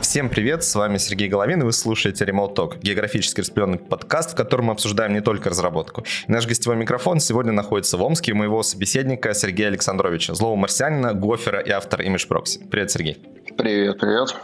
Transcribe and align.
Всем 0.00 0.28
привет, 0.28 0.62
с 0.62 0.74
вами 0.76 0.98
Сергей 0.98 1.28
Головин, 1.28 1.62
и 1.62 1.64
вы 1.64 1.72
слушаете 1.72 2.24
Remote 2.24 2.54
Talk, 2.54 2.78
географически 2.80 3.40
распределенный 3.40 3.78
подкаст, 3.78 4.32
в 4.32 4.34
котором 4.36 4.66
мы 4.66 4.72
обсуждаем 4.72 5.12
не 5.12 5.20
только 5.20 5.50
разработку. 5.50 6.04
наш 6.28 6.46
гостевой 6.46 6.76
микрофон 6.76 7.18
сегодня 7.18 7.50
находится 7.50 7.96
в 7.96 8.02
Омске 8.02 8.32
у 8.32 8.36
моего 8.36 8.62
собеседника 8.62 9.34
Сергея 9.34 9.68
Александровича, 9.68 10.34
злого 10.34 10.54
марсианина, 10.54 11.14
гофера 11.14 11.58
и 11.58 11.70
автор 11.70 12.00
Image 12.00 12.28
Proxy. 12.28 12.68
Привет, 12.68 12.92
Сергей. 12.92 13.18
Привет, 13.56 13.98
привет. 13.98 14.36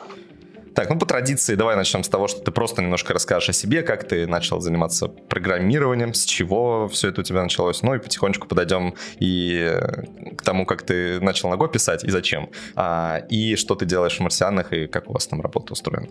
Так, 0.75 0.89
ну 0.89 0.99
по 0.99 1.07
традиции 1.07 1.57
давай 1.57 1.77
начнем 1.77 2.05
с 2.05 2.09
того, 2.09 2.29
что 2.29 2.41
ты 2.43 2.51
просто 2.53 2.81
немножко 2.83 3.13
расскажешь 3.13 3.51
о 3.51 3.53
себе, 3.53 3.83
как 3.83 4.07
ты 4.07 4.27
начал 4.27 4.61
заниматься 4.61 5.09
программированием, 5.09 6.15
с 6.15 6.25
чего 6.25 6.89
все 6.89 7.09
это 7.09 7.23
у 7.23 7.25
тебя 7.25 7.43
началось, 7.43 7.83
ну 7.83 7.95
и 7.95 7.99
потихонечку 7.99 8.47
подойдем 8.47 8.95
и 9.19 9.59
э, 9.59 10.35
к 10.37 10.43
тому, 10.43 10.67
как 10.67 10.83
ты 10.83 11.21
начал 11.21 11.49
на 11.49 11.55
Go 11.55 11.69
писать 11.69 12.05
и 12.05 12.11
зачем, 12.11 12.51
а, 12.77 13.21
и 13.29 13.57
что 13.57 13.75
ты 13.75 13.85
делаешь 13.85 14.17
в 14.17 14.21
марсианах 14.21 14.73
и 14.73 14.87
как 14.87 15.11
у 15.11 15.13
вас 15.13 15.27
там 15.27 15.41
работа 15.41 15.73
устроена. 15.73 16.09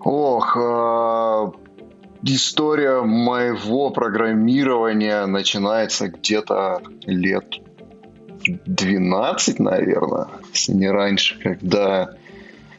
Ох, 0.00 0.56
э, 0.56 1.52
история 2.22 3.02
моего 3.02 3.90
программирования 3.90 5.26
начинается 5.26 6.08
где-то 6.08 6.80
лет 7.06 7.60
12, 8.46 9.58
наверное, 9.58 10.28
не 10.68 10.90
раньше, 10.90 11.38
когда 11.40 12.14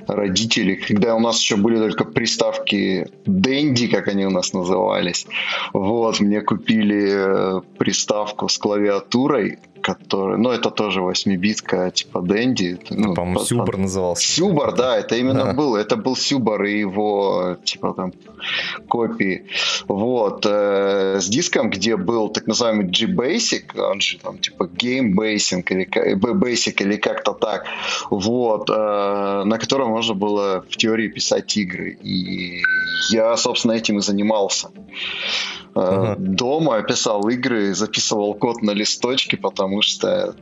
родители, 0.08 0.76
когда 0.76 1.16
у 1.16 1.20
нас 1.20 1.40
еще 1.40 1.56
были 1.56 1.78
только 1.78 2.06
приставки 2.06 3.08
Дэнди, 3.26 3.88
как 3.88 4.08
они 4.08 4.26
у 4.26 4.30
нас 4.30 4.54
назывались. 4.54 5.28
Вот, 5.74 6.20
мне 6.20 6.42
купили 6.42 7.58
э, 7.58 7.62
приставку 7.78 8.48
с 8.48 8.58
клавиатурой, 8.58 9.60
который, 9.86 10.40
ну, 10.40 10.50
это 10.50 10.72
тоже 10.72 11.02
8-битка, 11.02 11.92
типа 11.92 12.22
Дэнди. 12.22 12.80
Ну, 12.90 13.14
По-моему, 13.14 13.40
по, 13.40 13.46
Сюбар 13.46 13.78
назывался. 13.78 14.28
Сюбар, 14.28 14.74
да, 14.76 14.98
это 14.98 15.16
именно 15.16 15.46
да. 15.46 15.54
был, 15.54 15.76
это 15.76 15.96
был 15.96 16.16
Сюбар 16.16 16.64
и 16.64 16.80
его, 16.80 17.58
типа, 17.64 17.94
там, 17.94 18.12
копии. 18.88 19.46
Вот, 19.88 20.44
э, 20.50 21.20
с 21.22 21.28
диском, 21.28 21.70
где 21.70 21.98
был 21.98 22.30
так 22.30 22.48
называемый 22.48 22.88
G-Basic, 22.88 23.80
он 23.80 24.02
же 24.02 24.18
там, 24.18 24.40
типа, 24.40 24.64
Game 24.64 25.14
Basic 25.14 25.64
или, 25.70 25.88
Basic 26.16 26.82
или 26.82 26.96
как-то 26.96 27.34
так, 27.34 27.66
вот, 28.10 28.72
э, 28.72 29.44
на 29.46 29.58
котором 29.60 29.90
можно 29.90 30.16
было 30.16 30.66
в 30.68 30.78
теории 30.78 31.10
писать 31.10 31.56
игры. 31.58 31.92
И 32.02 32.64
я, 33.12 33.38
собственно, 33.38 33.74
этим 33.74 34.00
и 34.00 34.02
занимался. 34.02 34.70
Uh-huh. 35.76 36.16
Дома 36.18 36.82
писал 36.84 37.28
игры, 37.28 37.74
записывал 37.74 38.34
код 38.34 38.62
на 38.62 38.72
листочке, 38.72 39.36
потому 39.36 39.82
что 39.82 40.36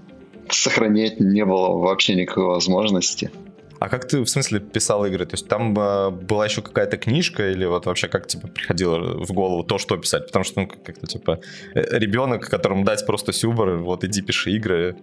сохранять 0.50 1.20
не 1.20 1.44
было 1.44 1.78
вообще 1.78 2.16
никакой 2.16 2.45
возможности. 2.45 3.31
А 3.80 3.89
как 3.89 4.08
ты, 4.08 4.22
в 4.22 4.30
смысле, 4.30 4.59
писал 4.59 5.06
игры? 5.06 5.26
То 5.26 5.34
есть 5.34 5.48
там 5.48 5.78
э, 5.78 6.09
была 6.09 6.45
еще 6.45 6.61
какая-то 6.61 6.98
книжка 6.98 7.52
или 7.52 7.66
вот 7.66 7.86
вообще 7.86 8.08
как 8.08 8.28
тебе 8.28 8.48
приходило 8.48 9.26
в 9.26 9.34
голову 9.34 9.64
то, 9.64 9.78
что 9.78 9.98
писать? 9.98 10.28
Потому 10.28 10.45
что, 10.45 10.61
ну, 10.61 10.67
как-то, 10.67 11.06
типа, 11.06 11.39
э, 11.76 12.00
ребенок, 12.00 12.48
которому 12.50 12.86
дать 12.86 13.06
просто 13.06 13.34
сюбор, 13.34 13.78
вот 13.78 14.06
иди 14.06 14.22
пиши 14.22 14.52
игры. 14.52 14.95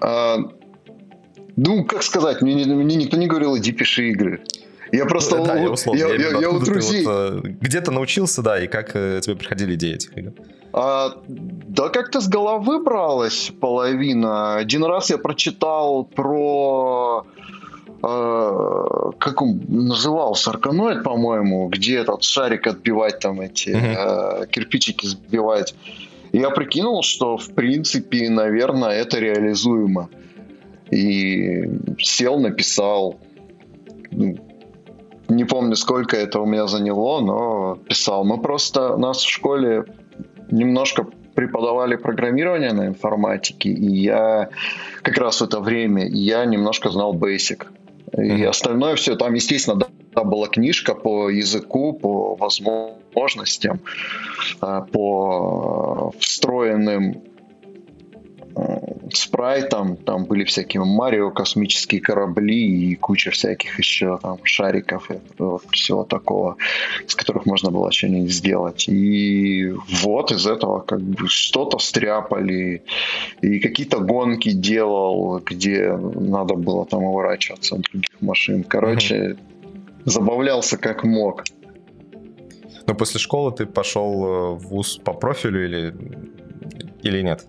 А, 0.00 0.38
ну, 1.56 1.84
как 1.84 2.02
сказать, 2.02 2.40
мне, 2.40 2.64
мне 2.64 2.96
никто 2.96 3.18
не 3.18 3.26
говорил, 3.26 3.58
иди 3.58 3.72
пиши 3.72 4.08
игры. 4.08 4.42
Я 4.92 5.06
просто 5.06 5.42
да, 5.44 5.56
я, 5.56 5.70
условно, 5.70 5.98
я, 5.98 6.08
я, 6.08 6.30
я, 6.30 6.38
я 6.40 6.50
у 6.50 6.58
друзей. 6.58 7.04
Вот, 7.04 7.44
э, 7.44 7.48
где 7.60 7.80
то 7.80 7.92
научился, 7.92 8.42
да, 8.42 8.62
и 8.62 8.66
как 8.66 8.90
э, 8.94 9.20
тебе 9.22 9.36
приходили 9.36 9.74
идеи 9.74 9.94
этих 9.94 10.16
игр? 10.16 10.32
А, 10.72 11.12
да 11.28 11.88
как-то 11.88 12.20
с 12.20 12.28
головы 12.28 12.82
бралась 12.82 13.52
половина. 13.60 14.56
Один 14.56 14.84
раз 14.84 15.10
я 15.10 15.18
прочитал 15.18 16.04
про 16.04 17.26
Uh, 18.02 19.12
как 19.18 19.42
он 19.42 19.60
назывался, 19.68 20.52
Арканоид, 20.52 21.02
по-моему, 21.02 21.68
где 21.68 21.98
этот 21.98 22.22
шарик 22.22 22.66
отбивать, 22.66 23.18
там 23.18 23.42
эти 23.42 23.68
uh-huh. 23.68 24.44
uh, 24.44 24.46
кирпичики 24.46 25.04
сбивать. 25.04 25.74
Я 26.32 26.48
прикинул, 26.48 27.02
что 27.02 27.36
в 27.36 27.50
принципе, 27.50 28.30
наверное, 28.30 28.92
это 28.92 29.18
реализуемо. 29.18 30.08
И 30.90 31.68
сел, 31.98 32.40
написал. 32.40 33.18
Ну, 34.10 34.38
не 35.30 35.44
помню, 35.44 35.76
сколько 35.76 36.16
это 36.16 36.40
у 36.40 36.46
меня 36.46 36.66
заняло, 36.66 37.20
но 37.20 37.76
писал. 37.88 38.24
Мы 38.24 38.40
просто, 38.40 38.96
нас 38.96 39.18
в 39.18 39.28
школе 39.28 39.84
немножко 40.50 41.06
преподавали 41.34 41.96
программирование 41.96 42.72
на 42.72 42.86
информатике, 42.86 43.70
и 43.70 43.86
я 43.86 44.50
как 45.02 45.16
раз 45.18 45.40
в 45.40 45.44
это 45.44 45.60
время 45.60 46.06
я 46.06 46.44
немножко 46.44 46.90
знал 46.90 47.14
Basic. 47.14 47.66
И 48.18 48.42
остальное 48.42 48.96
все, 48.96 49.14
там, 49.14 49.34
естественно, 49.34 49.76
да, 49.76 50.24
была 50.24 50.48
книжка 50.48 50.94
по 50.94 51.30
языку, 51.30 51.92
по 51.92 52.34
возможностям, 52.34 53.80
а, 54.60 54.80
по 54.82 56.12
встроенным 56.18 57.22
спрайтом, 59.12 59.96
там 59.96 60.24
были 60.24 60.44
всякие 60.44 60.84
Марио, 60.84 61.30
космические 61.30 62.00
корабли 62.00 62.90
и 62.90 62.94
куча 62.94 63.30
всяких 63.30 63.78
еще 63.78 64.18
там 64.22 64.38
шариков 64.44 65.10
и 65.10 65.18
вот, 65.38 65.62
всего 65.70 66.04
такого, 66.04 66.56
с 67.06 67.14
которых 67.14 67.46
можно 67.46 67.70
было 67.70 67.90
что-нибудь 67.92 68.32
сделать. 68.32 68.88
И 68.88 69.72
вот 70.02 70.32
из 70.32 70.46
этого 70.46 70.80
как 70.80 71.00
бы 71.00 71.28
что-то 71.28 71.78
стряпали, 71.78 72.82
и 73.40 73.58
какие-то 73.60 73.98
гонки 74.00 74.50
делал, 74.50 75.40
где 75.40 75.92
надо 75.96 76.54
было 76.54 76.86
там 76.86 77.04
уворачиваться 77.04 77.76
от 77.76 77.82
других 77.82 78.10
машин. 78.20 78.64
Короче, 78.64 79.36
забавлялся 80.04 80.76
как 80.76 81.04
мог. 81.04 81.44
Но 82.86 82.94
после 82.94 83.20
школы 83.20 83.52
ты 83.52 83.66
пошел 83.66 84.24
э, 84.24 84.54
в 84.54 84.68
ВУЗ 84.68 85.00
по 85.04 85.12
профилю 85.12 85.64
или, 85.64 85.94
или 87.02 87.22
нет? 87.22 87.46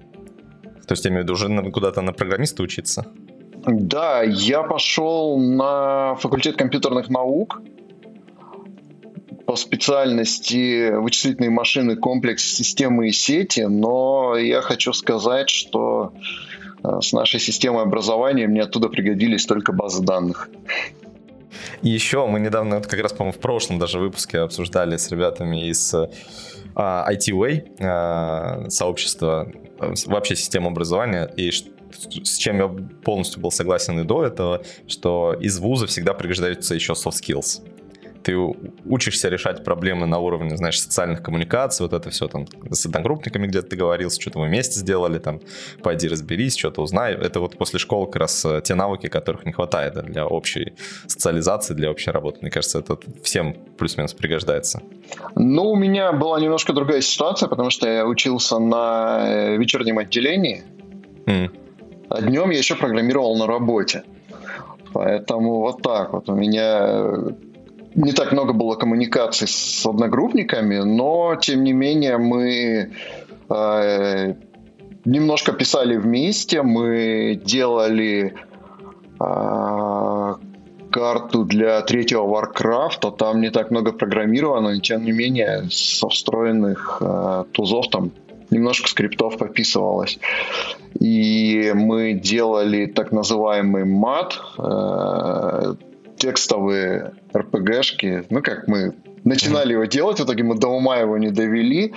То 0.87 0.93
есть, 0.93 1.05
я 1.05 1.11
имею 1.11 1.23
в 1.23 1.25
виду, 1.25 1.33
уже 1.33 1.71
куда-то 1.71 2.01
на 2.01 2.13
программиста 2.13 2.63
учиться? 2.63 3.05
Да, 3.65 4.23
я 4.23 4.63
пошел 4.63 5.37
на 5.37 6.15
факультет 6.15 6.57
компьютерных 6.57 7.09
наук 7.09 7.61
по 9.45 9.55
специальности 9.55 10.91
вычислительные 10.91 11.51
машины, 11.51 11.95
комплекс 11.95 12.43
системы 12.43 13.09
и 13.09 13.11
сети, 13.11 13.61
но 13.61 14.35
я 14.37 14.61
хочу 14.61 14.93
сказать, 14.93 15.49
что 15.49 16.13
э, 16.83 17.01
с 17.01 17.13
нашей 17.13 17.39
системой 17.39 17.83
образования 17.83 18.47
мне 18.47 18.61
оттуда 18.61 18.89
пригодились 18.89 19.45
только 19.45 19.73
базы 19.73 20.01
данных. 20.03 20.49
И 21.81 21.89
еще 21.89 22.25
мы 22.27 22.39
недавно, 22.39 22.77
вот 22.77 22.87
как 22.87 22.99
раз, 23.01 23.13
по-моему, 23.13 23.37
в 23.37 23.41
прошлом 23.41 23.77
даже 23.77 23.99
выпуске 23.99 24.39
обсуждали 24.39 24.97
с 24.97 25.11
ребятами 25.11 25.67
из 25.67 25.93
uh, 25.93 26.09
ITWay, 26.75 27.77
uh, 27.77 28.69
сообщества 28.69 29.51
вообще 30.05 30.35
систему 30.35 30.69
образования, 30.69 31.31
и 31.37 31.51
с 31.51 32.37
чем 32.37 32.57
я 32.57 32.67
полностью 33.03 33.41
был 33.41 33.51
согласен 33.51 33.99
и 33.99 34.03
до 34.03 34.25
этого, 34.25 34.63
что 34.87 35.35
из 35.39 35.59
вуза 35.59 35.87
всегда 35.87 36.13
пригождаются 36.13 36.73
еще 36.75 36.93
soft 36.93 37.21
skills 37.21 37.61
ты 38.23 38.37
учишься 38.85 39.29
решать 39.29 39.63
проблемы 39.63 40.05
на 40.05 40.19
уровне, 40.19 40.55
знаешь, 40.57 40.79
социальных 40.79 41.21
коммуникаций, 41.21 41.85
вот 41.85 41.93
это 41.93 42.09
все 42.09 42.27
там 42.27 42.45
с 42.69 42.85
одногруппниками 42.85 43.47
где-то 43.47 43.69
ты 43.69 43.75
говорился, 43.75 44.21
что-то 44.21 44.39
мы 44.39 44.47
вместе 44.47 44.79
сделали, 44.79 45.19
там, 45.19 45.41
пойди 45.81 46.07
разберись, 46.07 46.57
что-то 46.57 46.81
узнай. 46.81 47.13
Это 47.13 47.39
вот 47.39 47.57
после 47.57 47.79
школы 47.79 48.07
как 48.07 48.17
раз 48.17 48.45
э, 48.45 48.61
те 48.63 48.75
навыки, 48.75 49.07
которых 49.07 49.45
не 49.45 49.51
хватает 49.51 49.93
для 50.05 50.25
общей 50.25 50.73
социализации, 51.07 51.73
для 51.73 51.89
общей 51.89 52.11
работы. 52.11 52.39
Мне 52.41 52.51
кажется, 52.51 52.79
это 52.79 52.97
всем 53.23 53.55
плюс-минус 53.77 54.13
пригождается. 54.13 54.81
Ну, 55.35 55.71
у 55.71 55.75
меня 55.75 56.11
была 56.11 56.39
немножко 56.39 56.73
другая 56.73 57.01
ситуация, 57.01 57.49
потому 57.49 57.69
что 57.69 57.87
я 57.87 58.05
учился 58.05 58.59
на 58.59 59.25
э, 59.27 59.57
вечернем 59.57 59.97
отделении, 59.97 60.63
mm. 61.25 61.49
а 62.09 62.21
днем 62.21 62.49
я 62.51 62.57
еще 62.57 62.75
программировал 62.75 63.37
на 63.37 63.47
работе. 63.47 64.03
Поэтому 64.93 65.59
вот 65.59 65.81
так 65.81 66.13
вот. 66.13 66.29
У 66.29 66.35
меня 66.35 67.15
не 67.95 68.11
так 68.11 68.31
много 68.31 68.53
было 68.53 68.75
коммуникаций 68.75 69.47
с 69.47 69.85
одногруппниками, 69.85 70.79
но 70.79 71.35
тем 71.35 71.63
не 71.63 71.73
менее 71.73 72.17
мы 72.17 72.91
э, 73.49 74.33
немножко 75.05 75.51
писали 75.53 75.97
вместе, 75.97 76.61
мы 76.61 77.39
делали 77.43 78.35
э, 79.19 80.35
карту 80.91 81.45
для 81.45 81.81
третьего 81.81 82.25
Warcraft, 82.27 83.17
там 83.17 83.41
не 83.41 83.49
так 83.49 83.71
много 83.71 83.91
программировано, 83.91 84.73
но 84.73 84.79
тем 84.79 85.03
не 85.03 85.11
менее 85.11 85.67
со 85.69 86.07
встроенных 86.09 87.01
э, 87.01 87.43
тузов 87.51 87.89
там 87.89 88.11
немножко 88.49 88.89
скриптов 88.89 89.37
пописывалось. 89.37 90.19
И 90.99 91.71
мы 91.73 92.13
делали 92.13 92.85
так 92.85 93.11
называемый 93.11 93.85
мат, 93.85 94.39
э, 94.57 95.75
текстовые 96.21 97.13
РПГшки. 97.35 98.25
Ну, 98.29 98.43
как 98.43 98.67
мы 98.67 98.93
начинали 99.23 99.73
его 99.73 99.85
делать, 99.85 100.19
в 100.19 100.23
итоге 100.23 100.43
мы 100.43 100.55
до 100.55 100.67
ума 100.67 100.97
его 100.97 101.17
не 101.17 101.31
довели. 101.31 101.93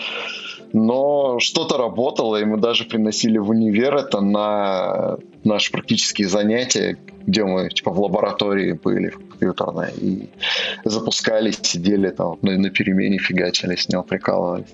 Но 0.73 1.39
что-то 1.39 1.77
работало, 1.77 2.41
и 2.41 2.45
мы 2.45 2.57
даже 2.57 2.85
приносили 2.85 3.39
в 3.39 3.51
универ 3.51 3.95
это 3.95 4.21
на 4.21 5.19
наши 5.45 5.71
практические 5.71 6.29
занятия, 6.29 6.97
где 7.27 7.45
мы 7.45 7.69
типа 7.69 7.93
в 7.93 8.01
лаборатории 8.01 8.73
были 8.73 9.11
в 9.11 9.19
компьютерной 9.19 9.93
и 9.93 10.29
запускали, 10.85 11.53
сидели 11.53 12.09
там 12.09 12.39
на, 12.43 12.59
на 12.59 12.71
перемене, 12.71 13.19
фигачили 13.19 13.77
с 13.77 13.89
него, 13.89 14.03
прикалывались. 14.03 14.67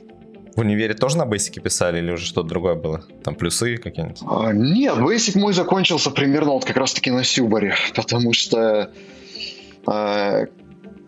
В 0.56 0.60
универе 0.60 0.94
тоже 0.94 1.18
на 1.18 1.24
Basic 1.24 1.60
писали 1.60 1.98
или 1.98 2.12
уже 2.12 2.24
что-то 2.24 2.48
другое 2.48 2.76
было? 2.76 3.02
Там 3.22 3.34
плюсы 3.34 3.76
какие-нибудь? 3.76 4.20
А, 4.26 4.52
нет, 4.52 4.96
Basic 4.96 5.38
мой 5.38 5.52
закончился 5.52 6.10
примерно 6.10 6.52
вот 6.52 6.64
как 6.64 6.76
раз-таки 6.76 7.10
на 7.10 7.24
Сюбаре, 7.24 7.74
потому 7.94 8.32
что 8.32 8.90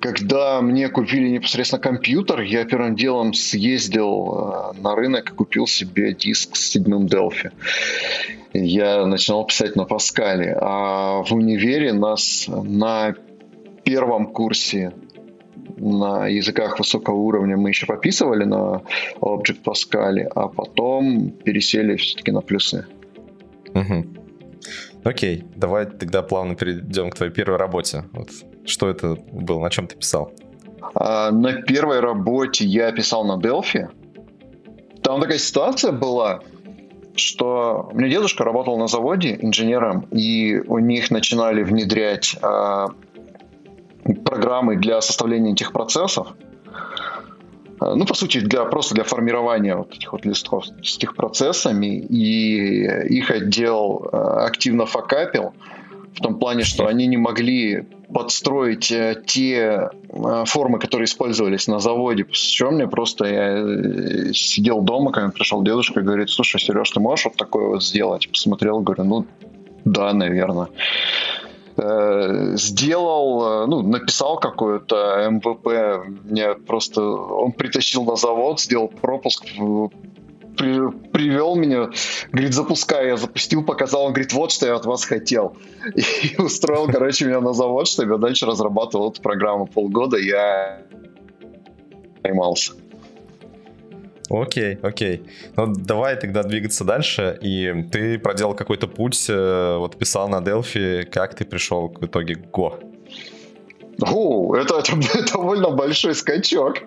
когда 0.02 0.60
мне 0.60 0.88
купили 0.88 1.28
непосредственно 1.28 1.80
компьютер, 1.80 2.40
я 2.40 2.64
первым 2.64 2.96
делом 2.96 3.34
съездил 3.34 4.72
э, 4.74 4.80
на 4.80 4.96
рынок 4.96 5.30
и 5.30 5.32
купил 5.32 5.68
себе 5.68 6.12
диск 6.12 6.56
с 6.56 6.70
седьмым 6.70 7.06
Delphi. 7.06 7.52
Я 8.52 9.06
начинал 9.06 9.46
писать 9.46 9.76
на 9.76 9.84
Паскале. 9.84 10.56
А 10.60 11.22
в 11.22 11.32
универе 11.32 11.92
нас 11.92 12.46
на 12.48 13.14
первом 13.84 14.32
курсе 14.32 14.92
на 15.76 16.26
языках 16.26 16.78
высокого 16.78 17.16
уровня 17.16 17.56
мы 17.56 17.68
еще 17.68 17.86
пописывали 17.86 18.44
на 18.44 18.82
Object 19.20 19.62
Pascal, 19.64 20.22
а 20.34 20.48
потом 20.48 21.30
пересели 21.30 21.96
все-таки 21.96 22.32
на 22.32 22.40
плюсы. 22.40 22.86
Угу. 23.74 24.21
Окей, 25.04 25.44
давай 25.56 25.86
тогда 25.86 26.22
плавно 26.22 26.54
перейдем 26.54 27.10
к 27.10 27.16
твоей 27.16 27.32
первой 27.32 27.56
работе. 27.56 28.04
Вот 28.12 28.28
что 28.64 28.88
это 28.88 29.16
было, 29.32 29.60
на 29.60 29.70
чем 29.70 29.86
ты 29.86 29.96
писал? 29.96 30.32
А, 30.94 31.30
на 31.30 31.62
первой 31.62 32.00
работе 32.00 32.64
я 32.64 32.92
писал 32.92 33.24
на 33.24 33.38
Delphi. 33.40 33.88
Там 35.02 35.20
такая 35.20 35.38
ситуация 35.38 35.90
была, 35.90 36.40
что 37.16 37.90
у 37.92 37.98
меня 37.98 38.08
дедушка 38.08 38.44
работал 38.44 38.78
на 38.78 38.86
заводе 38.86 39.36
инженером, 39.40 40.06
и 40.12 40.60
у 40.66 40.78
них 40.78 41.10
начинали 41.10 41.64
внедрять 41.64 42.36
а, 42.40 42.88
программы 44.24 44.76
для 44.76 45.00
составления 45.00 45.52
этих 45.52 45.72
процессов. 45.72 46.28
А, 47.82 47.94
ну, 47.94 48.04
по 48.04 48.14
сути, 48.14 48.38
для, 48.38 48.64
просто 48.64 48.94
для 48.94 49.04
формирования 49.04 49.74
вот 49.76 49.94
этих 49.94 50.12
вот 50.12 50.24
листков 50.24 50.66
с 50.82 50.96
этих 50.96 51.14
процессами, 51.14 51.98
и 51.98 53.16
их 53.16 53.30
отдел 53.30 54.08
а, 54.12 54.46
активно 54.46 54.86
факапил 54.86 55.52
в 56.14 56.20
том 56.20 56.38
плане, 56.38 56.64
что 56.64 56.86
они 56.86 57.06
не 57.06 57.16
могли 57.16 57.86
подстроить 58.12 58.92
э, 58.92 59.22
те 59.26 59.88
э, 60.10 60.44
формы, 60.44 60.78
которые 60.78 61.06
использовались 61.06 61.68
на 61.68 61.78
заводе. 61.78 62.26
С 62.30 62.38
чем 62.38 62.74
мне 62.74 62.86
просто 62.86 63.24
я 63.24 63.48
э, 63.56 64.32
сидел 64.34 64.82
дома, 64.82 65.10
когда 65.10 65.30
пришел 65.30 65.62
дедушка 65.62 66.00
и 66.00 66.02
говорит, 66.02 66.28
слушай, 66.28 66.60
Сереж, 66.60 66.90
ты 66.90 67.00
можешь 67.00 67.24
вот 67.24 67.36
такое 67.36 67.68
вот 67.68 67.82
сделать? 67.82 68.28
Посмотрел, 68.30 68.80
говорю, 68.80 69.04
ну 69.04 69.26
да, 69.86 70.12
наверное 70.12 70.68
сделал, 71.76 73.66
ну, 73.66 73.82
написал 73.82 74.38
какое-то 74.38 75.28
МВП, 75.30 76.06
мне 76.24 76.54
просто, 76.54 77.02
он 77.02 77.52
притащил 77.52 78.04
на 78.04 78.16
завод, 78.16 78.60
сделал 78.60 78.88
пропуск, 78.88 79.44
при, 80.56 80.90
привел 81.12 81.54
меня, 81.54 81.90
говорит, 82.30 82.54
запускай, 82.54 83.08
я 83.08 83.16
запустил, 83.16 83.64
показал, 83.64 84.04
он 84.04 84.12
говорит, 84.12 84.32
вот 84.32 84.52
что 84.52 84.66
я 84.66 84.76
от 84.76 84.84
вас 84.84 85.04
хотел. 85.04 85.56
И 85.94 86.40
устроил, 86.40 86.86
короче, 86.86 87.24
меня 87.24 87.40
на 87.40 87.52
завод, 87.52 87.88
чтобы 87.88 88.12
я 88.12 88.18
дальше 88.18 88.46
разрабатывал 88.46 89.10
эту 89.10 89.22
программу. 89.22 89.66
Полгода, 89.66 90.18
я 90.18 90.82
поймался. 92.22 92.72
Окей, 94.32 94.78
окей. 94.82 95.22
Ну, 95.56 95.66
давай 95.66 96.16
тогда 96.16 96.42
двигаться 96.42 96.84
дальше. 96.84 97.38
И 97.42 97.84
ты 97.92 98.18
проделал 98.18 98.54
какой-то 98.54 98.88
путь, 98.88 99.26
э, 99.28 99.76
вот 99.78 99.96
писал 99.96 100.28
на 100.28 100.40
Delphi, 100.40 101.04
как 101.04 101.34
ты 101.34 101.44
пришел 101.44 101.88
в 101.88 102.06
итоге 102.06 102.36
к 102.36 102.46
Go? 102.50 102.80
О, 104.00 104.56
это, 104.56 104.78
это 105.14 105.32
довольно 105.32 105.70
большой 105.70 106.14
скачок. 106.14 106.78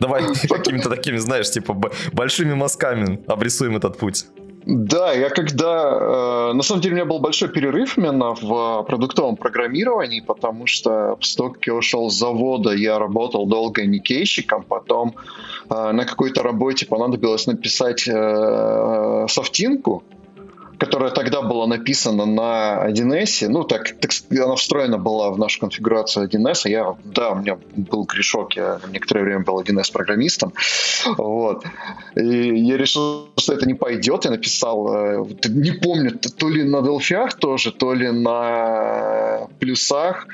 Давай 0.00 0.22
какими-то 0.48 0.88
такими, 0.88 1.16
знаешь, 1.16 1.50
типа 1.50 1.74
большими 2.12 2.54
мазками 2.54 3.20
обрисуем 3.26 3.76
этот 3.76 3.98
путь. 3.98 4.26
Да, 4.70 5.12
я 5.14 5.30
когда... 5.30 6.50
Э, 6.50 6.52
на 6.52 6.62
самом 6.62 6.82
деле 6.82 6.92
у 6.92 6.96
меня 6.96 7.06
был 7.06 7.20
большой 7.20 7.48
перерыв 7.48 7.96
именно 7.96 8.34
в 8.34 8.82
продуктовом 8.82 9.36
программировании, 9.36 10.20
потому 10.20 10.66
что 10.66 11.16
после 11.16 11.36
того, 11.38 11.50
как 11.52 11.66
я 11.66 11.74
ушел 11.74 12.10
с 12.10 12.18
завода, 12.18 12.72
я 12.72 12.98
работал 12.98 13.46
долго 13.46 13.86
никейщиком, 13.86 14.62
потом 14.64 15.14
э, 15.70 15.92
на 15.92 16.04
какой-то 16.04 16.42
работе 16.42 16.84
понадобилось 16.84 17.46
написать 17.46 18.06
э, 18.06 19.26
софтинку, 19.30 20.04
которая 20.78 21.10
тогда 21.10 21.42
была 21.42 21.66
написана 21.66 22.24
на 22.24 22.88
1С, 22.88 23.48
ну, 23.48 23.64
так, 23.64 23.96
так 24.00 24.10
она 24.30 24.54
встроена 24.54 24.98
была 24.98 25.30
в 25.30 25.38
нашу 25.38 25.60
конфигурацию 25.60 26.28
1С, 26.28 26.68
я, 26.68 26.94
да, 27.04 27.30
у 27.30 27.36
меня 27.36 27.58
был 27.76 28.04
грешок, 28.04 28.54
я 28.56 28.80
некоторое 28.90 29.24
время 29.24 29.40
был 29.40 29.60
1С 29.60 29.92
программистом, 29.92 30.52
вот, 31.16 31.64
и 32.14 32.20
я 32.20 32.76
решил, 32.76 33.28
что 33.36 33.52
это 33.52 33.66
не 33.66 33.74
пойдет, 33.74 34.24
я 34.24 34.30
написал, 34.30 34.94
э, 34.94 35.24
не 35.48 35.72
помню, 35.72 36.12
то 36.12 36.48
ли 36.48 36.62
на 36.62 36.76
Delphi 36.76 37.36
тоже, 37.38 37.72
то 37.72 37.92
ли 37.92 38.10
на 38.10 39.48
плюсах, 39.58 40.28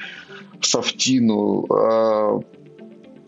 софтину, 0.60 1.66
э, 1.70 2.40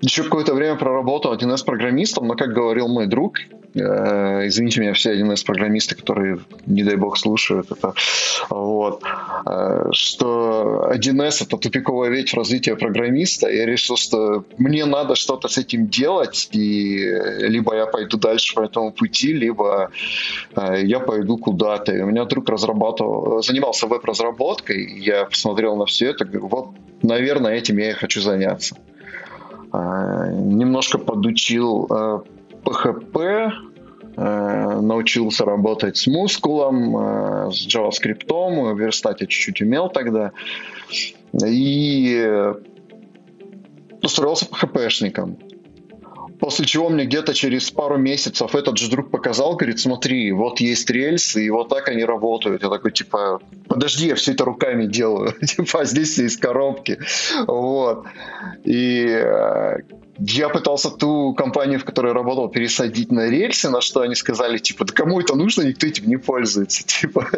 еще 0.00 0.24
какое-то 0.24 0.54
время 0.54 0.76
проработал 0.76 1.34
1С 1.34 1.64
программистом, 1.64 2.26
но, 2.26 2.34
как 2.34 2.52
говорил 2.52 2.88
мой 2.88 3.06
друг, 3.06 3.38
Э, 3.76 4.46
извините 4.46 4.80
меня, 4.80 4.92
все 4.94 5.20
1С-программисты, 5.20 5.94
которые, 5.94 6.38
не 6.66 6.82
дай 6.82 6.96
бог, 6.96 7.18
слушают 7.18 7.70
это. 7.70 7.92
Вот. 8.48 9.02
Э, 9.46 9.88
что 9.92 10.90
1С— 10.94 11.42
это 11.46 11.58
тупиковая 11.58 12.10
ветвь 12.10 12.34
развития 12.34 12.76
программиста. 12.76 13.48
Я 13.48 13.66
решил, 13.66 13.96
что 13.96 14.44
мне 14.56 14.86
надо 14.86 15.14
что-то 15.14 15.48
с 15.48 15.58
этим 15.58 15.88
делать, 15.88 16.48
и 16.52 16.96
либо 17.40 17.74
я 17.76 17.86
пойду 17.86 18.16
дальше 18.16 18.54
по 18.54 18.60
этому 18.62 18.92
пути, 18.92 19.32
либо 19.32 19.90
э, 20.56 20.82
я 20.84 21.00
пойду 21.00 21.36
куда-то. 21.36 21.92
И 21.92 22.00
у 22.00 22.06
меня 22.06 22.24
друг 22.24 22.48
разрабатывал, 22.48 23.42
занимался 23.42 23.86
веб-разработкой, 23.86 25.00
я 25.00 25.26
посмотрел 25.26 25.76
на 25.76 25.84
все 25.84 26.10
это, 26.10 26.24
говорю, 26.24 26.48
вот, 26.48 26.68
наверное, 27.02 27.54
этим 27.54 27.76
я 27.78 27.90
и 27.90 27.94
хочу 27.94 28.20
заняться 28.20 28.76
немножко 30.32 30.98
подучил 30.98 31.88
PHP, 32.64 33.50
э, 34.16 34.80
научился 34.80 35.44
работать 35.44 35.96
с 35.96 36.06
мускулом, 36.06 36.96
э, 36.96 37.50
с 37.52 37.66
JavaScript, 37.66 38.26
в 38.28 38.78
верстате 38.78 39.26
чуть-чуть 39.26 39.62
умел 39.62 39.88
тогда. 39.88 40.32
И 41.44 42.52
устроился 44.02 44.46
PHP-шником. 44.46 45.36
После 46.40 46.66
чего 46.66 46.88
мне 46.88 47.04
где-то 47.04 47.34
через 47.34 47.70
пару 47.70 47.96
месяцев 47.96 48.54
этот 48.54 48.78
же 48.78 48.90
друг 48.90 49.10
показал, 49.10 49.56
говорит, 49.56 49.80
смотри, 49.80 50.32
вот 50.32 50.60
есть 50.60 50.90
рельсы, 50.90 51.46
и 51.46 51.50
вот 51.50 51.68
так 51.68 51.88
они 51.88 52.04
работают. 52.04 52.62
Я 52.62 52.68
такой, 52.68 52.92
типа, 52.92 53.40
подожди, 53.68 54.08
я 54.08 54.14
все 54.14 54.32
это 54.32 54.44
руками 54.44 54.86
делаю. 54.86 55.32
типа, 55.46 55.80
а 55.80 55.84
здесь 55.84 56.18
из 56.18 56.36
коробки. 56.36 56.98
Вот. 57.46 58.06
И 58.64 59.06
э, 59.08 59.78
я 60.18 60.48
пытался 60.48 60.90
ту 60.90 61.34
компанию, 61.34 61.78
в 61.78 61.84
которой 61.84 62.12
работал, 62.12 62.48
пересадить 62.48 63.12
на 63.12 63.28
рельсы, 63.28 63.70
на 63.70 63.80
что 63.80 64.00
они 64.00 64.14
сказали, 64.14 64.58
типа, 64.58 64.84
да 64.84 64.92
кому 64.92 65.20
это 65.20 65.34
нужно, 65.34 65.62
никто 65.62 65.86
этим 65.86 66.08
не 66.08 66.16
пользуется. 66.16 66.84
Типа, 66.86 67.28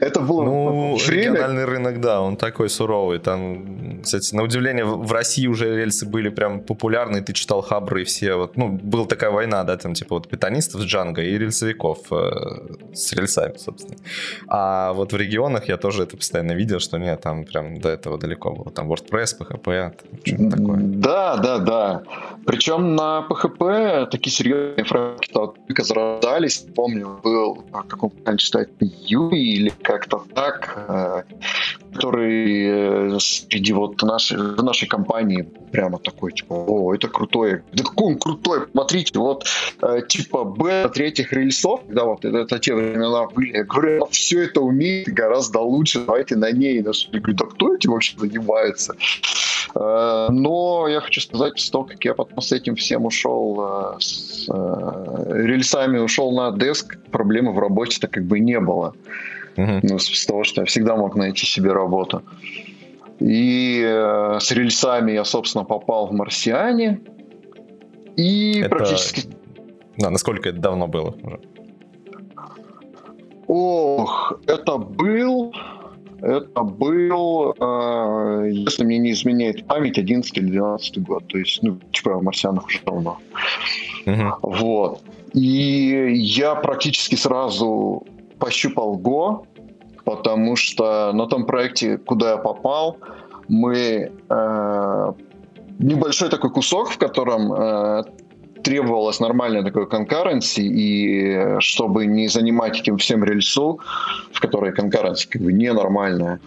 это 0.00 0.20
было 0.20 0.44
Ну, 0.44 0.96
время... 0.96 1.22
региональный 1.22 1.64
рынок, 1.64 2.00
да, 2.00 2.20
он 2.20 2.36
такой 2.36 2.68
суровый. 2.68 3.18
Там, 3.18 4.00
кстати, 4.02 4.34
на 4.34 4.42
удивление, 4.42 4.84
в 4.84 5.12
России 5.12 5.46
уже 5.46 5.76
рельсы 5.76 6.06
были 6.06 6.28
прям 6.28 6.60
популярны, 6.60 7.20
ты 7.22 7.32
читал 7.32 7.62
хабры 7.62 8.02
и 8.02 8.04
все. 8.04 8.34
Вот, 8.34 8.56
ну, 8.56 8.68
была 8.68 9.06
такая 9.06 9.30
война, 9.30 9.64
да, 9.64 9.76
там, 9.76 9.94
типа, 9.94 10.16
вот 10.16 10.28
питанистов 10.28 10.82
с 10.82 10.84
Джанго 10.84 11.22
и 11.22 11.38
рельсовиков 11.38 11.98
э, 12.12 12.94
с 12.94 13.12
рельсами, 13.12 13.56
собственно. 13.56 13.96
А 14.48 14.92
вот 14.92 15.12
в 15.12 15.16
регионах 15.16 15.68
я 15.68 15.76
тоже 15.76 16.04
это 16.04 16.16
постоянно 16.16 16.52
видел, 16.52 16.78
что 16.80 16.98
нет, 16.98 17.20
там 17.20 17.44
прям 17.44 17.80
до 17.80 17.88
этого 17.88 18.18
далеко 18.18 18.50
было. 18.52 18.70
Там 18.70 18.90
WordPress, 18.92 19.38
PHP, 19.38 19.92
что-то 20.24 20.50
такое. 20.56 20.78
Да, 20.80 21.36
да, 21.36 21.58
да. 21.58 22.02
Причем 22.46 22.96
на 22.96 23.26
PHP 23.28 24.06
такие 24.10 24.32
серьезные 24.32 24.84
фреймворки 24.84 25.30
только 25.32 25.82
зарождались. 25.82 26.64
Помню, 26.74 27.20
был, 27.22 27.64
а, 27.72 27.82
как 27.82 28.02
он 28.02 28.10
правильно 28.10 28.38
читать, 28.38 28.68
Ю 28.80 29.30
или 29.30 29.72
как-то 29.82 30.24
так, 30.34 30.74
э, 30.88 31.22
который 31.92 33.14
э, 33.14 33.18
среди 33.20 33.72
вот 33.72 34.02
нашей, 34.02 34.38
в 34.38 34.62
нашей 34.62 34.88
компании 34.88 35.48
прямо 35.72 35.98
такой, 35.98 36.32
типа, 36.32 36.54
о, 36.54 36.94
это 36.94 37.08
крутое. 37.08 37.62
Да 37.72 37.84
он 37.96 38.18
крутой, 38.18 38.66
смотрите, 38.70 39.18
вот, 39.18 39.46
э, 39.82 40.00
типа, 40.08 40.44
бета 40.44 40.88
третьих 40.88 41.32
рельсов, 41.32 41.80
да, 41.88 42.04
вот 42.04 42.24
это, 42.24 42.38
это 42.38 42.58
те 42.58 42.74
времена 42.74 43.26
были, 43.26 43.58
я 43.58 43.64
говорю, 43.64 44.06
все 44.10 44.44
это 44.44 44.60
умеет 44.60 45.08
гораздо 45.08 45.60
лучше, 45.60 46.00
давайте 46.00 46.36
на 46.36 46.50
ней. 46.50 46.76
Я 46.76 46.82
говорю, 46.82 47.34
да 47.34 47.44
кто 47.46 47.74
этим 47.74 47.92
вообще 47.92 48.16
занимается? 48.18 48.94
Э, 49.74 50.28
но 50.30 50.88
я 50.88 51.00
хочу 51.00 51.20
сказать, 51.20 51.68
того, 51.70 51.84
как 51.84 52.04
я 52.04 52.14
потом 52.14 52.40
с 52.40 52.52
этим 52.52 52.74
всем 52.74 53.04
ушел, 53.04 53.60
э, 53.60 54.00
с 54.00 54.48
рельсами 54.48 55.98
ушел 55.98 56.32
на 56.32 56.52
деск, 56.52 56.98
проблемы 57.10 57.52
в 57.52 57.58
работе-то 57.58 58.08
как 58.08 58.24
бы 58.24 58.40
не 58.40 58.60
было. 58.60 58.94
Ну, 59.56 59.98
с 59.98 60.26
того, 60.26 60.44
что 60.44 60.62
я 60.62 60.64
всегда 60.64 60.96
мог 60.96 61.16
найти 61.16 61.44
себе 61.44 61.72
работу. 61.72 62.22
И 63.18 63.82
с 64.40 64.50
рельсами 64.52 65.12
я, 65.12 65.24
собственно, 65.24 65.64
попал 65.64 66.06
в 66.06 66.12
«Марсиане». 66.12 67.00
И 68.16 68.60
это... 68.60 68.70
практически... 68.70 69.28
Да, 69.98 70.08
насколько 70.08 70.48
это 70.48 70.58
давно 70.58 70.86
было 70.86 71.14
уже? 71.22 71.40
Ох, 73.46 74.40
это 74.46 74.78
был 74.78 75.52
это 76.22 76.62
был, 76.62 77.54
э, 77.58 78.50
если 78.52 78.84
мне 78.84 78.98
не 78.98 79.12
изменяет 79.12 79.66
память, 79.66 79.98
11 79.98 80.36
или 80.38 80.46
12 80.46 80.98
год. 81.02 81.26
То 81.28 81.38
есть, 81.38 81.62
ну, 81.62 81.78
типа, 81.92 82.14
в 82.14 82.22
«Марсианах» 82.22 82.66
уже 82.66 82.80
давно. 82.84 83.18
Uh-huh. 84.06 84.32
Вот. 84.42 85.02
И 85.32 86.12
я 86.14 86.54
практически 86.54 87.14
сразу 87.14 88.06
пощупал 88.38 88.98
Go, 88.98 89.46
потому 90.04 90.56
что 90.56 91.12
на 91.12 91.26
том 91.26 91.46
проекте, 91.46 91.98
куда 91.98 92.32
я 92.32 92.36
попал, 92.36 92.96
мы 93.48 94.10
э, 94.28 95.12
небольшой 95.78 96.28
такой 96.28 96.50
кусок, 96.50 96.90
в 96.90 96.98
котором 96.98 97.52
э, 97.52 98.04
требовалось 98.62 99.20
нормальное 99.20 99.62
такое 99.62 99.86
конкуренции, 99.86 100.64
и 100.64 101.34
э, 101.34 101.60
чтобы 101.60 102.06
не 102.06 102.28
занимать 102.28 102.80
этим 102.80 102.96
всем 102.96 103.24
рельсу, 103.24 103.80
в 104.32 104.40
которой 104.40 104.72
конкуренция 104.72 105.30
как 105.30 105.42
бы 105.42 105.52
ненормальная, 105.52 106.40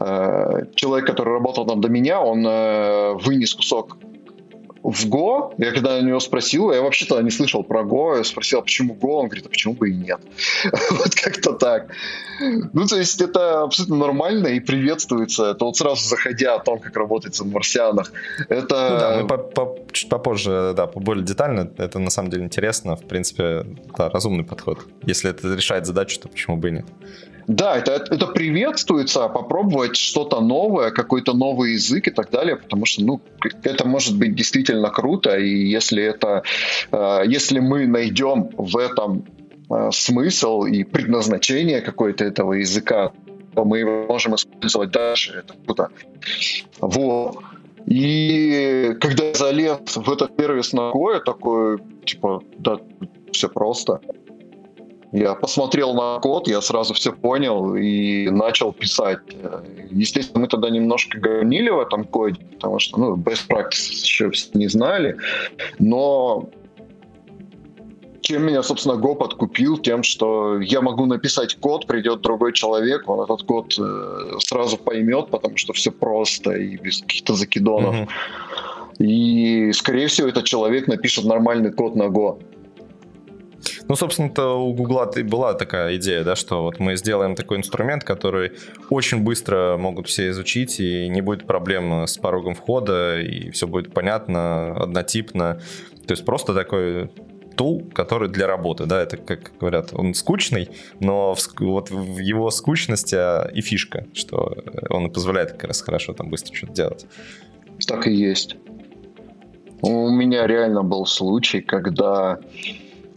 э, 0.00 0.62
человек, 0.74 1.06
который 1.06 1.34
работал 1.34 1.66
там 1.66 1.80
до 1.80 1.88
меня, 1.88 2.20
он 2.20 2.46
э, 2.46 3.14
вынес 3.14 3.54
кусок 3.54 3.96
в 4.90 5.06
Go, 5.06 5.52
я 5.58 5.72
когда 5.72 5.96
у 5.96 6.02
него 6.02 6.20
спросил, 6.20 6.70
я 6.72 6.80
вообще-то 6.80 7.20
не 7.20 7.30
слышал 7.30 7.64
про 7.64 7.82
Go, 7.82 8.18
я 8.18 8.24
спросил, 8.24 8.60
а 8.60 8.62
почему 8.62 8.94
Go, 8.94 9.18
он 9.18 9.26
говорит, 9.26 9.46
а 9.46 9.48
почему 9.48 9.74
бы 9.74 9.90
и 9.90 9.94
нет. 9.94 10.20
вот 10.90 11.14
как-то 11.14 11.54
так. 11.54 11.88
Ну, 12.72 12.86
то 12.86 12.96
есть 12.96 13.20
это 13.20 13.62
абсолютно 13.62 13.96
нормально 13.96 14.48
и 14.48 14.60
приветствуется. 14.60 15.50
Это 15.50 15.64
вот 15.64 15.76
сразу 15.76 16.08
заходя 16.08 16.54
о 16.54 16.58
том, 16.60 16.78
как 16.78 16.96
работает 16.96 17.36
в 17.38 17.46
марсианах. 17.46 18.12
Это... 18.48 19.18
Ну 19.20 19.26
да, 19.26 19.36
мы 19.38 19.92
чуть 19.92 20.08
попозже, 20.08 20.72
да, 20.76 20.86
более 20.86 21.24
детально. 21.24 21.70
Это 21.78 21.98
на 21.98 22.10
самом 22.10 22.30
деле 22.30 22.44
интересно. 22.44 22.96
В 22.96 23.06
принципе, 23.06 23.66
да, 23.98 24.08
разумный 24.08 24.44
подход. 24.44 24.86
Если 25.04 25.30
это 25.30 25.54
решает 25.54 25.86
задачу, 25.86 26.20
то 26.20 26.28
почему 26.28 26.56
бы 26.56 26.68
и 26.68 26.72
нет. 26.72 26.86
Да, 27.46 27.76
это, 27.76 27.92
это 27.92 28.26
приветствуется, 28.26 29.28
попробовать 29.28 29.96
что-то 29.96 30.40
новое, 30.40 30.90
какой-то 30.90 31.32
новый 31.32 31.74
язык 31.74 32.08
и 32.08 32.10
так 32.10 32.30
далее, 32.30 32.56
потому 32.56 32.86
что, 32.86 33.04
ну, 33.04 33.20
это 33.62 33.86
может 33.86 34.18
быть 34.18 34.34
действительно 34.34 34.90
круто, 34.90 35.36
и 35.36 35.48
если 35.48 36.02
это, 36.02 36.42
э, 36.90 37.22
если 37.26 37.60
мы 37.60 37.86
найдем 37.86 38.50
в 38.56 38.76
этом 38.76 39.24
э, 39.70 39.90
смысл 39.92 40.64
и 40.64 40.82
предназначение 40.82 41.82
какое-то 41.82 42.24
этого 42.24 42.54
языка, 42.54 43.12
то 43.54 43.64
мы 43.64 43.78
его 43.78 44.06
можем 44.06 44.34
использовать 44.34 44.90
дальше, 44.90 45.44
это 45.44 45.54
круто. 45.64 45.88
Вот. 46.80 47.38
И 47.86 48.96
когда 49.00 49.32
залез 49.34 49.96
в 49.96 50.12
этот 50.12 50.32
сервис 50.36 50.72
я 50.72 51.20
такой, 51.20 51.78
типа, 52.04 52.42
да, 52.58 52.80
все 53.30 53.48
просто. 53.48 54.00
Я 55.12 55.34
посмотрел 55.34 55.94
на 55.94 56.18
код, 56.20 56.48
я 56.48 56.60
сразу 56.60 56.94
все 56.94 57.12
понял 57.12 57.74
и 57.74 58.28
начал 58.28 58.72
писать. 58.72 59.20
Естественно, 59.90 60.40
мы 60.40 60.48
тогда 60.48 60.68
немножко 60.68 61.18
гонили 61.18 61.70
в 61.70 61.80
этом 61.80 62.04
коде, 62.04 62.40
потому 62.54 62.78
что, 62.78 62.98
ну, 62.98 63.16
best 63.16 63.46
practice 63.48 64.02
еще 64.02 64.30
не 64.54 64.68
знали, 64.68 65.16
но 65.78 66.48
чем 68.26 68.44
меня, 68.44 68.64
собственно, 68.64 68.94
Go 68.94 69.14
подкупил? 69.14 69.78
Тем, 69.78 70.02
что 70.02 70.60
я 70.60 70.80
могу 70.80 71.06
написать 71.06 71.54
код, 71.60 71.86
придет 71.86 72.22
другой 72.22 72.52
человек, 72.52 73.08
он 73.08 73.20
этот 73.20 73.44
код 73.44 73.78
э, 73.78 74.38
сразу 74.40 74.76
поймет, 74.78 75.28
потому 75.30 75.56
что 75.56 75.72
все 75.72 75.92
просто 75.92 76.50
и 76.50 76.76
без 76.76 77.02
каких-то 77.02 77.34
закидонов. 77.34 77.94
Mm-hmm. 77.94 78.08
И, 78.98 79.72
скорее 79.72 80.08
всего, 80.08 80.26
этот 80.26 80.44
человек 80.44 80.88
напишет 80.88 81.24
нормальный 81.24 81.70
код 81.70 81.94
на 81.94 82.04
Go. 82.04 82.42
Ну, 83.88 83.96
собственно-то 83.96 84.60
у 84.60 84.72
Гугла 84.72 85.10
была 85.24 85.54
такая 85.54 85.96
идея, 85.96 86.24
да, 86.24 86.36
что 86.36 86.62
вот 86.62 86.78
мы 86.78 86.96
сделаем 86.96 87.34
такой 87.34 87.58
инструмент, 87.58 88.04
который 88.04 88.52
очень 88.90 89.22
быстро 89.22 89.76
могут 89.76 90.08
все 90.08 90.30
изучить, 90.30 90.80
и 90.80 91.08
не 91.08 91.20
будет 91.20 91.46
проблем 91.46 92.06
с 92.06 92.18
порогом 92.18 92.54
входа, 92.54 93.20
и 93.20 93.50
все 93.50 93.66
будет 93.66 93.92
понятно, 93.92 94.74
однотипно. 94.76 95.60
То 96.06 96.12
есть 96.12 96.24
просто 96.24 96.54
такой 96.54 97.10
тул, 97.56 97.90
который 97.94 98.28
для 98.28 98.46
работы, 98.46 98.86
да, 98.86 99.02
это, 99.02 99.16
как 99.16 99.52
говорят, 99.58 99.90
он 99.92 100.14
скучный, 100.14 100.68
но 101.00 101.34
в, 101.34 101.40
вот 101.60 101.90
в 101.90 102.18
его 102.18 102.50
скучности 102.50 103.16
а, 103.16 103.50
и 103.52 103.62
фишка, 103.62 104.06
что 104.12 104.56
он 104.90 105.10
позволяет 105.10 105.52
как 105.52 105.64
раз 105.64 105.80
хорошо 105.80 106.12
там 106.12 106.28
быстро 106.28 106.54
что-то 106.54 106.72
делать. 106.74 107.06
Так 107.86 108.06
и 108.06 108.12
есть. 108.12 108.56
У 109.82 110.10
меня 110.10 110.46
реально 110.46 110.82
был 110.82 111.06
случай, 111.06 111.60
когда 111.60 112.38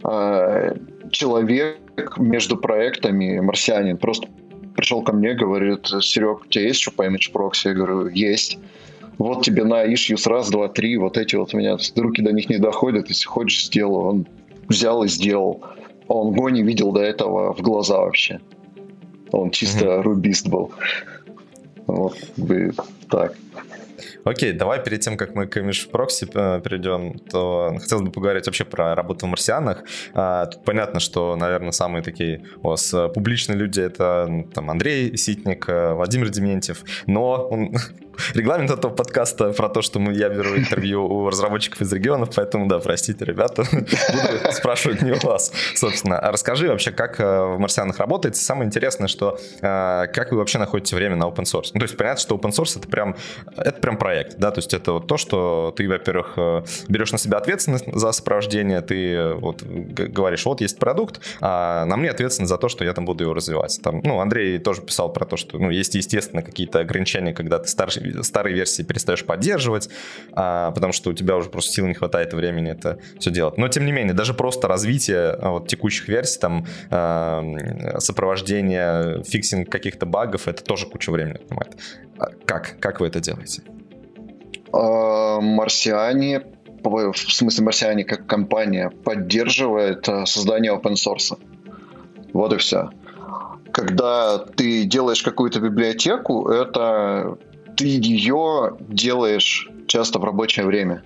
э, 0.04 0.76
человек 1.10 2.18
между 2.18 2.56
проектами, 2.56 3.40
марсианин, 3.40 3.96
просто 3.96 4.28
пришел 4.74 5.02
ко 5.02 5.12
мне, 5.12 5.34
говорит, 5.34 5.86
Серег, 6.00 6.42
у 6.42 6.46
тебя 6.46 6.64
есть 6.64 6.80
что 6.80 6.92
по 6.92 7.06
Image 7.06 7.32
Proxy? 7.32 7.68
Я 7.68 7.74
говорю, 7.74 8.08
есть. 8.08 8.58
Вот 9.18 9.44
тебе 9.44 9.64
на 9.64 9.84
issues 9.84 10.26
раз, 10.28 10.48
два, 10.50 10.68
три, 10.68 10.96
вот 10.96 11.18
эти 11.18 11.36
вот 11.36 11.52
у 11.52 11.58
меня 11.58 11.76
руки 11.96 12.22
до 12.22 12.32
них 12.32 12.48
не 12.48 12.56
доходят, 12.56 13.08
если 13.08 13.26
хочешь, 13.26 13.66
сделаю. 13.66 14.04
Он 14.06 14.26
взял 14.68 15.04
и 15.04 15.08
сделал. 15.08 15.62
Он 16.08 16.32
го 16.32 16.48
не 16.48 16.62
видел 16.62 16.92
до 16.92 17.02
этого 17.02 17.52
в 17.52 17.60
глаза 17.60 18.00
вообще. 18.00 18.40
Он 19.30 19.50
чисто 19.50 19.84
mm-hmm. 19.84 20.02
рубист 20.02 20.48
был. 20.48 20.72
Вот, 21.86 22.16
так. 23.10 23.34
Окей, 24.24 24.52
давай 24.52 24.82
перед 24.82 25.00
тем, 25.00 25.16
как 25.16 25.34
мы 25.34 25.46
к 25.46 25.56
Proxy 25.56 26.30
э, 26.34 26.60
перейдем, 26.60 27.18
то 27.18 27.76
хотелось 27.80 28.04
бы 28.04 28.10
поговорить 28.10 28.46
вообще 28.46 28.64
про 28.64 28.94
работу 28.94 29.26
в 29.26 29.28
марсианах. 29.28 29.84
А, 30.14 30.46
тут 30.46 30.64
понятно, 30.64 31.00
что, 31.00 31.36
наверное, 31.36 31.72
самые 31.72 32.02
такие 32.02 32.44
у 32.62 32.68
вас 32.68 32.92
э, 32.94 33.08
публичные 33.08 33.56
люди 33.56 33.80
это 33.80 34.44
там 34.54 34.70
Андрей 34.70 35.16
Ситник, 35.16 35.68
э, 35.68 35.94
Владимир 35.94 36.30
Дементьев, 36.30 36.82
но 37.06 37.50
регламент 38.34 38.70
этого 38.70 38.92
подкаста 38.92 39.52
про 39.52 39.68
то, 39.68 39.82
что 39.82 39.98
мы, 39.98 40.12
я 40.12 40.28
беру 40.28 40.56
интервью 40.56 41.06
у 41.06 41.28
разработчиков 41.28 41.80
из 41.80 41.92
регионов, 41.92 42.30
поэтому, 42.34 42.66
да, 42.66 42.78
простите, 42.78 43.24
ребята, 43.24 43.64
буду 43.72 44.52
спрашивать 44.52 45.02
не 45.02 45.12
у 45.12 45.18
вас, 45.18 45.52
собственно. 45.74 46.18
А 46.18 46.32
расскажи 46.32 46.68
вообще, 46.68 46.90
как 46.90 47.20
э, 47.20 47.24
в 47.24 47.58
«Марсианах» 47.58 47.98
работает. 47.98 48.36
Самое 48.36 48.66
интересное, 48.66 49.08
что 49.08 49.38
э, 49.60 50.06
как 50.12 50.32
вы 50.32 50.38
вообще 50.38 50.58
находите 50.58 50.96
время 50.96 51.16
на 51.16 51.24
open 51.24 51.44
source? 51.44 51.70
Ну, 51.74 51.80
то 51.80 51.84
есть 51.84 51.96
понятно, 51.96 52.20
что 52.20 52.36
open 52.36 52.50
source 52.50 52.78
это 52.78 52.88
прям, 52.88 53.16
это 53.56 53.80
прям 53.80 53.96
проект, 53.96 54.38
да, 54.38 54.50
то 54.50 54.58
есть 54.58 54.74
это 54.74 54.92
вот 54.92 55.06
то, 55.06 55.16
что 55.16 55.72
ты, 55.76 55.88
во-первых, 55.88 56.34
э, 56.36 56.62
берешь 56.88 57.12
на 57.12 57.18
себя 57.18 57.38
ответственность 57.38 57.84
за 57.92 58.12
сопровождение, 58.12 58.80
ты 58.80 59.34
вот 59.34 59.62
говоришь, 59.62 60.44
вот 60.46 60.60
есть 60.60 60.78
продукт, 60.78 61.20
а 61.40 61.84
на 61.84 61.96
мне 61.96 62.10
ответственность 62.10 62.50
за 62.50 62.58
то, 62.58 62.68
что 62.68 62.84
я 62.84 62.92
там 62.92 63.04
буду 63.04 63.24
его 63.24 63.34
развивать. 63.34 63.80
Там, 63.82 64.00
ну, 64.04 64.20
Андрей 64.20 64.58
тоже 64.58 64.82
писал 64.82 65.12
про 65.12 65.24
то, 65.24 65.36
что, 65.36 65.58
ну, 65.58 65.70
есть, 65.70 65.94
естественно, 65.94 66.42
какие-то 66.42 66.80
ограничения, 66.80 67.32
когда 67.32 67.58
ты 67.58 67.68
старший 67.68 68.02
старые 68.22 68.54
версии 68.54 68.82
перестаешь 68.82 69.24
поддерживать, 69.24 69.88
а, 70.32 70.70
потому 70.72 70.92
что 70.92 71.10
у 71.10 71.12
тебя 71.12 71.36
уже 71.36 71.50
просто 71.50 71.72
сил 71.72 71.86
не 71.86 71.94
хватает 71.94 72.32
времени 72.32 72.70
это 72.70 72.98
все 73.18 73.30
делать. 73.30 73.58
Но 73.58 73.68
тем 73.68 73.86
не 73.86 73.92
менее, 73.92 74.14
даже 74.14 74.34
просто 74.34 74.68
развитие 74.68 75.30
а, 75.30 75.50
вот, 75.50 75.68
текущих 75.68 76.08
версий, 76.08 76.40
там 76.40 76.66
а, 76.90 77.42
сопровождение, 77.98 79.22
фиксинг 79.24 79.68
каких-то 79.70 80.06
багов, 80.06 80.48
это 80.48 80.62
тоже 80.62 80.86
кучу 80.86 81.12
времени 81.12 81.36
отнимает. 81.36 81.76
А 82.18 82.28
как? 82.44 82.76
Как 82.80 83.00
вы 83.00 83.06
это 83.06 83.20
делаете? 83.20 83.62
А, 84.72 85.40
марсиане 85.40 86.42
в 86.82 87.14
смысле 87.14 87.64
марсиане 87.64 88.04
как 88.04 88.26
компания 88.26 88.90
поддерживает 88.90 90.06
создание 90.24 90.72
open 90.72 90.94
source. 90.94 91.38
Вот 92.32 92.52
и 92.52 92.56
все. 92.56 92.90
Когда 93.72 94.38
ты 94.38 94.84
делаешь 94.84 95.22
какую-то 95.22 95.60
библиотеку, 95.60 96.48
это 96.48 97.38
ты 97.76 97.86
ее 97.86 98.76
делаешь 98.80 99.68
часто 99.86 100.18
в 100.18 100.24
рабочее 100.24 100.66
время. 100.66 101.02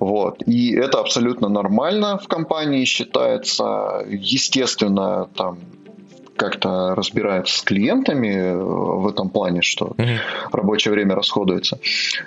Вот. 0.00 0.42
И 0.46 0.74
это 0.74 1.00
абсолютно 1.00 1.48
нормально 1.48 2.18
в 2.18 2.28
компании 2.28 2.84
считается. 2.84 4.04
Естественно, 4.08 5.28
там 5.36 5.58
как-то 6.36 6.94
разбираются 6.94 7.58
с 7.58 7.62
клиентами 7.62 8.54
в 8.54 9.06
этом 9.06 9.30
плане, 9.30 9.62
что 9.62 9.94
mm-hmm. 9.96 10.18
рабочее 10.52 10.92
время 10.92 11.14
расходуется. 11.14 11.78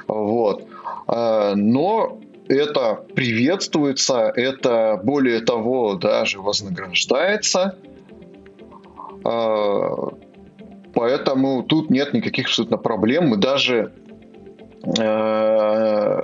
Вот. 0.07 0.63
А, 1.07 1.55
но 1.55 2.19
это 2.47 3.03
приветствуется, 3.13 4.31
это 4.33 4.99
более 5.03 5.41
того 5.41 5.95
даже 5.95 6.39
вознаграждается. 6.39 7.77
Поэтому 10.97 11.61
тут 11.61 11.91
нет 11.91 12.15
никаких 12.15 12.47
абсолютно 12.47 12.77
проблем. 12.77 13.27
Мы 13.27 13.37
даже 13.37 13.91
э, 14.97 16.21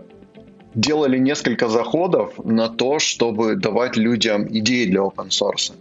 делали 0.73 1.19
несколько 1.19 1.67
заходов 1.67 2.43
на 2.43 2.69
то, 2.69 2.97
чтобы 2.97 3.55
давать 3.55 3.97
людям 3.97 4.47
идеи 4.49 4.85
для 4.85 5.01
open 5.01 5.29
source. 5.29 5.73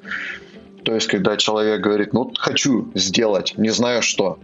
То 0.85 0.95
есть, 0.95 1.07
когда 1.07 1.39
человек 1.39 1.81
говорит, 1.81 2.13
ну, 2.13 2.33
хочу 2.37 2.93
сделать, 2.95 3.55
не 3.57 3.71
знаю 3.71 4.03
что. 4.03 4.39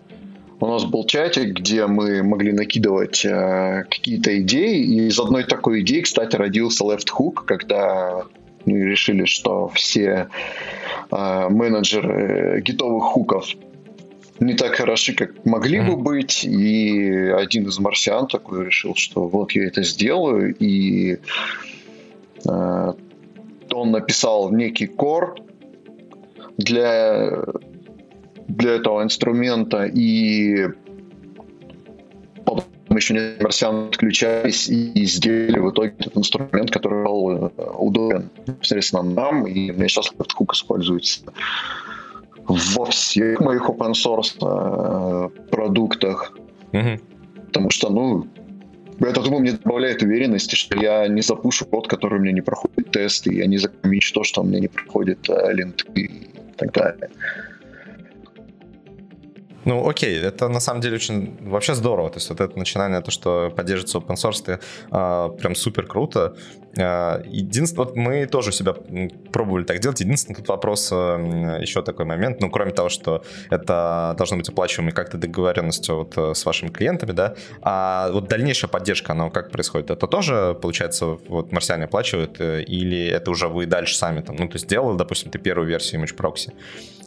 У 0.60 0.66
нас 0.66 0.86
был 0.86 1.04
чатик, 1.04 1.52
где 1.60 1.86
мы 1.86 2.22
могли 2.22 2.52
накидывать 2.52 3.26
э, 3.26 3.84
какие-то 3.90 4.40
идеи, 4.40 4.82
и 4.82 5.08
из 5.08 5.20
одной 5.20 5.44
такой 5.44 5.82
идеи, 5.82 6.00
кстати, 6.00 6.36
родился 6.36 6.84
Left 6.84 7.08
Hook, 7.14 7.44
когда 7.44 8.22
мы 8.64 8.80
решили, 8.80 9.26
что 9.26 9.68
все 9.74 10.28
э, 11.10 11.48
менеджеры 11.50 12.62
гитовых 12.62 13.04
хуков 13.04 13.54
не 14.40 14.54
так 14.54 14.76
хороши, 14.76 15.14
как 15.14 15.44
могли 15.44 15.80
бы 15.80 15.96
быть. 15.96 16.44
И 16.44 17.10
один 17.10 17.66
из 17.66 17.78
марсиан 17.78 18.26
такой 18.26 18.66
решил, 18.66 18.94
что 18.94 19.26
вот 19.28 19.52
я 19.52 19.66
это 19.66 19.82
сделаю. 19.82 20.54
И 20.58 21.18
э, 22.48 22.92
он 23.72 23.90
написал 23.90 24.52
некий 24.52 24.86
кор 24.86 25.36
для, 26.56 27.44
для 28.46 28.72
этого 28.72 29.02
инструмента. 29.02 29.84
И 29.84 30.68
потом 32.44 32.64
еще 32.90 33.14
несколько 33.14 33.42
марсиан 33.44 33.88
отключались 33.88 34.68
и 34.68 35.04
сделали 35.04 35.58
в 35.58 35.70
итоге 35.70 35.94
этот 35.98 36.16
инструмент, 36.16 36.70
который 36.70 37.04
был 37.04 37.46
э, 37.46 37.50
удобен 37.76 38.30
непосредственно 38.46 39.02
нам. 39.02 39.46
И 39.46 39.70
у 39.70 39.74
меня 39.74 39.88
сейчас 39.88 40.12
этот 40.12 40.32
хук 40.32 40.54
используется 40.54 41.20
во 42.48 42.86
всех 42.86 43.40
моих 43.40 43.68
open 43.68 43.92
source 43.92 44.36
э, 44.40 45.28
продуктах. 45.50 46.32
Угу. 46.72 47.00
Потому 47.46 47.70
что, 47.70 47.90
ну, 47.90 48.26
это, 49.00 49.22
думаю, 49.22 49.40
мне 49.40 49.52
добавляет 49.52 50.02
уверенности, 50.02 50.54
что 50.54 50.78
я 50.78 51.06
не 51.08 51.22
запушу 51.22 51.66
код, 51.66 51.88
который 51.88 52.18
у 52.18 52.22
меня 52.22 52.32
не 52.32 52.40
проходит 52.40 52.90
тесты, 52.90 53.34
я 53.34 53.46
не 53.46 53.58
закомичу 53.58 54.14
то, 54.14 54.24
что 54.24 54.42
у 54.42 54.44
меня 54.44 54.60
не 54.60 54.68
проходит 54.68 55.28
э, 55.28 55.52
ленты 55.52 55.84
и 55.94 56.10
так 56.56 56.72
далее. 56.72 57.10
Ну, 59.68 59.86
окей, 59.86 60.18
это 60.18 60.48
на 60.48 60.60
самом 60.60 60.80
деле 60.80 60.94
очень 60.94 61.36
вообще 61.42 61.74
здорово. 61.74 62.08
То 62.08 62.16
есть 62.16 62.30
вот 62.30 62.40
это 62.40 62.58
начинание, 62.58 63.02
то, 63.02 63.10
что 63.10 63.52
поддерживается 63.54 63.98
open 63.98 64.14
source, 64.14 64.40
это 64.46 64.60
а, 64.90 65.28
прям 65.28 65.54
супер 65.54 65.86
круто. 65.86 66.34
А, 66.78 67.22
единственное, 67.26 67.84
вот 67.84 67.94
мы 67.94 68.24
тоже 68.24 68.50
себя 68.50 68.72
пробовали 69.30 69.64
так 69.64 69.80
делать. 69.80 70.00
Единственный 70.00 70.36
тут 70.36 70.48
вопрос, 70.48 70.88
а, 70.90 71.58
еще 71.60 71.82
такой 71.82 72.06
момент, 72.06 72.40
ну, 72.40 72.50
кроме 72.50 72.70
того, 72.70 72.88
что 72.88 73.22
это 73.50 74.14
должно 74.16 74.38
быть 74.38 74.48
оплачиваемо 74.48 74.92
как-то 74.92 75.18
договоренностью 75.18 75.96
вот 75.96 76.16
э, 76.16 76.34
с 76.34 76.46
вашими 76.46 76.70
клиентами, 76.70 77.12
да, 77.12 77.34
а 77.60 78.10
вот 78.10 78.28
дальнейшая 78.28 78.70
поддержка, 78.70 79.12
она 79.12 79.28
как 79.28 79.50
происходит? 79.50 79.90
Это 79.90 80.06
тоже, 80.06 80.56
получается, 80.60 81.18
вот 81.28 81.52
марсиане 81.52 81.84
оплачивают, 81.84 82.40
э, 82.40 82.62
или 82.62 83.06
это 83.06 83.30
уже 83.30 83.48
вы 83.48 83.66
дальше 83.66 83.96
сами 83.96 84.20
там, 84.20 84.36
ну, 84.36 84.48
то 84.48 84.54
есть 84.54 84.64
сделал, 84.64 84.94
допустим, 84.94 85.30
ты 85.30 85.38
первую 85.38 85.68
версию 85.68 86.02
Image 86.02 86.16
Proxy, 86.16 86.52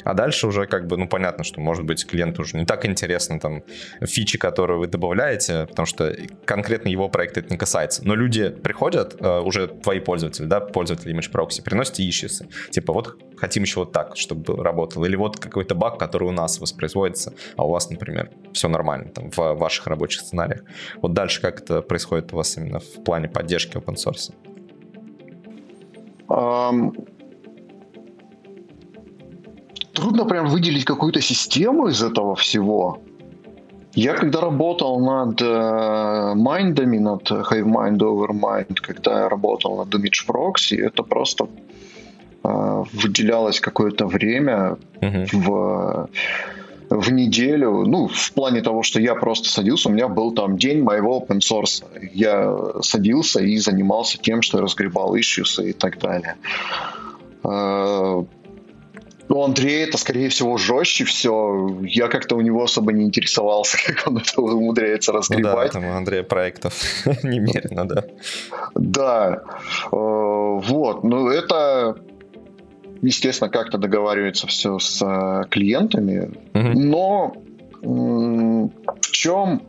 а 0.04 0.14
дальше 0.14 0.48
уже 0.48 0.66
как 0.66 0.88
бы, 0.88 0.98
ну, 0.98 1.08
понятно, 1.08 1.44
что, 1.44 1.62
может 1.62 1.86
быть, 1.86 2.06
клиенту 2.06 2.42
уже 2.42 2.51
не 2.58 2.66
так 2.66 2.86
интересно 2.86 3.40
там 3.40 3.64
фичи, 4.02 4.38
которые 4.38 4.80
вы 4.80 4.88
добавляете, 4.88 5.66
потому 5.68 5.86
что 5.86 6.16
конкретно 6.46 6.90
его 6.90 7.10
проект 7.10 7.38
это 7.38 7.50
не 7.50 7.58
касается. 7.58 8.06
Но 8.06 8.16
люди 8.16 8.50
приходят, 8.50 9.16
э, 9.20 9.40
уже 9.40 9.68
твои 9.68 10.00
пользователи, 10.00 10.46
да, 10.46 10.60
пользователи 10.60 11.16
Image 11.16 11.32
Proxy, 11.32 11.64
приносят 11.64 12.00
ищисы. 12.00 12.48
Типа, 12.70 12.94
вот 12.94 13.18
хотим 13.38 13.64
еще 13.64 13.82
вот 13.82 13.92
так, 13.92 14.18
чтобы 14.18 14.64
работало. 14.64 15.06
Или 15.06 15.16
вот 15.16 15.40
какой-то 15.40 15.76
баг, 15.76 15.98
который 15.98 16.28
у 16.28 16.32
нас 16.32 16.60
воспроизводится, 16.60 17.34
а 17.56 17.66
у 17.66 17.72
вас, 17.72 17.90
например, 17.90 18.32
все 18.54 18.68
нормально 18.68 19.10
там 19.10 19.32
в 19.32 19.54
ваших 19.56 19.88
рабочих 19.88 20.22
сценариях. 20.22 20.62
Вот 21.02 21.14
дальше 21.14 21.42
как 21.42 21.62
это 21.62 21.82
происходит 21.82 22.34
у 22.34 22.38
вас 22.38 22.58
именно 22.58 22.80
в 22.80 23.04
плане 23.04 23.28
поддержки 23.28 23.78
open 23.78 23.96
source? 23.96 24.32
Трудно 29.94 30.26
прям 30.26 30.48
выделить 30.48 30.86
какую-то 30.86 31.22
систему 31.22 31.88
из 31.88 32.02
этого 32.04 32.36
всего. 32.36 33.02
Я 33.94 34.14
когда 34.14 34.40
работал 34.40 35.00
над 35.00 35.42
э, 35.42 36.34
майндами, 36.36 36.98
над 36.98 37.30
HiveMind 37.30 37.98
Overmind, 37.98 38.76
когда 38.76 39.22
я 39.22 39.30
работал 39.30 39.78
над 39.78 39.94
Image 39.94 40.26
Proxy, 40.28 40.82
это 40.82 41.04
просто 41.04 41.48
э, 42.44 42.84
выделялось 42.94 43.60
какое-то 43.60 44.08
время 44.08 44.78
uh-huh. 45.02 45.28
в 45.34 46.10
в 46.92 47.10
неделю, 47.14 47.86
ну, 47.86 48.10
в 48.10 48.34
плане 48.34 48.62
того, 48.62 48.84
что 48.84 49.00
я 49.00 49.16
просто 49.16 49.50
садился, 49.50 49.88
у 49.88 49.94
меня 49.94 50.10
был 50.10 50.34
там 50.34 50.58
день 50.58 50.84
моего 50.84 51.20
open 51.20 51.40
source. 51.40 51.86
Я 52.14 52.54
садился 52.82 53.42
и 53.42 53.58
занимался 53.58 54.18
тем, 54.18 54.42
что 54.42 54.60
разгребал 54.60 55.16
issues 55.16 55.64
и 55.64 55.72
так 55.72 56.00
далее. 56.00 56.36
Э, 57.46 58.24
у 59.32 59.44
Андрея 59.44 59.88
это, 59.88 59.98
скорее 59.98 60.30
всего, 60.30 60.58
жестче 60.58 61.06
все. 61.06 61.80
Я 61.84 62.08
как-то 62.08 62.36
у 62.36 62.42
него 62.42 62.64
особо 62.64 62.92
не 62.92 63.04
интересовался, 63.04 63.78
как 63.86 64.08
он 64.08 64.18
это 64.18 64.42
умудряется 64.42 65.12
разгребать. 65.12 65.74
Ну, 65.74 65.80
да, 65.82 65.86
там 65.86 65.86
у 65.86 65.98
Андрея 65.98 66.24
проектов 66.24 66.74
немерено, 67.24 67.88
да. 67.88 68.04
Да. 68.76 69.44
Э, 69.92 69.96
вот. 69.96 71.04
Ну, 71.04 71.30
это 71.30 71.96
естественно, 73.02 73.50
как-то 73.50 73.78
договаривается 73.78 74.48
все 74.48 74.78
с 74.80 75.02
э, 75.02 75.48
клиентами, 75.50 76.32
но 76.54 77.34
в 77.82 79.12
чем 79.12 79.64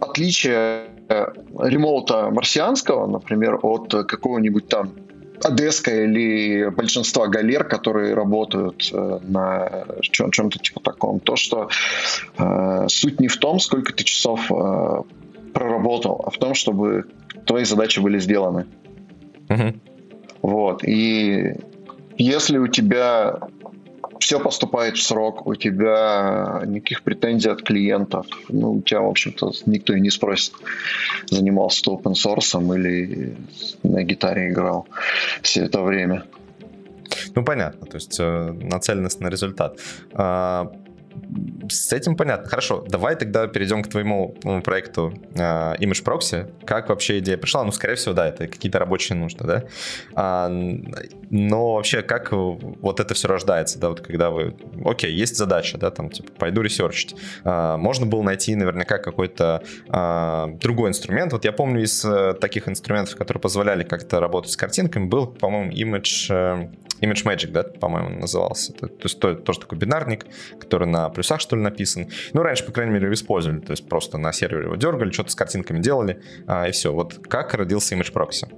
отличие 0.00 0.86
ремоута 1.08 2.30
марсианского, 2.30 3.06
например, 3.06 3.58
от 3.62 3.90
какого-нибудь 3.90 4.68
там 4.68 4.94
Одесска 5.44 6.04
или 6.04 6.68
большинства 6.70 7.26
галер, 7.26 7.64
которые 7.64 8.14
работают 8.14 8.90
э, 8.92 9.18
на 9.22 9.84
чем- 10.00 10.30
чем-то 10.30 10.58
типа 10.58 10.80
таком. 10.80 11.20
То, 11.20 11.36
что 11.36 11.68
э, 12.38 12.86
суть 12.88 13.20
не 13.20 13.28
в 13.28 13.36
том, 13.36 13.60
сколько 13.60 13.92
ты 13.92 14.04
часов 14.04 14.50
э, 14.50 15.02
проработал, 15.52 16.22
а 16.26 16.30
в 16.30 16.38
том, 16.38 16.54
чтобы 16.54 17.04
твои 17.46 17.64
задачи 17.64 18.00
были 18.00 18.18
сделаны. 18.18 18.66
Uh-huh. 19.48 19.78
Вот. 20.42 20.84
И 20.84 21.54
если 22.16 22.58
у 22.58 22.68
тебя 22.68 23.38
все 24.22 24.38
поступает 24.38 24.96
в 24.96 25.02
срок, 25.02 25.46
у 25.46 25.56
тебя 25.56 26.62
никаких 26.64 27.02
претензий 27.02 27.50
от 27.50 27.62
клиентов, 27.62 28.26
ну, 28.48 28.74
у 28.74 28.80
тебя, 28.80 29.00
в 29.00 29.08
общем-то, 29.08 29.50
никто 29.66 29.94
и 29.94 30.00
не 30.00 30.10
спросит, 30.10 30.54
занимался 31.28 31.82
ты 31.82 31.90
open 31.90 32.12
source 32.12 32.76
или 32.76 33.36
на 33.82 34.04
гитаре 34.04 34.50
играл 34.50 34.86
все 35.42 35.64
это 35.64 35.82
время. 35.82 36.22
Ну, 37.34 37.44
понятно, 37.44 37.84
то 37.86 37.96
есть 37.96 38.20
э, 38.20 38.52
нацеленность 38.62 39.20
на 39.20 39.28
результат. 39.28 39.78
А, 41.12 41.68
с 41.68 41.92
этим 41.92 42.16
понятно. 42.16 42.48
Хорошо, 42.48 42.84
давай 42.88 43.16
тогда 43.16 43.46
перейдем 43.46 43.82
к 43.82 43.88
твоему 43.88 44.34
проекту 44.64 45.14
uh, 45.34 45.78
Image 45.78 46.04
Proxy. 46.04 46.52
Как 46.64 46.88
вообще 46.88 47.18
идея 47.18 47.36
пришла? 47.36 47.64
Ну, 47.64 47.72
скорее 47.72 47.94
всего, 47.94 48.14
да, 48.14 48.28
это 48.28 48.46
какие-то 48.46 48.78
рабочие 48.78 49.16
нужды, 49.16 49.44
да? 49.44 49.64
Uh, 50.14 51.08
но 51.30 51.74
вообще, 51.74 52.02
как 52.02 52.32
вот 52.32 53.00
это 53.00 53.14
все 53.14 53.28
рождается, 53.28 53.78
да, 53.78 53.88
вот 53.88 54.00
когда 54.00 54.30
вы... 54.30 54.54
Окей, 54.84 55.12
есть 55.12 55.36
задача, 55.36 55.78
да, 55.78 55.90
там, 55.90 56.10
типа, 56.10 56.30
пойду 56.38 56.62
ресерчить. 56.62 57.14
Uh, 57.44 57.76
можно 57.76 58.06
было 58.06 58.22
найти 58.22 58.54
наверняка 58.54 58.98
какой-то 58.98 59.62
uh, 59.88 60.58
другой 60.58 60.90
инструмент. 60.90 61.32
Вот 61.32 61.44
я 61.44 61.52
помню 61.52 61.82
из 61.82 62.04
uh, 62.04 62.34
таких 62.34 62.68
инструментов, 62.68 63.16
которые 63.16 63.40
позволяли 63.40 63.82
как-то 63.82 64.20
работать 64.20 64.52
с 64.52 64.56
картинками, 64.56 65.06
был, 65.06 65.26
по-моему, 65.26 65.72
Image, 65.72 66.30
uh, 66.30 66.70
Image 67.02 67.24
Magic, 67.24 67.50
да, 67.50 67.64
по-моему, 67.64 68.20
назывался. 68.20 68.72
То, 68.72 68.86
то 68.86 69.04
есть 69.04 69.18
то, 69.18 69.34
тоже 69.34 69.60
такой 69.60 69.78
бинарник, 69.78 70.26
который 70.58 70.86
на 70.86 71.08
плюсах, 71.10 71.40
что 71.40 71.56
ли, 71.56 71.62
написан. 71.62 72.08
Ну, 72.32 72.42
раньше, 72.42 72.64
по 72.64 72.72
крайней 72.72 72.92
мере, 72.92 73.12
использовали. 73.12 73.60
То 73.60 73.72
есть 73.72 73.88
просто 73.88 74.18
на 74.18 74.32
сервере 74.32 74.64
его 74.64 74.76
дергали, 74.76 75.10
что-то 75.10 75.30
с 75.30 75.34
картинками 75.34 75.80
делали, 75.80 76.22
а, 76.46 76.68
и 76.68 76.72
все. 76.72 76.92
Вот 76.92 77.18
как 77.28 77.54
родился 77.54 77.94
Image 77.94 78.12
Proxy? 78.12 78.48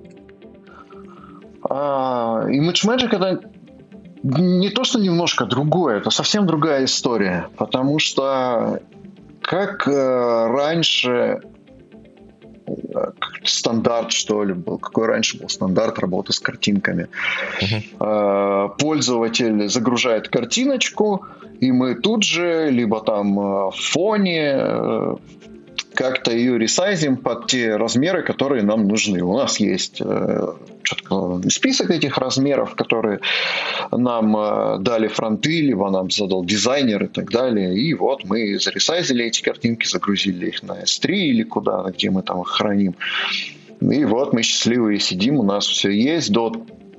Uh, 1.63 2.47
Image 2.51 2.87
Magic 2.87 3.17
это 3.17 3.51
не 4.23 4.71
то, 4.71 4.85
что 4.85 4.99
немножко 4.99 5.47
другое, 5.47 5.99
это 5.99 6.11
совсем 6.11 6.47
другая 6.47 6.85
история. 6.85 7.49
Потому 7.57 7.99
что 7.99 8.81
как 9.43 9.87
э, 9.87 10.47
раньше 10.47 11.41
стандарт, 13.45 14.13
что 14.13 14.45
ли, 14.45 14.55
был. 14.55 14.79
Какой 14.79 15.07
раньше 15.07 15.39
был 15.39 15.49
стандарт 15.49 15.99
работы 15.99 16.33
с 16.33 16.41
картинками. 16.41 17.09
Uh-huh. 17.61 18.77
Пользователь 18.79 19.69
загружает 19.69 20.29
картиночку, 20.29 21.27
и 21.61 21.73
мы 21.73 21.95
тут 21.95 22.25
же, 22.25 22.71
либо 22.71 23.01
там 23.01 23.39
э, 23.39 23.71
в 23.71 23.77
фоне, 23.77 24.53
э, 24.55 25.17
как-то 25.95 26.33
ее 26.33 26.59
ресайзим 26.59 27.17
под 27.17 27.47
те 27.47 27.77
размеры, 27.77 28.23
которые 28.23 28.63
нам 28.63 28.87
нужны. 28.89 29.23
У 29.23 29.37
нас 29.37 29.61
есть 29.61 30.01
четко 30.85 31.41
список 31.49 31.91
этих 31.91 32.19
размеров, 32.19 32.75
которые 32.75 33.21
нам 33.91 34.37
э, 34.37 34.79
дали 34.81 35.09
фронты, 35.09 35.61
либо 35.61 35.91
нам 35.91 36.11
задал 36.11 36.45
дизайнер 36.45 37.05
и 37.05 37.09
так 37.09 37.31
далее. 37.31 37.77
И 37.77 37.95
вот 37.95 38.25
мы 38.25 38.59
заресайзили 38.59 39.25
эти 39.25 39.43
картинки, 39.43 39.87
загрузили 39.87 40.49
их 40.49 40.63
на 40.63 40.83
S3 40.83 41.11
или 41.11 41.43
куда, 41.43 41.83
где 41.91 42.11
мы 42.11 42.23
там 42.23 42.43
их 42.43 42.49
храним. 42.49 42.95
И 43.81 44.05
вот 44.05 44.33
мы 44.33 44.43
счастливые 44.43 45.01
сидим, 45.01 45.39
у 45.39 45.43
нас 45.43 45.67
все 45.67 45.91
есть 45.91 46.31
до 46.31 46.53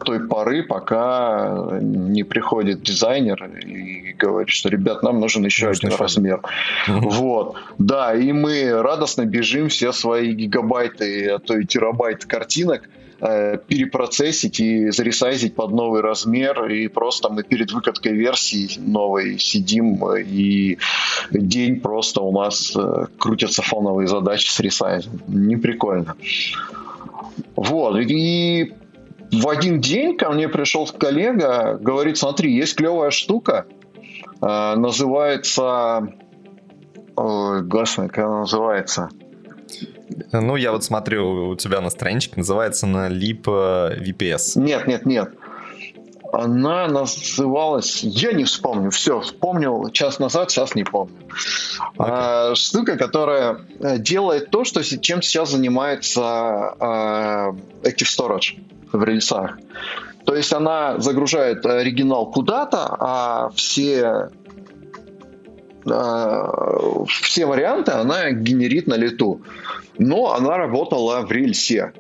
той 0.04 0.28
поры, 0.28 0.64
пока 0.64 1.80
не 1.82 2.24
приходит 2.24 2.82
дизайнер 2.82 3.46
и 3.66 4.14
говорит, 4.14 4.50
что, 4.50 4.70
ребят, 4.70 5.04
нам 5.04 5.20
нужен 5.20 5.46
еще 5.46 5.68
Нужно 5.68 5.90
один 5.90 6.00
размер. 6.00 6.42
Вот. 6.88 7.56
Да, 7.78 8.14
и 8.16 8.32
мы 8.32 8.82
радостно 8.82 9.26
бежим 9.26 9.70
все 9.70 9.92
свои 9.92 10.34
гигабайты, 10.34 11.30
а 11.30 11.40
то 11.40 11.58
и 11.58 11.66
терабайты 11.66 12.28
картинок 12.28 12.90
э, 13.20 13.58
перепроцессить 13.68 14.60
и 14.60 14.90
заресайзить 14.90 15.56
под 15.56 15.72
новый 15.72 16.02
размер. 16.02 16.66
И 16.66 16.88
просто 16.88 17.30
мы 17.30 17.44
перед 17.44 17.72
выкаткой 17.72 18.14
версии 18.14 18.80
новой 18.80 19.40
сидим, 19.40 20.00
и 20.16 20.78
день 21.32 21.80
просто 21.80 22.22
у 22.22 22.32
нас 22.32 22.74
э, 22.76 23.06
крутятся 23.18 23.62
фоновые 23.62 24.08
задачи 24.08 24.50
с 24.50 24.60
ресайзом. 24.60 25.22
Не 25.28 25.58
прикольно. 25.58 26.16
Вот. 27.56 27.98
И 28.00 28.74
в 29.42 29.50
один 29.50 29.82
день 29.82 30.18
ко 30.18 30.30
мне 30.32 30.48
пришел 30.50 30.88
коллега, 30.88 31.78
говорит, 31.80 32.18
смотри, 32.18 32.54
есть 32.56 32.76
клевая 32.76 33.12
штука, 33.12 33.66
э, 34.42 34.76
называется... 34.76 36.08
Ой, 37.16 37.62
господи, 37.64 38.10
как 38.10 38.26
она 38.26 38.40
называется? 38.42 39.10
Ну, 40.32 40.56
я 40.56 40.72
вот 40.72 40.84
смотрю 40.84 41.50
у 41.50 41.56
тебя 41.56 41.82
на 41.82 41.90
страничке, 41.90 42.34
называется 42.38 42.88
на 42.88 43.10
э, 43.10 43.12
VPS. 43.12 44.60
Нет, 44.60 44.88
нет, 44.88 45.06
нет. 45.06 45.32
Она 46.32 46.88
называлась... 46.88 48.04
Я 48.04 48.34
не 48.34 48.44
вспомню. 48.44 48.92
Все, 48.92 49.22
вспомнил 49.22 49.90
час 49.92 50.20
назад, 50.20 50.52
сейчас 50.52 50.76
не 50.76 50.84
помню. 50.84 51.16
Okay. 51.98 52.06
А, 52.10 52.56
штука, 52.56 52.98
которая 52.98 53.60
э, 53.80 53.98
делает 53.98 54.50
то, 54.52 54.66
что, 54.66 54.84
чем 54.84 55.22
сейчас 55.22 55.52
занимается 55.52 56.22
а, 56.22 57.52
Active 57.84 58.08
Storage 58.08 58.60
в 58.98 59.04
рельсах. 59.04 59.58
То 60.26 60.36
есть 60.36 60.52
она 60.54 61.00
загружает 61.00 61.66
оригинал 61.66 62.32
куда-то, 62.32 62.96
а 63.00 63.50
все 63.56 64.30
а, 65.90 67.04
все 67.08 67.46
варианты 67.46 67.92
она 67.92 68.32
генерит 68.32 68.88
на 68.88 68.96
лету. 68.96 69.42
Но 69.98 70.34
она 70.34 70.58
работала 70.58 71.22
в 71.22 71.32
рельсе. 71.32 71.94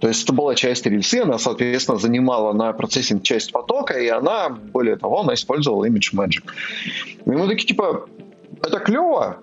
То 0.00 0.08
есть 0.08 0.24
это 0.24 0.32
была 0.32 0.54
часть 0.54 0.86
рельсы, 0.86 1.16
она, 1.16 1.38
соответственно, 1.38 1.98
занимала 1.98 2.54
на 2.54 2.72
процессинг 2.72 3.22
часть 3.22 3.52
потока, 3.52 3.98
и 3.98 4.08
она, 4.08 4.48
более 4.48 4.96
того, 4.96 5.20
она 5.20 5.34
использовала 5.34 5.84
Image 5.84 6.14
Magic. 6.14 6.42
И 7.26 7.30
мы 7.30 7.46
такие, 7.46 7.66
типа, 7.66 8.08
это 8.62 8.78
клево. 8.78 9.40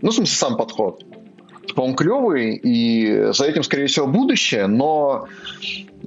Ну, 0.00 0.10
в 0.10 0.14
смысле, 0.14 0.34
сам 0.34 0.56
подход. 0.56 1.04
Типа, 1.66 1.80
он 1.80 1.94
клевый, 1.94 2.56
и 2.56 3.32
за 3.32 3.46
этим, 3.46 3.62
скорее 3.62 3.86
всего, 3.86 4.06
будущее, 4.06 4.66
но 4.66 5.28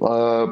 э, 0.00 0.46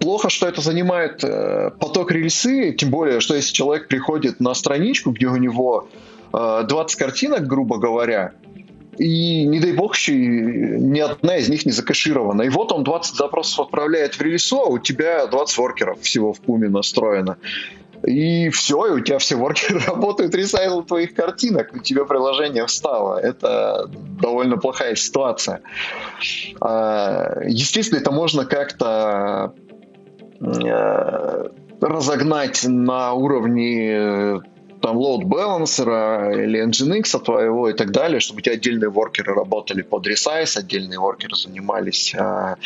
плохо, 0.00 0.28
что 0.28 0.46
это 0.46 0.60
занимает 0.60 1.24
э, 1.24 1.70
поток 1.78 2.12
рельсы, 2.12 2.72
тем 2.72 2.90
более, 2.90 3.20
что 3.20 3.34
если 3.34 3.52
человек 3.52 3.88
приходит 3.88 4.40
на 4.40 4.54
страничку, 4.54 5.12
где 5.12 5.26
у 5.26 5.36
него 5.36 5.88
э, 6.32 6.64
20 6.68 6.98
картинок, 6.98 7.46
грубо 7.46 7.78
говоря, 7.78 8.32
и, 8.98 9.44
не 9.44 9.60
дай 9.60 9.72
бог, 9.72 9.96
еще 9.96 10.14
ни 10.14 11.00
одна 11.00 11.36
из 11.36 11.48
них 11.48 11.66
не 11.66 11.72
закэширована. 11.72 12.42
И 12.42 12.48
вот 12.48 12.70
он 12.72 12.84
20 12.84 13.16
запросов 13.16 13.66
отправляет 13.66 14.14
в 14.14 14.22
релизу, 14.22 14.60
а 14.60 14.66
у 14.66 14.78
тебя 14.78 15.26
20 15.26 15.58
воркеров 15.58 16.00
всего 16.00 16.32
в 16.32 16.40
пуме 16.40 16.68
настроено. 16.68 17.36
И 18.06 18.48
все, 18.50 18.86
и 18.86 18.90
у 18.90 19.00
тебя 19.00 19.18
все 19.18 19.36
воркеры 19.36 19.80
работают 19.86 20.34
ресайзл 20.34 20.82
твоих 20.82 21.14
картинок, 21.14 21.70
у 21.74 21.78
тебя 21.78 22.04
приложение 22.04 22.66
встало. 22.66 23.18
Это 23.18 23.88
довольно 23.88 24.56
плохая 24.56 24.94
ситуация. 24.94 25.62
А, 26.60 27.40
естественно, 27.44 28.00
это 28.00 28.10
можно 28.10 28.44
как-то 28.44 29.54
э, 30.40 31.48
разогнать 31.80 32.64
на 32.64 33.12
уровне 33.14 34.42
там 34.84 34.98
load 34.98 35.24
балансера 35.24 36.30
или 36.34 36.62
Nginx 36.62 37.18
твоего 37.24 37.70
и 37.70 37.72
так 37.72 37.90
далее, 37.90 38.20
чтобы 38.20 38.38
у 38.38 38.40
тебя 38.42 38.54
отдельные 38.54 38.90
воркеры 38.90 39.32
работали 39.34 39.80
под 39.80 40.06
resize, 40.06 40.58
отдельные 40.58 40.98
воркеры 40.98 41.36
занимались 41.36 42.14
а, 42.14 42.56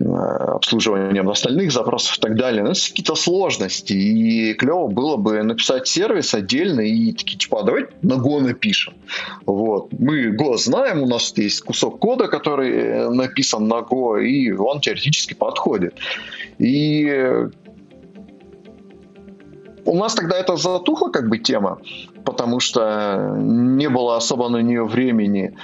обслуживанием 0.00 1.28
остальных 1.28 1.72
запросов 1.72 2.18
и 2.18 2.20
так 2.20 2.36
далее. 2.36 2.62
Ну, 2.62 2.70
это 2.70 2.80
какие-то 2.80 3.14
сложности. 3.14 3.92
И 3.92 4.54
клево 4.54 4.88
было 4.88 5.16
бы 5.16 5.42
написать 5.42 5.86
сервис 5.88 6.34
отдельно 6.34 6.80
и 6.80 7.12
такие, 7.12 7.38
типа, 7.38 7.60
а 7.60 7.62
давайте 7.64 7.92
на 8.02 8.14
Go 8.14 8.40
напишем. 8.40 8.94
Вот. 9.44 9.92
Мы 9.92 10.34
Go 10.34 10.56
знаем, 10.56 11.02
у 11.02 11.06
нас 11.06 11.32
есть 11.36 11.60
кусок 11.60 11.98
кода, 11.98 12.28
который 12.28 12.70
э, 12.72 13.10
написан 13.10 13.68
на 13.68 13.80
Go, 13.80 14.22
и 14.22 14.52
он 14.52 14.80
теоретически 14.80 15.34
подходит. 15.34 15.94
И 16.58 17.48
у 19.84 19.96
нас 19.96 20.14
тогда 20.14 20.38
это 20.38 20.56
затухла 20.56 21.10
как 21.10 21.28
бы 21.28 21.38
тема, 21.38 21.78
потому 22.24 22.60
что 22.60 23.34
не 23.38 23.88
было 23.88 24.16
особо 24.16 24.48
на 24.48 24.58
нее 24.58 24.84
времени. 24.84 25.56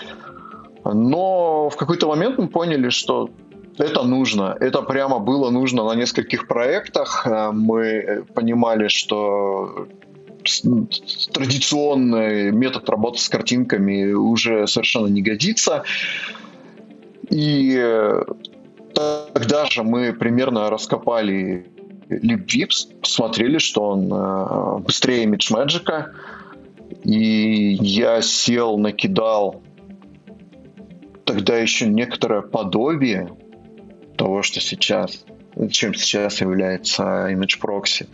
Но 0.84 1.68
в 1.68 1.76
какой-то 1.76 2.08
момент 2.08 2.38
мы 2.38 2.48
поняли, 2.48 2.90
что 2.90 3.30
это 3.78 4.02
нужно. 4.02 4.56
Это 4.60 4.82
прямо 4.82 5.18
было 5.18 5.50
нужно 5.50 5.84
на 5.84 5.94
нескольких 5.94 6.48
проектах. 6.48 7.26
Мы 7.52 8.24
понимали, 8.34 8.88
что 8.88 9.88
традиционный 11.32 12.52
метод 12.52 12.88
работы 12.88 13.18
с 13.18 13.28
картинками 13.28 14.12
уже 14.12 14.66
совершенно 14.66 15.08
не 15.08 15.22
годится. 15.22 15.82
И 17.28 17.82
тогда 18.94 19.66
же 19.66 19.82
мы 19.82 20.12
примерно 20.12 20.70
раскопали 20.70 21.66
LibVips, 22.08 23.00
посмотрели, 23.00 23.58
что 23.58 23.88
он 23.88 24.12
э, 24.12 24.78
быстрее 24.78 25.24
ImageMagic, 25.24 26.04
и 27.02 27.78
я 27.80 28.22
сел, 28.22 28.78
накидал 28.78 29.62
тогда 31.24 31.58
еще 31.58 31.88
некоторое 31.88 32.42
подобие 32.42 33.28
того, 34.16 34.42
что 34.42 34.60
сейчас, 34.60 35.24
чем 35.70 35.94
сейчас 35.94 36.40
является 36.40 37.02
Image 37.30 37.60
Proxy. 37.60 38.06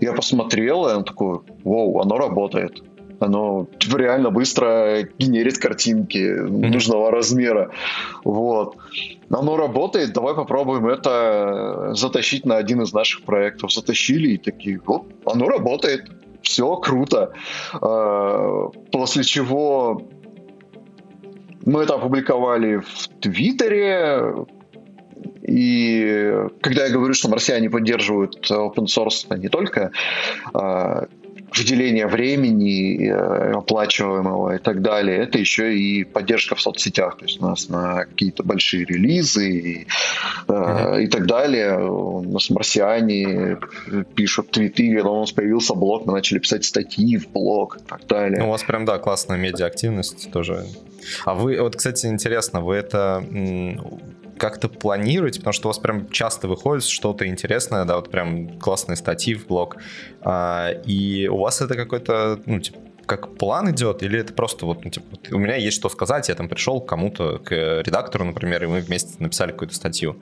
Я 0.00 0.12
посмотрел, 0.12 0.88
и 0.88 0.94
он 0.94 1.04
такой, 1.04 1.40
вау, 1.64 2.00
оно 2.00 2.18
работает. 2.18 2.82
Оно 3.18 3.66
типа, 3.78 3.96
реально 3.96 4.30
быстро 4.30 5.02
генерит 5.18 5.58
картинки 5.58 6.18
mm-hmm. 6.18 6.68
нужного 6.68 7.10
размера. 7.10 7.70
Вот. 8.24 8.76
Оно 9.30 9.56
работает, 9.56 10.12
давай 10.12 10.34
попробуем 10.34 10.86
это 10.86 11.94
затащить 11.94 12.44
на 12.44 12.56
один 12.56 12.82
из 12.82 12.92
наших 12.92 13.22
проектов. 13.22 13.72
Затащили 13.72 14.32
и 14.32 14.38
такие, 14.38 14.80
вот, 14.84 15.06
оно 15.24 15.48
работает, 15.48 16.10
все 16.42 16.76
круто. 16.76 17.32
А, 17.80 18.68
после 18.92 19.24
чего 19.24 20.02
мы 21.64 21.82
это 21.82 21.94
опубликовали 21.94 22.76
в 22.76 23.08
Твиттере, 23.20 24.46
и 25.42 26.48
когда 26.60 26.86
я 26.86 26.92
говорю, 26.92 27.14
что 27.14 27.28
марсиане 27.28 27.70
поддерживают 27.70 28.50
open 28.50 28.86
source, 28.86 29.36
не 29.38 29.48
только 29.48 29.90
а, 30.52 31.06
выделение 31.54 32.06
времени 32.06 33.08
э, 33.08 33.52
оплачиваемого 33.52 34.56
и 34.56 34.58
так 34.58 34.82
далее, 34.82 35.18
это 35.18 35.38
еще 35.38 35.76
и 35.76 36.04
поддержка 36.04 36.54
в 36.54 36.60
соцсетях. 36.60 37.18
То 37.18 37.24
есть 37.24 37.40
у 37.40 37.46
нас 37.46 37.68
на 37.68 38.04
какие-то 38.04 38.42
большие 38.42 38.84
релизы 38.84 39.50
и, 39.50 39.86
mm-hmm. 40.48 41.02
и 41.04 41.06
так 41.06 41.26
далее. 41.26 41.78
У 41.78 42.20
нас 42.22 42.50
марсиане 42.50 43.58
пишут 44.14 44.50
твиты, 44.50 44.94
когда 44.94 45.10
у 45.10 45.20
нас 45.20 45.32
появился 45.32 45.74
блог, 45.74 46.06
мы 46.06 46.12
начали 46.12 46.38
писать 46.38 46.64
статьи 46.64 47.16
в 47.16 47.28
блог 47.30 47.78
и 47.78 47.84
так 47.84 48.06
далее. 48.06 48.40
Ну, 48.40 48.48
у 48.48 48.50
вас 48.50 48.62
прям, 48.62 48.84
да, 48.84 48.98
классная 48.98 49.38
медиа-активность 49.38 50.30
тоже. 50.32 50.64
А 51.24 51.34
вы, 51.34 51.60
вот, 51.60 51.76
кстати, 51.76 52.06
интересно, 52.06 52.60
вы 52.60 52.74
это 52.74 53.24
как-то 54.38 54.68
планируете, 54.68 55.40
потому 55.40 55.52
что 55.52 55.68
у 55.68 55.70
вас 55.70 55.78
прям 55.78 56.08
часто 56.10 56.48
выходит 56.48 56.84
что-то 56.84 57.26
интересное, 57.26 57.84
да, 57.84 57.96
вот 57.96 58.10
прям 58.10 58.58
классные 58.58 58.96
статьи 58.96 59.34
в 59.34 59.46
блог, 59.46 59.76
а, 60.22 60.70
и 60.84 61.28
у 61.28 61.38
вас 61.38 61.60
это 61.60 61.74
какой-то, 61.74 62.40
ну, 62.46 62.60
типа, 62.60 62.78
как 63.06 63.36
план 63.36 63.70
идет, 63.70 64.02
или 64.02 64.18
это 64.18 64.32
просто 64.32 64.66
вот, 64.66 64.84
ну, 64.84 64.90
типа, 64.90 65.06
вот 65.10 65.32
у 65.32 65.38
меня 65.38 65.56
есть 65.56 65.76
что 65.76 65.88
сказать, 65.88 66.28
я 66.28 66.34
там 66.34 66.48
пришел 66.48 66.80
к 66.80 66.88
кому-то, 66.88 67.38
к 67.38 67.82
редактору, 67.82 68.24
например, 68.24 68.64
и 68.64 68.66
мы 68.66 68.80
вместе 68.80 69.14
написали 69.18 69.52
какую-то 69.52 69.74
статью? 69.74 70.16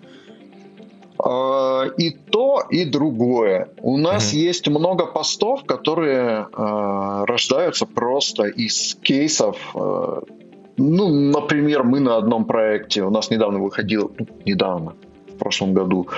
А, 1.19 1.85
и 1.97 2.11
то, 2.11 2.63
и 2.71 2.85
другое. 2.85 3.69
У 3.79 3.97
нас 3.97 4.33
mm 4.33 4.37
есть 4.37 4.69
много 4.69 5.07
постов, 5.07 5.65
которые 5.65 6.47
э, 6.53 7.25
рождаются 7.27 7.87
просто 7.87 8.45
из 8.45 8.97
кейсов 9.03 9.57
э, 9.75 10.21
ну, 10.77 11.09
например, 11.09 11.85
мы 11.85 12.01
на 12.01 12.17
одном 12.17 12.45
проекте, 12.45 13.03
у 13.03 13.11
нас 13.11 13.31
недавно 13.31 13.61
выходил, 13.61 14.13
ну, 14.19 14.27
недавно, 14.45 14.95
в 15.29 15.39
прошлом 15.39 15.73
году 15.75 16.09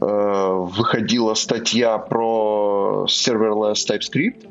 э, 0.00 0.06
выходила 0.06 1.34
статья 1.34 1.98
про 1.98 3.06
serverless 3.08 3.86
TypeScript. 3.88 4.46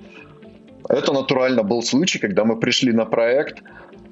Это 0.90 1.14
натурально 1.14 1.64
был 1.64 1.82
случай, 1.82 2.20
когда 2.20 2.44
мы 2.44 2.60
пришли 2.60 2.92
на 2.92 3.06
проект, 3.06 3.62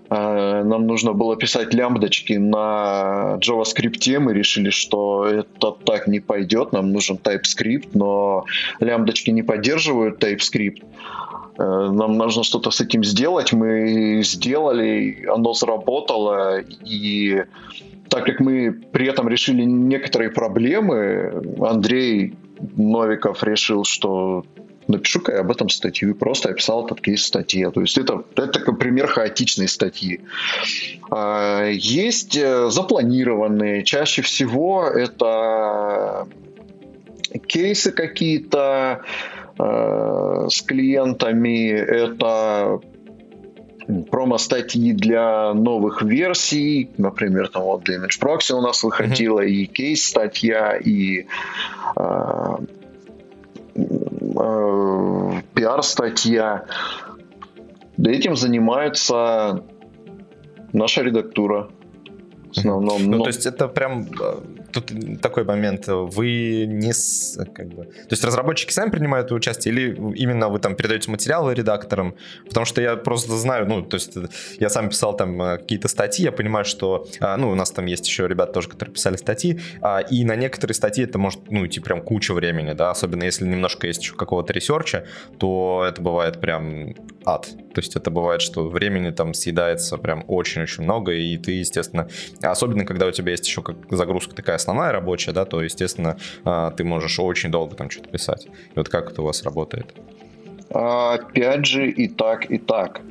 э, 0.09 0.63
нам 0.63 0.87
нужно 0.87 1.13
было 1.13 1.35
писать 1.35 1.73
лямбдочки 1.73 2.33
на 2.33 3.37
JavaScript, 3.41 4.19
мы 4.19 4.33
решили, 4.33 4.69
что 4.69 5.25
это 5.25 5.71
так 5.71 6.07
не 6.07 6.19
пойдет, 6.21 6.71
нам 6.71 6.91
нужен 6.91 7.17
TypeScript, 7.17 7.89
но 7.93 8.45
лямбдочки 8.79 9.31
не 9.31 9.43
поддерживают 9.43 10.23
TypeScript. 10.23 10.83
Э, 11.57 11.89
нам 11.91 12.17
нужно 12.17 12.43
что-то 12.43 12.71
с 12.71 12.81
этим 12.81 13.03
сделать. 13.03 13.53
Мы 13.53 14.21
сделали, 14.23 15.25
оно 15.27 15.53
заработало, 15.53 16.59
и 16.59 17.43
так 18.09 18.25
как 18.25 18.39
мы 18.39 18.71
при 18.71 19.07
этом 19.07 19.27
решили 19.27 19.63
некоторые 19.63 20.29
проблемы, 20.29 21.43
Андрей 21.59 22.35
Новиков 22.75 23.43
решил, 23.43 23.83
что 23.83 24.45
напишу-ка 24.87 25.33
я 25.33 25.39
об 25.41 25.51
этом 25.51 25.69
статью, 25.69 26.11
и 26.11 26.13
просто 26.13 26.49
описал 26.49 26.85
этот 26.85 27.01
кейс 27.01 27.25
в. 27.25 27.71
То 27.71 27.81
есть 27.81 27.97
это, 27.97 28.23
это 28.35 28.47
такой 28.47 28.77
пример 28.77 29.07
хаотичной 29.07 29.67
статьи. 29.67 30.21
А, 31.11 31.67
есть 31.69 32.37
э, 32.37 32.69
запланированные, 32.69 33.83
чаще 33.83 34.21
всего 34.21 34.83
это 34.85 36.27
кейсы 37.47 37.91
какие-то, 37.91 39.01
с 39.57 40.61
клиентами, 40.61 41.71
это 41.71 42.79
промо-статьи 44.11 44.93
для 44.93 45.53
новых 45.53 46.01
версий, 46.01 46.91
например, 46.97 47.47
там 47.49 47.63
вот 47.63 47.83
для 47.83 47.97
Image 47.97 48.19
Proxy 48.21 48.53
у 48.53 48.61
нас 48.61 48.83
выходила 48.83 49.39
mm-hmm. 49.39 49.49
и 49.49 49.65
кейс-статья, 49.65 50.77
и 50.77 51.25
э, 51.95 52.57
э, 53.75 55.31
пиар-статья. 55.53 56.65
Этим 57.97 58.35
занимается 58.35 59.63
наша 60.73 61.01
редактура 61.01 61.69
в 62.47 62.57
основном. 62.57 63.03
Ну, 63.05 63.17
но... 63.17 63.23
то 63.23 63.29
есть 63.29 63.45
это 63.45 63.67
прям 63.67 64.01
э, 64.01 64.39
тут 64.81 65.21
такой 65.21 65.43
момент. 65.43 65.85
Вы 65.87 66.65
не 66.67 66.93
с, 66.93 67.37
как 67.53 67.67
бы, 67.69 67.85
то 67.85 68.11
есть 68.11 68.23
разработчики 68.23 68.71
сами 68.71 68.89
принимают 68.89 69.31
участие 69.31 69.73
или 69.73 70.13
именно 70.15 70.49
вы 70.49 70.59
там 70.59 70.75
передаете 70.75 71.11
материалы 71.11 71.53
редакторам? 71.53 72.15
Потому 72.47 72.65
что 72.65 72.81
я 72.81 72.95
просто 72.95 73.35
знаю, 73.35 73.67
ну, 73.67 73.81
то 73.81 73.95
есть 73.95 74.17
я 74.59 74.69
сам 74.69 74.89
писал 74.89 75.15
там 75.15 75.41
э, 75.41 75.57
какие-то 75.57 75.87
статьи, 75.87 76.25
я 76.25 76.31
понимаю, 76.31 76.65
что, 76.65 77.07
а, 77.19 77.37
ну, 77.37 77.49
у 77.49 77.55
нас 77.55 77.71
там 77.71 77.85
есть 77.85 78.07
еще 78.07 78.27
ребята 78.27 78.53
тоже, 78.53 78.69
которые 78.69 78.93
писали 78.93 79.17
статьи, 79.17 79.59
а, 79.81 79.99
и 79.99 80.23
на 80.23 80.35
некоторые 80.35 80.75
статьи 80.75 81.03
это 81.03 81.17
может, 81.17 81.39
ну, 81.49 81.65
идти 81.65 81.79
прям 81.79 82.01
куча 82.01 82.33
времени, 82.33 82.73
да, 82.73 82.91
особенно 82.91 83.23
если 83.23 83.45
немножко 83.45 83.87
есть 83.87 84.01
еще 84.01 84.15
какого-то 84.15 84.53
research 84.53 84.95
а, 84.95 85.05
то 85.39 85.85
это 85.87 86.01
бывает 86.01 86.39
прям 86.39 86.95
ад. 87.25 87.47
То 87.73 87.81
есть 87.81 87.95
это 87.95 88.09
бывает, 88.09 88.41
что 88.41 88.69
времени 88.69 89.11
там 89.11 89.33
съедается 89.33 89.97
прям 89.97 90.23
очень-очень 90.27 90.83
много, 90.83 91.11
и 91.13 91.37
ты, 91.37 91.51
естественно, 91.51 92.07
особенно 92.41 92.85
когда 92.85 93.05
у 93.05 93.11
тебя 93.11 93.31
есть 93.31 93.45
еще 93.45 93.61
как 93.61 93.75
загрузка 93.91 94.35
такая 94.35 94.57
основная 94.67 94.91
рабочая, 94.91 95.31
да, 95.31 95.45
то, 95.45 95.61
естественно, 95.61 96.17
а, 96.43 96.71
ты 96.71 96.83
можешь 96.83 97.19
очень 97.19 97.49
долго 97.49 97.75
там 97.75 97.89
что-то 97.89 98.09
писать. 98.09 98.47
И 98.47 98.73
вот 98.75 98.89
как 98.89 99.11
это 99.11 99.21
у 99.21 99.25
вас 99.25 99.43
работает? 99.43 99.95
Опять 100.69 101.65
же, 101.65 101.89
и 101.89 102.09
так, 102.09 102.51
и 102.51 102.57
так. 102.57 103.01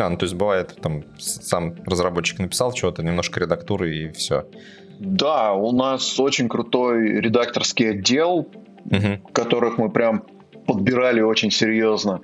А, 0.00 0.08
ну 0.08 0.16
то 0.16 0.24
есть 0.24 0.34
бывает, 0.34 0.76
там 0.82 1.04
сам 1.18 1.76
разработчик 1.86 2.40
написал 2.40 2.74
что-то, 2.74 3.04
немножко 3.04 3.38
редактуры 3.38 3.96
и 3.96 4.08
все. 4.10 4.46
Да, 4.98 5.52
у 5.52 5.70
нас 5.70 6.18
очень 6.18 6.48
крутой 6.48 7.20
редакторский 7.20 7.90
отдел, 7.90 8.48
угу. 8.84 9.28
которых 9.32 9.78
мы 9.78 9.90
прям 9.90 10.24
подбирали 10.66 11.20
очень 11.20 11.52
серьезно. 11.52 12.22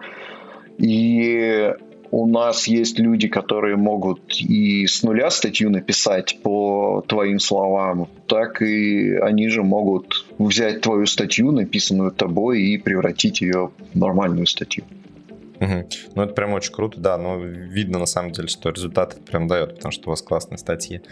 И 0.79 1.73
у 2.15 2.27
нас 2.27 2.69
есть 2.69 3.01
люди, 3.01 3.27
которые 3.27 3.77
могут 3.77 4.41
и 4.41 4.87
с 4.87 5.03
нуля 5.03 5.31
статью 5.31 5.69
написать 5.69 6.39
по 6.45 7.05
твоим 7.09 7.41
словам, 7.41 8.09
так 8.29 8.63
и 8.63 9.17
они 9.17 9.49
же 9.49 9.65
могут 9.65 10.25
взять 10.39 10.81
твою 10.81 11.07
статью, 11.07 11.51
написанную 11.51 12.13
тобой, 12.13 12.63
и 12.63 12.79
превратить 12.79 13.41
ее 13.41 13.73
в 13.93 13.99
нормальную 13.99 14.47
статью. 14.47 14.85
Угу. 15.61 15.89
Ну, 16.15 16.23
это 16.23 16.35
прям 16.35 16.53
очень 16.53 16.73
круто, 16.73 17.01
да, 17.01 17.17
но 17.19 17.39
видно 17.39 17.99
на 17.99 18.07
самом 18.07 18.33
деле, 18.33 18.49
что 18.49 18.71
результат 18.71 19.17
прям 19.25 19.47
дает, 19.47 19.77
потому 19.77 19.93
что 19.93 20.09
у 20.09 20.11
вас 20.11 20.23
классные 20.23 20.59
статьи. 20.59 21.03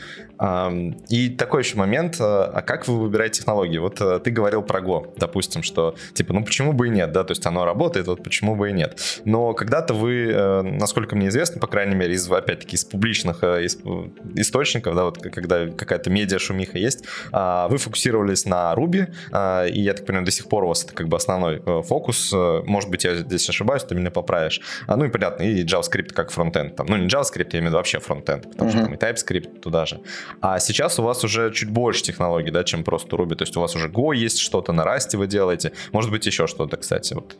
И 1.09 1.29
такой 1.31 1.63
еще 1.63 1.77
момент, 1.77 2.17
а, 2.21 2.51
а 2.53 2.63
как 2.63 2.89
вы 2.89 2.99
выбираете 2.99 3.41
технологии? 3.41 3.79
Вот 3.79 4.01
э, 4.01 4.19
ты 4.21 4.31
говорил 4.31 4.63
про 4.63 4.81
Go, 4.81 5.13
допустим, 5.17 5.63
что 5.63 5.95
типа, 6.15 6.33
ну 6.33 6.45
почему 6.45 6.73
бы 6.73 6.89
и 6.89 6.91
нет, 6.91 7.13
да, 7.13 7.25
то 7.25 7.33
есть 7.33 7.47
оно 7.47 7.65
работает, 7.65 8.07
вот 8.07 8.23
почему 8.23 8.57
бы 8.57 8.71
и 8.71 8.73
нет. 8.73 8.99
Но 9.25 9.55
когда-то 9.55 9.95
вы, 9.95 10.31
э, 10.33 10.63
насколько 10.63 11.15
мне 11.15 11.29
известно, 11.29 11.61
по 11.61 11.67
крайней 11.67 11.95
мере, 11.95 12.15
из, 12.15 12.31
опять-таки, 12.31 12.77
из 12.77 12.85
публичных 12.85 13.45
э, 13.45 13.65
из, 13.65 13.79
источников, 14.35 14.95
да, 14.97 15.05
вот 15.05 15.19
когда 15.19 15.67
какая-то 15.69 16.11
медиа-шумиха 16.11 16.79
есть, 16.79 17.05
а, 17.31 17.69
вы 17.69 17.79
фокусировались 17.79 18.45
на 18.45 18.75
Ruby, 18.75 19.13
а, 19.31 19.67
и 19.67 19.81
я 19.81 19.95
так 19.95 20.07
понимаю, 20.07 20.25
до 20.25 20.33
сих 20.33 20.49
пор 20.49 20.65
у 20.65 20.69
вас 20.69 20.85
это 20.85 20.95
как 20.95 21.09
бы 21.09 21.17
основной 21.17 21.63
фокус. 21.83 22.33
Может 22.33 22.91
быть, 22.91 23.05
я 23.05 23.15
здесь 23.15 23.49
ошибаюсь, 23.49 23.85
ты 23.85 23.95
меня 23.95 24.11
поправишь 24.11 24.32
добавляешь. 24.33 24.61
А, 24.87 24.97
ну 24.97 25.05
и 25.05 25.09
понятно, 25.09 25.43
и 25.43 25.65
JavaScript 25.65 26.13
как 26.13 26.31
фронтенд. 26.31 26.77
Там, 26.77 26.87
ну 26.87 26.97
не 26.97 27.07
JavaScript, 27.07 27.51
я 27.53 27.59
имею 27.59 27.63
в 27.63 27.67
виду 27.67 27.77
вообще 27.77 27.99
фронтенд, 27.99 28.51
потому 28.51 28.71
uh-huh. 28.71 28.73
что 28.73 28.85
там 28.85 28.95
и 28.95 28.97
TypeScript 28.97 29.61
туда 29.61 29.87
же. 29.87 30.01
А 30.41 30.59
сейчас 30.59 30.99
у 30.99 31.03
вас 31.03 31.25
уже 31.25 31.53
чуть 31.53 31.71
больше 31.71 32.03
технологий, 32.03 32.51
да, 32.51 32.65
чем 32.65 32.85
просто 32.85 33.17
Ruby. 33.17 33.35
То 33.35 33.45
есть 33.45 33.57
у 33.57 33.61
вас 33.61 33.77
уже 33.77 33.89
Go 33.89 34.15
есть 34.15 34.39
что-то, 34.39 34.73
на 34.73 34.83
Rust 34.83 35.17
вы 35.17 35.27
делаете. 35.27 35.73
Может 35.93 36.11
быть 36.11 36.27
еще 36.27 36.47
что-то, 36.47 36.77
кстати. 36.77 37.15
Вот 37.15 37.37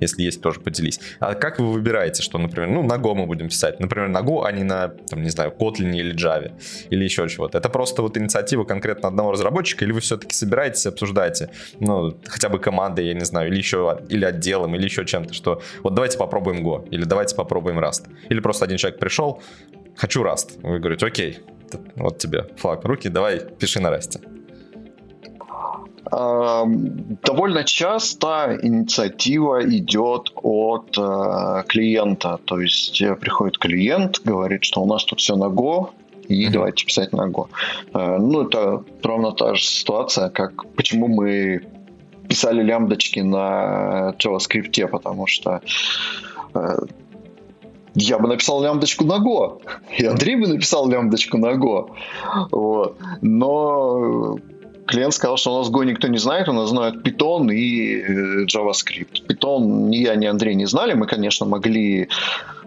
если 0.00 0.22
есть, 0.22 0.40
тоже 0.42 0.60
поделись. 0.60 1.00
А 1.20 1.34
как 1.34 1.58
вы 1.58 1.72
выбираете, 1.72 2.22
что, 2.22 2.38
например, 2.38 2.70
ну, 2.70 2.82
на 2.82 2.94
Go 2.94 3.14
мы 3.14 3.26
будем 3.26 3.48
писать, 3.48 3.80
например, 3.80 4.08
на 4.08 4.18
Go, 4.18 4.44
а 4.44 4.52
не 4.52 4.64
на, 4.64 4.88
там, 4.88 5.22
не 5.22 5.30
знаю, 5.30 5.52
Kotlin 5.58 5.94
или 5.94 6.14
Java, 6.14 6.52
или 6.90 7.04
еще 7.04 7.28
чего-то. 7.28 7.58
Это 7.58 7.68
просто 7.68 8.02
вот 8.02 8.16
инициатива 8.16 8.64
конкретно 8.64 9.08
одного 9.08 9.32
разработчика, 9.32 9.84
или 9.84 9.92
вы 9.92 10.00
все-таки 10.00 10.34
собираетесь, 10.34 10.86
обсуждаете, 10.86 11.50
ну, 11.80 12.18
хотя 12.26 12.48
бы 12.48 12.58
командой, 12.58 13.06
я 13.06 13.14
не 13.14 13.24
знаю, 13.24 13.48
или 13.48 13.56
еще, 13.56 13.98
или 14.08 14.24
отделом, 14.24 14.74
или 14.74 14.84
еще 14.84 15.04
чем-то, 15.04 15.34
что 15.34 15.62
вот 15.82 15.94
давайте 15.94 16.18
попробуем 16.18 16.66
Go, 16.66 16.88
или 16.90 17.04
давайте 17.04 17.34
попробуем 17.36 17.78
Rust. 17.78 18.08
Или 18.28 18.40
просто 18.40 18.64
один 18.64 18.78
человек 18.78 19.00
пришел, 19.00 19.42
хочу 19.96 20.22
Rust. 20.24 20.60
Вы 20.62 20.78
говорите, 20.78 21.06
окей, 21.06 21.38
вот 21.96 22.18
тебе 22.18 22.46
флаг 22.56 22.84
руки, 22.84 23.08
давай 23.08 23.40
пиши 23.40 23.80
на 23.80 23.88
Rust. 23.88 24.20
Довольно 26.12 27.64
часто 27.64 28.58
инициатива 28.60 29.64
идет 29.64 30.30
от 30.34 30.98
э, 30.98 31.62
клиента. 31.68 32.38
То 32.44 32.60
есть 32.60 33.00
э, 33.00 33.14
приходит 33.14 33.56
клиент, 33.56 34.20
говорит, 34.22 34.62
что 34.64 34.82
у 34.82 34.86
нас 34.86 35.04
тут 35.04 35.20
все 35.20 35.36
на 35.36 35.46
Go, 35.46 35.88
и 36.28 36.44
mm-hmm. 36.46 36.50
давайте 36.50 36.84
писать 36.84 37.12
на 37.12 37.28
Go. 37.28 37.48
Э, 37.94 38.18
ну, 38.18 38.42
это 38.42 38.84
ровно 39.02 39.32
та 39.32 39.54
же 39.54 39.64
ситуация, 39.64 40.28
как 40.28 40.66
почему 40.74 41.08
мы 41.08 41.62
писали 42.28 42.62
лямбдочки 42.62 43.20
на 43.20 44.14
JavaScript, 44.18 44.86
потому 44.88 45.26
что 45.26 45.62
я 47.94 48.18
бы 48.18 48.28
написал 48.28 48.62
лямбдочку 48.62 49.04
на 49.04 49.14
Go, 49.14 49.62
и 49.98 50.04
Андрей 50.04 50.36
бы 50.36 50.46
написал 50.46 50.88
лямбдочку 50.90 51.38
на 51.38 51.54
Go. 51.54 51.90
Вот. 52.50 52.98
Но 53.22 54.38
клиент 54.86 55.14
сказал, 55.14 55.36
что 55.36 55.54
у 55.54 55.58
нас 55.58 55.70
Go 55.70 55.84
никто 55.84 56.08
не 56.08 56.18
знает, 56.18 56.48
у 56.48 56.52
нас 56.52 56.70
знают 56.70 57.06
Python 57.06 57.52
и 57.52 58.00
э, 58.00 58.46
JavaScript. 58.46 59.26
Python 59.26 59.88
ни 59.88 59.96
я, 59.96 60.14
ни 60.16 60.26
Андрей 60.26 60.54
не 60.54 60.66
знали, 60.66 60.94
мы, 60.94 61.06
конечно, 61.06 61.46
могли 61.46 62.08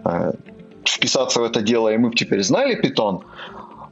э, 0.04 0.32
вписаться 0.84 1.40
в 1.40 1.44
это 1.44 1.62
дело, 1.62 1.92
и 1.92 1.98
мы 1.98 2.08
бы 2.08 2.14
теперь 2.14 2.42
знали 2.42 2.80
Python, 2.80 3.22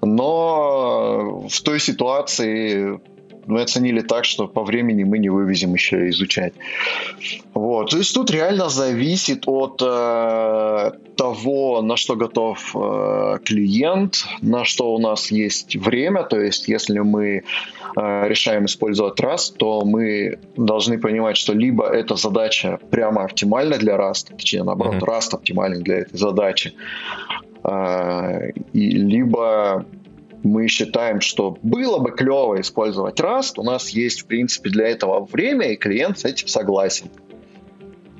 но 0.03 1.47
в 1.49 1.63
той 1.63 1.81
ситуации 1.81 3.01
мы 3.47 3.63
оценили 3.63 4.01
так, 4.01 4.25
что 4.25 4.47
по 4.47 4.65
времени 4.65 5.05
мы 5.05 5.19
не 5.19 5.29
вывезем 5.29 5.75
еще 5.75 6.09
изучать. 6.11 6.55
Вот. 7.55 7.91
То 7.91 7.99
есть 7.99 8.15
тут 8.15 8.31
реально 8.31 8.69
зависит 8.69 9.45
от 9.47 9.83
э, 9.83 10.91
того, 11.17 11.83
на 11.83 11.97
что 11.97 12.17
готов 12.17 12.75
э, 12.75 13.39
клиент, 13.45 14.25
на 14.41 14.65
что 14.65 14.95
у 14.95 14.99
нас 14.99 15.31
есть 15.31 15.77
время. 15.77 16.25
То 16.25 16.41
есть 16.41 16.69
если 16.69 16.99
мы 17.01 17.45
э, 17.97 18.29
решаем 18.29 18.67
использовать 18.67 19.21
Rust, 19.21 19.57
то 19.57 19.85
мы 19.85 20.39
должны 20.57 20.99
понимать, 20.99 21.37
что 21.37 21.53
либо 21.53 21.87
эта 21.87 22.17
задача 22.17 22.79
прямо 22.91 23.25
оптимальна 23.25 23.79
для 23.79 23.97
Rust, 23.97 24.37
точнее 24.37 24.65
наоборот, 24.65 24.97
mm-hmm. 24.97 25.19
Rust 25.19 25.35
оптимален 25.35 25.83
для 25.83 25.99
этой 26.01 26.17
задачи, 26.17 26.75
э, 27.65 28.51
и 28.73 28.91
либо 28.91 29.85
мы 30.45 30.69
считаем, 30.69 31.21
что 31.21 31.57
было 31.63 31.99
бы 31.99 32.11
клево 32.13 32.61
использовать 32.61 33.19
Rust, 33.19 33.55
у 33.57 33.63
нас 33.63 33.89
есть, 33.89 34.23
в 34.23 34.27
принципе, 34.27 34.71
для 34.71 34.89
этого 34.89 35.25
время, 35.25 35.73
и 35.73 35.77
клиент 35.77 36.19
с 36.19 36.25
этим 36.25 36.49
согласен. 36.49 37.09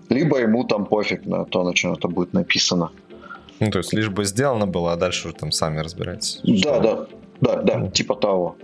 Либо 0.09 0.39
ему 0.39 0.65
там 0.65 0.87
пофиг 0.87 1.27
на 1.27 1.45
то, 1.45 1.63
на 1.63 1.75
чем 1.75 1.93
это 1.93 2.09
будет 2.09 2.33
написано. 2.33 2.91
Ну, 3.61 3.71
то 3.71 3.79
есть 3.79 3.93
лишь 3.93 4.09
бы 4.09 4.25
сделано 4.25 4.67
было, 4.67 4.93
а 4.93 4.97
дальше 4.97 5.29
уже 5.29 5.37
там 5.37 5.53
сами 5.53 5.79
разбирайтесь. 5.79 6.41
Да, 6.43 6.81
да, 6.81 7.07
да, 7.41 7.63
да, 7.63 7.79
ну. 7.79 7.91
типа 7.91 8.15
того. 8.15 8.57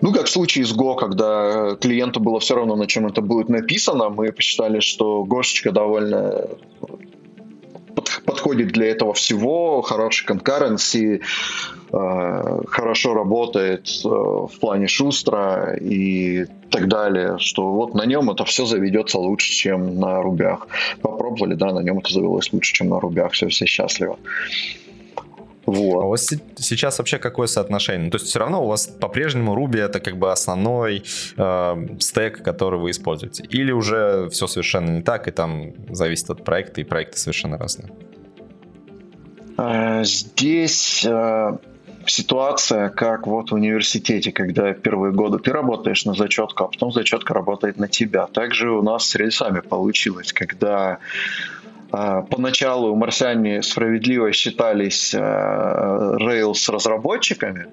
Ну, 0.00 0.12
как 0.12 0.26
в 0.26 0.30
случае 0.30 0.64
с 0.64 0.76
Go, 0.76 0.96
когда 0.96 1.76
клиенту 1.76 2.18
было 2.18 2.40
все 2.40 2.56
равно, 2.56 2.74
на 2.74 2.86
чем 2.86 3.06
это 3.06 3.20
будет 3.20 3.48
написано, 3.48 4.08
мы 4.08 4.32
посчитали, 4.32 4.80
что 4.80 5.22
Гошечка 5.24 5.70
довольно 5.70 6.48
подходит 8.24 8.68
для 8.68 8.86
этого 8.86 9.14
всего, 9.14 9.82
хороший 9.82 10.26
concurrency, 10.26 11.20
э, 11.92 12.60
хорошо 12.68 13.14
работает 13.14 13.88
э, 14.04 14.08
в 14.08 14.52
плане 14.60 14.86
шустро 14.88 15.76
и 15.80 16.46
так 16.70 16.88
далее, 16.88 17.36
что 17.38 17.72
вот 17.72 17.94
на 17.94 18.06
нем 18.06 18.30
это 18.30 18.44
все 18.44 18.64
заведется 18.64 19.18
лучше, 19.18 19.52
чем 19.52 19.98
на 19.98 20.22
рубях. 20.22 20.68
Попробовали, 21.02 21.54
да, 21.54 21.72
на 21.72 21.80
нем 21.80 21.98
это 21.98 22.12
завелось 22.12 22.52
лучше, 22.52 22.74
чем 22.74 22.88
на 22.88 23.00
рубях, 23.00 23.32
все, 23.32 23.48
все 23.48 23.66
счастливы. 23.66 24.16
Вот. 25.66 26.02
А 26.02 26.06
у 26.06 26.10
вас 26.10 26.28
сейчас 26.56 26.98
вообще 26.98 27.18
какое 27.18 27.46
соотношение? 27.46 28.10
То 28.10 28.16
есть 28.16 28.26
все 28.26 28.38
равно 28.38 28.64
у 28.64 28.68
вас 28.68 28.86
по-прежнему 28.86 29.54
Ruby 29.56 29.80
это 29.80 30.00
как 30.00 30.16
бы 30.16 30.32
основной 30.32 31.04
э, 31.36 31.86
стек, 32.00 32.42
который 32.42 32.80
вы 32.80 32.90
используете? 32.90 33.44
Или 33.44 33.72
уже 33.72 34.28
все 34.30 34.46
совершенно 34.46 34.90
не 34.90 35.02
так, 35.02 35.28
и 35.28 35.30
там 35.30 35.72
зависит 35.90 36.30
от 36.30 36.44
проекта, 36.44 36.80
и 36.80 36.84
проекты 36.84 37.18
совершенно 37.18 37.58
разные? 37.58 37.90
Э, 39.56 40.02
здесь 40.04 41.04
э, 41.04 41.56
ситуация, 42.06 42.88
как 42.88 43.26
вот 43.26 43.50
в 43.50 43.54
университете, 43.54 44.32
когда 44.32 44.72
первые 44.72 45.12
годы 45.12 45.38
ты 45.38 45.52
работаешь 45.52 46.04
на 46.04 46.14
зачетку, 46.14 46.64
а 46.64 46.68
потом 46.68 46.92
зачетка 46.92 47.34
работает 47.34 47.78
на 47.78 47.88
тебя. 47.88 48.26
Также 48.26 48.70
у 48.70 48.82
нас 48.82 49.06
с 49.06 49.14
рельсами 49.14 49.60
получилось, 49.60 50.32
когда 50.32 50.98
поначалу 51.92 52.96
марсиане 52.96 53.62
справедливо 53.62 54.32
считались 54.32 55.14
а, 55.14 56.16
Rails 56.18 56.72
разработчиками, 56.72 57.66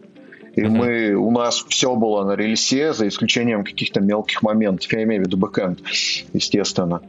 и 0.56 0.62
uh-huh. 0.62 0.70
мы, 0.70 1.14
у 1.14 1.32
нас 1.32 1.66
все 1.70 1.96
было 1.96 2.26
на 2.26 2.36
рельсе, 2.36 2.94
за 2.94 3.08
исключением 3.08 3.64
каких-то 3.64 4.02
мелких 4.02 4.42
моментов. 4.42 4.92
Я 4.92 5.04
имею 5.04 5.24
в 5.24 5.26
виду 5.26 5.38
бэкэнд, 5.38 5.80
естественно. 6.34 7.02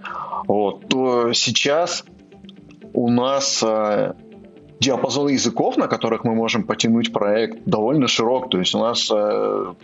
Вот. 0.47 0.89
То 0.89 1.33
сейчас 1.33 2.05
у 2.93 3.11
нас 3.11 3.63
э, 3.67 4.13
диапазон 4.79 5.29
языков, 5.29 5.77
на 5.77 5.89
которых 5.89 6.25
мы 6.25 6.35
можем 6.35 6.65
потянуть 6.65 7.13
проект, 7.13 7.65
довольно 7.65 8.09
широк. 8.09 8.51
То 8.51 8.59
есть 8.59 8.75
у 8.75 8.79
нас 8.79 9.11
э, 9.13 9.75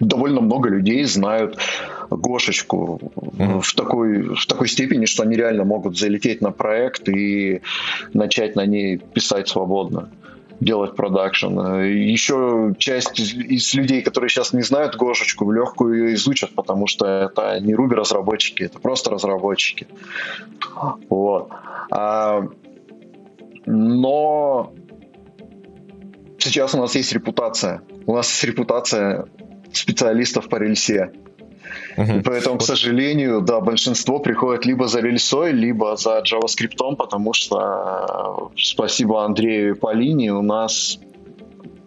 довольно 0.00 0.40
много 0.40 0.68
людей 0.68 1.04
знают 1.04 1.58
Гошечку 2.10 3.00
mm-hmm. 3.14 3.60
в, 3.60 3.74
такой, 3.74 4.34
в 4.34 4.46
такой 4.46 4.68
степени, 4.68 5.06
что 5.06 5.22
они 5.22 5.36
реально 5.36 5.64
могут 5.64 5.98
залететь 5.98 6.40
на 6.40 6.50
проект 6.50 7.08
и 7.08 7.60
начать 8.14 8.56
на 8.56 8.66
ней 8.66 8.98
писать 8.98 9.48
свободно 9.48 10.10
делать 10.60 10.96
продакшн. 10.96 11.58
Еще 11.84 12.74
часть 12.78 13.18
из, 13.20 13.74
людей, 13.74 14.02
которые 14.02 14.28
сейчас 14.28 14.52
не 14.52 14.62
знают 14.62 14.96
Гошечку, 14.96 15.50
легкую 15.50 16.06
ее 16.06 16.14
изучат, 16.14 16.54
потому 16.54 16.86
что 16.86 17.06
это 17.06 17.60
не 17.60 17.74
Руби 17.74 17.94
разработчики, 17.94 18.64
это 18.64 18.78
просто 18.78 19.10
разработчики. 19.10 19.86
Вот. 21.08 21.50
А, 21.90 22.48
но 23.66 24.72
сейчас 26.38 26.74
у 26.74 26.78
нас 26.78 26.94
есть 26.94 27.12
репутация. 27.12 27.82
У 28.06 28.14
нас 28.14 28.28
есть 28.28 28.44
репутация 28.44 29.26
специалистов 29.72 30.48
по 30.48 30.56
рельсе. 30.56 31.12
Угу. 31.98 32.12
И 32.12 32.22
поэтому, 32.22 32.58
к 32.58 32.62
сожалению, 32.62 33.40
да, 33.40 33.60
большинство 33.60 34.20
приходит 34.20 34.64
либо 34.66 34.86
за 34.86 35.00
рельсой, 35.00 35.52
либо 35.52 35.96
за 35.96 36.22
JavaScript, 36.22 36.96
потому 36.96 37.32
что 37.32 38.50
э, 38.54 38.56
спасибо 38.56 39.24
Андрею 39.24 39.74
и 39.74 39.78
Полине, 39.78 40.32
у 40.32 40.42
нас 40.42 40.98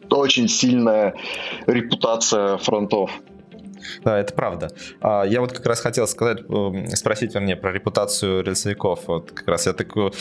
очень 0.09 0.49
сильная 0.49 1.15
репутация 1.65 2.57
фронтов. 2.57 3.11
Да, 4.03 4.19
это 4.19 4.33
правда. 4.33 4.69
А, 4.99 5.23
я 5.23 5.39
вот 5.39 5.53
как 5.53 5.65
раз 5.65 5.79
хотел 5.79 6.07
сказать, 6.07 6.39
эм, 6.49 6.87
спросить, 6.87 7.33
вернее, 7.33 7.55
про 7.55 7.71
репутацию 7.71 8.43
рельсовиков. 8.43 9.07
Вот 9.07 9.31
как 9.31 9.47
раз 9.47 9.65
я 9.65 9.73
такую 9.73 10.13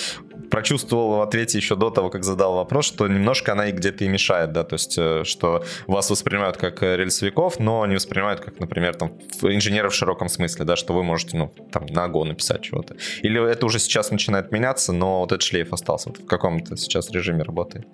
прочувствовал 0.51 1.17
в 1.17 1.21
ответе 1.23 1.59
еще 1.59 1.77
до 1.77 1.91
того, 1.91 2.11
как 2.11 2.25
задал 2.25 2.55
вопрос, 2.55 2.87
что 2.87 3.07
немножко 3.09 3.53
она 3.53 3.69
и 3.69 3.73
где-то 3.73 4.05
и 4.05 4.09
мешает, 4.09 4.53
да, 4.53 4.65
то 4.65 4.75
есть, 4.75 4.99
э, 4.99 5.23
что 5.25 5.65
вас 5.87 6.11
воспринимают 6.11 6.57
как 6.57 6.83
рельсовиков, 6.83 7.59
но 7.59 7.87
не 7.87 7.95
воспринимают 7.95 8.41
как, 8.41 8.59
например, 8.61 8.95
там, 8.95 9.13
инженеров 9.43 9.93
в 9.93 9.97
широком 9.97 10.29
смысле, 10.29 10.65
да, 10.65 10.77
что 10.77 10.93
вы 10.93 11.03
можете, 11.03 11.37
ну, 11.37 11.53
там, 11.73 11.87
на 11.87 12.07
Go 12.07 12.25
написать 12.25 12.63
чего-то. 12.63 12.97
Или 13.23 13.51
это 13.51 13.67
уже 13.67 13.79
сейчас 13.79 14.11
начинает 14.11 14.53
меняться, 14.53 14.93
но 14.93 15.21
вот 15.21 15.33
этот 15.33 15.43
шлейф 15.43 15.73
остался. 15.73 16.11
Вот 16.11 16.19
в 16.19 16.27
каком-то 16.27 16.77
сейчас 16.77 17.11
режиме 17.11 17.43
работает? 17.43 17.87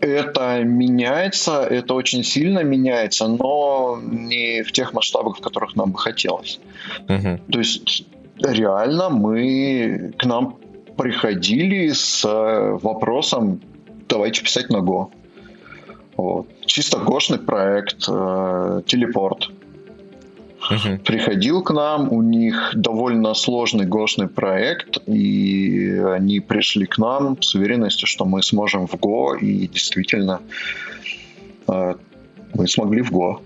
Это 0.00 0.62
меняется, 0.64 1.62
это 1.62 1.92
очень 1.94 2.24
сильно 2.24 2.60
меняется, 2.60 3.28
но 3.28 4.00
не 4.02 4.62
в 4.62 4.72
тех 4.72 4.94
масштабах, 4.94 5.38
в 5.38 5.40
которых 5.40 5.76
нам 5.76 5.92
бы 5.92 5.98
хотелось. 5.98 6.58
Угу. 7.08 7.40
То 7.52 7.58
есть 7.58 8.06
реально 8.42 9.10
мы 9.10 10.14
к 10.16 10.24
нам 10.24 10.59
приходили 10.96 11.88
с 11.92 12.24
вопросом 12.24 13.60
давайте 14.10 14.42
писать 14.42 14.68
на 14.70 14.78
Go. 14.78 15.10
Вот. 16.16 16.48
Чисто 16.66 16.98
гошный 16.98 17.38
проект, 17.38 18.04
э, 18.08 18.82
телепорт 18.86 19.48
угу. 20.70 20.98
приходил 21.04 21.62
к 21.62 21.70
нам, 21.72 22.12
у 22.12 22.20
них 22.20 22.72
довольно 22.74 23.32
сложный 23.34 23.86
гошный 23.86 24.28
проект, 24.28 24.98
и 25.06 25.98
они 25.98 26.40
пришли 26.40 26.84
к 26.86 26.98
нам 26.98 27.40
с 27.40 27.54
уверенностью, 27.54 28.06
что 28.06 28.26
мы 28.26 28.42
сможем 28.42 28.86
в 28.86 28.94
Go, 28.94 29.38
и 29.38 29.66
действительно 29.66 30.40
э, 31.68 31.94
мы 32.54 32.68
смогли 32.68 33.02
в 33.02 33.12
Go. 33.12 33.38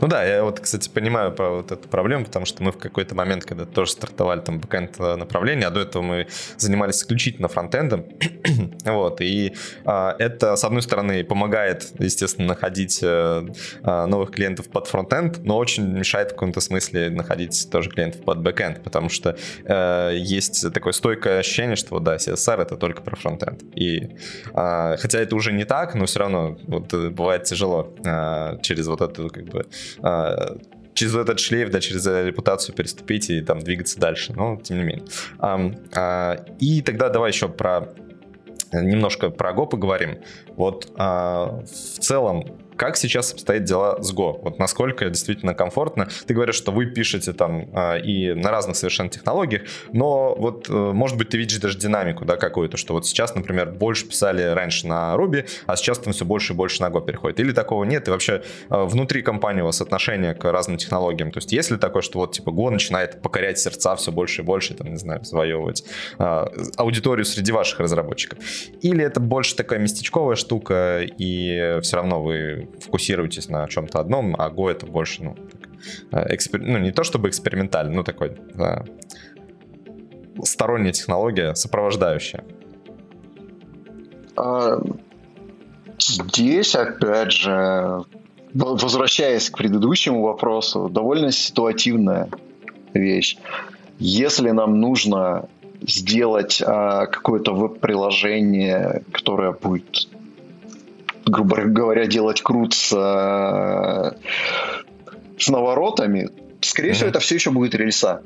Ну 0.00 0.08
да, 0.08 0.24
я 0.24 0.44
вот, 0.44 0.60
кстати, 0.60 0.88
понимаю 0.88 1.32
про 1.32 1.50
вот 1.50 1.72
эту 1.72 1.88
проблему, 1.88 2.24
потому 2.24 2.46
что 2.46 2.62
мы 2.62 2.72
в 2.72 2.78
какой-то 2.78 3.14
момент, 3.14 3.44
когда 3.44 3.64
тоже 3.64 3.92
стартовали 3.92 4.40
там 4.40 4.60
бэкэнд 4.60 4.98
направление, 4.98 5.68
а 5.68 5.70
до 5.70 5.80
этого 5.80 6.02
мы 6.02 6.26
занимались 6.56 6.96
исключительно 6.96 7.48
фронтендом, 7.48 8.04
вот, 8.84 9.20
и 9.20 9.54
а, 9.84 10.14
это, 10.18 10.56
с 10.56 10.64
одной 10.64 10.82
стороны, 10.82 11.24
помогает, 11.24 11.92
естественно, 11.98 12.48
находить 12.48 13.00
а, 13.02 13.46
новых 13.82 14.30
клиентов 14.30 14.68
под 14.68 14.86
фронтенд, 14.86 15.44
но 15.44 15.56
очень 15.56 15.86
мешает 15.86 16.30
в 16.30 16.34
каком-то 16.34 16.60
смысле 16.60 17.10
находить 17.10 17.68
тоже 17.70 17.90
клиентов 17.90 18.22
под 18.22 18.40
бэкэнд, 18.40 18.82
потому 18.82 19.08
что 19.08 19.36
а, 19.66 20.10
есть 20.10 20.72
такое 20.72 20.92
стойкое 20.92 21.38
ощущение, 21.38 21.76
что, 21.76 21.98
да, 21.98 22.16
CSR 22.16 22.62
это 22.62 22.76
только 22.76 23.02
про 23.02 23.16
фронтенд. 23.16 23.62
И 23.74 24.16
а, 24.52 24.96
хотя 24.96 25.20
это 25.20 25.36
уже 25.36 25.52
не 25.52 25.64
так, 25.64 25.94
но 25.94 26.06
все 26.06 26.20
равно 26.20 26.56
вот, 26.66 26.92
бывает 26.92 27.44
тяжело 27.44 27.94
а, 28.04 28.58
через 28.62 28.86
вот 28.86 29.00
эту 29.00 29.28
как 29.28 29.44
бы 29.44 29.66
через 30.94 31.14
этот 31.14 31.40
шлейф, 31.40 31.70
да, 31.70 31.80
через 31.80 32.06
репутацию 32.06 32.74
переступить 32.74 33.30
и 33.30 33.40
там 33.40 33.60
двигаться 33.60 33.98
дальше, 33.98 34.32
но 34.32 34.56
тем 34.56 34.78
не 34.78 34.84
менее. 34.84 35.04
А, 35.38 35.60
а, 35.94 36.44
и 36.60 36.82
тогда 36.82 37.08
давай 37.08 37.30
еще 37.30 37.48
про 37.48 37.88
немножко 38.72 39.30
про 39.30 39.52
Go 39.52 39.68
поговорим. 39.68 40.18
Вот 40.56 40.92
а, 40.96 41.62
в 41.62 42.00
целом 42.00 42.58
как 42.76 42.96
сейчас 42.96 43.32
обстоят 43.32 43.64
дела 43.64 44.02
с 44.02 44.12
Go? 44.12 44.38
Вот 44.42 44.58
насколько 44.58 45.08
действительно 45.08 45.54
комфортно? 45.54 46.08
Ты 46.26 46.34
говоришь, 46.34 46.56
что 46.56 46.72
вы 46.72 46.86
пишете 46.86 47.32
там 47.32 47.68
а, 47.72 47.96
и 47.96 48.32
на 48.34 48.50
разных 48.50 48.76
совершенно 48.76 49.08
технологиях, 49.08 49.62
но 49.92 50.34
вот, 50.34 50.68
э, 50.68 50.72
может 50.72 51.16
быть, 51.16 51.28
ты 51.28 51.38
видишь 51.38 51.58
даже 51.58 51.78
динамику, 51.78 52.24
да, 52.24 52.36
какую-то, 52.36 52.76
что 52.76 52.94
вот 52.94 53.06
сейчас, 53.06 53.34
например, 53.34 53.70
больше 53.70 54.06
писали 54.06 54.42
раньше 54.42 54.86
на 54.86 55.14
Ruby, 55.14 55.48
а 55.66 55.76
сейчас 55.76 55.98
там 55.98 56.12
все 56.12 56.24
больше 56.24 56.52
и 56.52 56.56
больше 56.56 56.82
на 56.82 56.86
Go 56.86 57.04
переходит. 57.04 57.40
Или 57.40 57.52
такого 57.52 57.84
нет? 57.84 58.08
И 58.08 58.10
вообще 58.10 58.42
э, 58.70 58.84
внутри 58.84 59.22
компании 59.22 59.62
у 59.62 59.66
вас 59.66 59.80
отношение 59.80 60.34
к 60.34 60.50
разным 60.50 60.76
технологиям? 60.76 61.30
То 61.30 61.38
есть 61.38 61.52
есть 61.52 61.70
ли 61.70 61.76
такое, 61.76 62.02
что 62.02 62.18
вот 62.18 62.32
типа 62.32 62.50
Go 62.50 62.70
начинает 62.70 63.22
покорять 63.22 63.58
сердца 63.58 63.96
все 63.96 64.12
больше 64.12 64.42
и 64.42 64.44
больше, 64.44 64.74
там, 64.74 64.90
не 64.90 64.98
знаю, 64.98 65.24
завоевывать 65.24 65.84
а, 66.18 66.48
аудиторию 66.76 67.24
среди 67.24 67.52
ваших 67.52 67.80
разработчиков? 67.80 68.38
Или 68.82 69.04
это 69.04 69.20
больше 69.20 69.56
такая 69.56 69.78
местечковая 69.78 70.36
штука, 70.36 71.00
и 71.02 71.78
все 71.82 71.96
равно 71.96 72.22
вы 72.22 72.63
фокусируетесь 72.80 73.48
на 73.48 73.66
чем-то 73.68 74.00
одном, 74.00 74.34
а 74.38 74.50
Go 74.50 74.70
это 74.70 74.86
больше, 74.86 75.22
ну, 75.22 75.36
э, 76.12 76.34
экспер... 76.34 76.60
ну 76.60 76.78
не 76.78 76.92
то 76.92 77.04
чтобы 77.04 77.28
экспериментальный, 77.28 77.94
но 77.94 78.02
такой 78.02 78.36
да, 78.54 78.84
сторонняя 80.42 80.92
технология, 80.92 81.54
сопровождающая. 81.54 82.44
А, 84.36 84.80
здесь, 85.98 86.74
опять 86.74 87.32
же, 87.32 88.04
возвращаясь 88.52 89.50
к 89.50 89.58
предыдущему 89.58 90.22
вопросу, 90.22 90.88
довольно 90.88 91.30
ситуативная 91.30 92.28
вещь. 92.92 93.36
Если 93.98 94.50
нам 94.50 94.80
нужно 94.80 95.48
сделать 95.82 96.62
а, 96.64 97.06
какое-то 97.06 97.52
веб-приложение, 97.52 99.02
которое 99.12 99.52
будет 99.52 100.08
грубо 101.26 101.62
говоря, 101.62 102.06
делать 102.06 102.42
крут 102.42 102.74
с, 102.74 102.92
э, 102.92 104.12
с 105.38 105.48
наворотами, 105.48 106.28
скорее 106.60 106.90
угу. 106.90 106.96
всего, 106.96 107.08
это 107.10 107.20
все 107.20 107.34
еще 107.34 107.50
будет 107.50 107.74
рельса. 107.74 108.22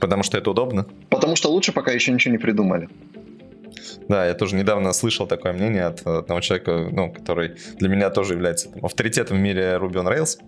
Потому 0.00 0.22
что 0.22 0.38
это 0.38 0.50
удобно? 0.50 0.86
Потому 1.08 1.36
что 1.36 1.50
лучше 1.50 1.72
пока 1.72 1.92
еще 1.92 2.12
ничего 2.12 2.32
не 2.32 2.38
придумали. 2.38 2.88
Да, 4.08 4.26
я 4.26 4.34
тоже 4.34 4.54
недавно 4.56 4.92
слышал 4.92 5.26
такое 5.26 5.52
мнение 5.52 5.86
от 5.86 6.06
одного 6.06 6.40
человека, 6.40 6.88
ну, 6.92 7.10
который 7.12 7.56
для 7.78 7.88
меня 7.88 8.10
тоже 8.10 8.34
является 8.34 8.70
там, 8.70 8.84
авторитетом 8.84 9.38
в 9.38 9.40
мире 9.40 9.78
Ruby 9.80 9.94
on 9.94 10.06
Rails. 10.06 10.38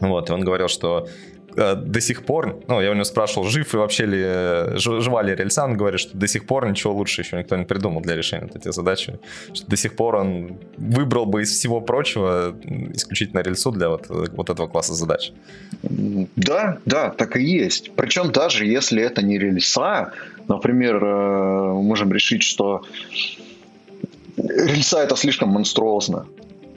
Вот, 0.00 0.30
и 0.30 0.32
он 0.32 0.40
говорил, 0.40 0.68
что 0.68 1.08
до 1.56 2.00
сих 2.00 2.24
пор, 2.24 2.62
ну, 2.68 2.80
я 2.80 2.90
у 2.90 2.94
него 2.94 3.04
спрашивал, 3.04 3.48
жив 3.48 3.74
и 3.74 3.76
вообще 3.76 4.06
ли, 4.06 4.22
э, 4.22 4.76
жива 4.76 5.22
ли 5.22 5.34
рельса, 5.34 5.64
он 5.64 5.76
говорит, 5.76 6.00
что 6.00 6.16
до 6.16 6.26
сих 6.26 6.46
пор 6.46 6.68
ничего 6.68 6.92
лучше 6.92 7.22
еще 7.22 7.38
никто 7.38 7.56
не 7.56 7.64
придумал 7.64 8.00
для 8.00 8.16
решения 8.16 8.46
вот 8.46 8.56
этих 8.56 8.72
задач, 8.72 9.08
что 9.52 9.66
до 9.66 9.76
сих 9.76 9.96
пор 9.96 10.16
он 10.16 10.58
выбрал 10.76 11.26
бы 11.26 11.42
из 11.42 11.50
всего 11.50 11.80
прочего 11.80 12.54
исключительно 12.94 13.40
рельсу 13.40 13.70
для 13.72 13.88
вот, 13.88 14.06
вот 14.08 14.50
этого 14.50 14.68
класса 14.68 14.94
задач. 14.94 15.32
Да, 15.82 16.78
да, 16.84 17.10
так 17.10 17.36
и 17.36 17.42
есть. 17.42 17.92
Причем 17.96 18.32
даже 18.32 18.66
если 18.66 19.02
это 19.02 19.22
не 19.22 19.38
рельса, 19.38 20.12
например, 20.48 20.96
э, 20.96 21.72
мы 21.74 21.82
можем 21.82 22.12
решить, 22.12 22.42
что 22.42 22.82
рельса 24.36 24.98
это 24.98 25.16
слишком 25.16 25.48
монструозно 25.50 26.26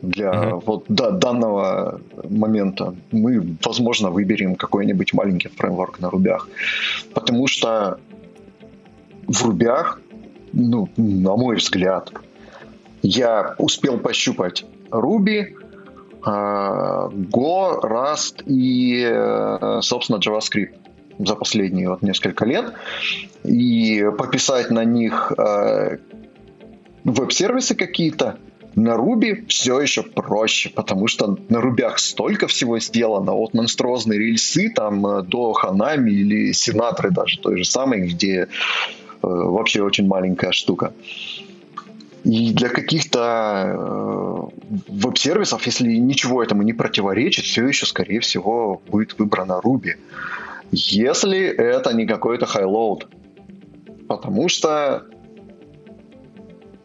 для 0.03 0.31
uh-huh. 0.31 0.63
вот 0.65 0.85
до 0.89 1.11
данного 1.11 2.01
момента. 2.29 2.93
Мы, 3.11 3.55
возможно, 3.63 4.11
выберем 4.11 4.55
какой-нибудь 4.55 5.13
маленький 5.13 5.47
фреймворк 5.47 5.99
на 5.99 6.09
рубях. 6.09 6.49
Потому 7.13 7.47
что 7.47 7.99
в 9.27 9.45
рубях, 9.45 10.01
ну, 10.51 10.89
на 10.97 11.35
мой 11.37 11.55
взгляд, 11.55 12.11
я 13.01 13.55
успел 13.57 13.97
пощупать 13.97 14.65
Ruby, 14.91 15.55
а, 16.21 17.07
Go, 17.09 17.81
Rust 17.81 18.43
и, 18.45 19.03
э, 19.09 19.79
собственно, 19.81 20.17
JavaScript 20.17 20.75
за 21.19 21.35
последние 21.35 21.89
вот 21.89 22.01
несколько 22.01 22.45
лет. 22.45 22.73
И 23.45 24.05
пописать 24.17 24.69
на 24.69 24.83
них 24.83 25.31
э, 25.37 25.97
веб-сервисы 27.05 27.75
какие-то– 27.75 28.37
на 28.75 28.95
Руби 28.95 29.45
все 29.47 29.79
еще 29.79 30.03
проще, 30.03 30.69
потому 30.69 31.07
что 31.07 31.37
на 31.49 31.61
Рубях 31.61 31.99
столько 31.99 32.47
всего 32.47 32.79
сделано, 32.79 33.33
от 33.33 33.53
монструозной 33.53 34.17
рельсы 34.17 34.69
там 34.69 35.05
э, 35.05 35.23
до 35.23 35.53
Ханами 35.53 36.11
или 36.11 36.51
Синатры 36.53 37.11
даже 37.11 37.39
той 37.39 37.57
же 37.57 37.65
самой, 37.65 38.07
где 38.07 38.33
э, 38.41 38.47
вообще 39.21 39.83
очень 39.83 40.07
маленькая 40.07 40.51
штука. 40.51 40.93
И 42.23 42.53
для 42.53 42.69
каких-то 42.69 43.65
э, 43.67 44.71
веб-сервисов, 44.87 45.65
если 45.65 45.93
ничего 45.95 46.41
этому 46.41 46.63
не 46.63 46.73
противоречит, 46.73 47.45
все 47.45 47.67
еще, 47.67 47.85
скорее 47.85 48.21
всего, 48.21 48.81
будет 48.87 49.19
выбрана 49.19 49.59
Ruby. 49.63 49.95
Если 50.71 51.45
это 51.45 51.93
не 51.93 52.07
какой-то 52.07 52.45
хайлоуд. 52.45 53.07
Потому 54.07 54.49
что 54.49 55.05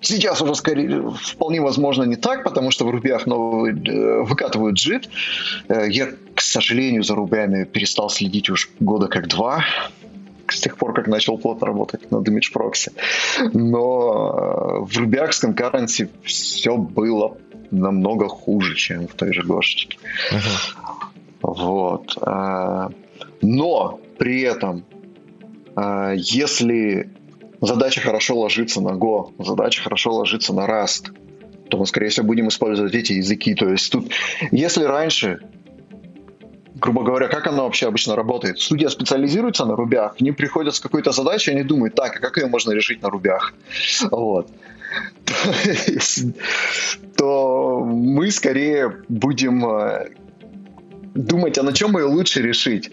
Сейчас 0.01 0.41
уже 0.41 0.55
скорее, 0.55 1.11
вполне 1.11 1.61
возможно 1.61 2.05
не 2.05 2.17
так, 2.17 2.45
потому 2.45 2.71
что 2.71 2.87
в 2.87 2.91
рубях 2.91 3.27
новый, 3.27 3.73
э, 3.73 4.23
выкатывают 4.23 4.77
JIT. 4.77 5.09
Э, 5.69 5.87
я, 5.89 6.09
к 6.35 6.41
сожалению, 6.41 7.03
за 7.03 7.15
рубями 7.17 7.65
перестал 7.65 8.09
следить 8.09 8.49
уж 8.49 8.71
года 8.79 9.09
как 9.09 9.27
два, 9.27 9.65
с 10.47 10.61
тех 10.61 10.77
пор, 10.77 10.95
как 10.95 11.09
начал 11.09 11.37
плотно 11.37 11.67
работать 11.67 12.11
над 12.13 12.29
Image 12.29 12.53
Proxy. 12.55 12.93
Но 13.53 14.31
э, 14.31 14.85
в 14.85 14.97
рубях 14.99 15.33
с 15.33 15.41
конкуренцией 15.41 16.11
все 16.23 16.77
было 16.77 17.37
намного 17.73 18.29
хуже, 18.29 18.77
чем 18.77 19.09
в 19.09 19.15
той 19.15 19.33
же 19.33 19.43
Гошечке. 19.43 19.99
Uh-huh. 20.33 20.75
Вот. 21.43 22.17
Но 23.43 24.01
при 24.19 24.41
этом, 24.41 24.85
если 26.17 27.11
задача 27.61 28.01
хорошо 28.01 28.39
ложится 28.39 28.81
на 28.81 28.91
Go, 28.91 29.33
задача 29.39 29.83
хорошо 29.83 30.15
ложится 30.15 30.53
на 30.53 30.67
Rust, 30.67 31.11
то 31.69 31.79
мы, 31.79 31.87
скорее 31.87 32.09
всего, 32.09 32.27
будем 32.27 32.49
использовать 32.49 32.95
эти 32.95 33.15
языки. 33.15 33.55
То 33.55 33.69
есть 33.69 33.93
тут, 33.93 34.11
если 34.51 34.85
раньше 34.85 35.41
грубо 36.81 37.03
говоря, 37.03 37.29
как 37.29 37.47
оно 37.47 37.65
вообще 37.65 37.89
обычно 37.89 38.17
работает? 38.17 38.61
Студия 38.61 38.89
специализируется 38.89 39.65
на 39.65 39.75
рубях, 39.77 40.17
к 40.17 40.21
ним 40.21 40.35
приходят 40.35 40.75
с 40.75 40.81
какой-то 40.81 41.13
задачей, 41.13 41.51
они 41.51 41.63
думают, 41.63 41.95
так, 41.95 42.17
а 42.17 42.21
как 42.21 42.37
ее 42.37 42.47
можно 42.47 42.73
решить 42.73 43.03
на 43.03 43.11
рубях? 43.11 43.55
Вот. 44.11 44.49
То 47.17 47.81
мы 47.85 48.31
скорее 48.31 49.03
будем 49.09 49.67
э, 49.67 50.11
думать, 51.15 51.59
а 51.59 51.63
на 51.63 51.73
чем 51.73 51.97
ее 51.99 52.05
лучше 52.05 52.41
решить? 52.41 52.91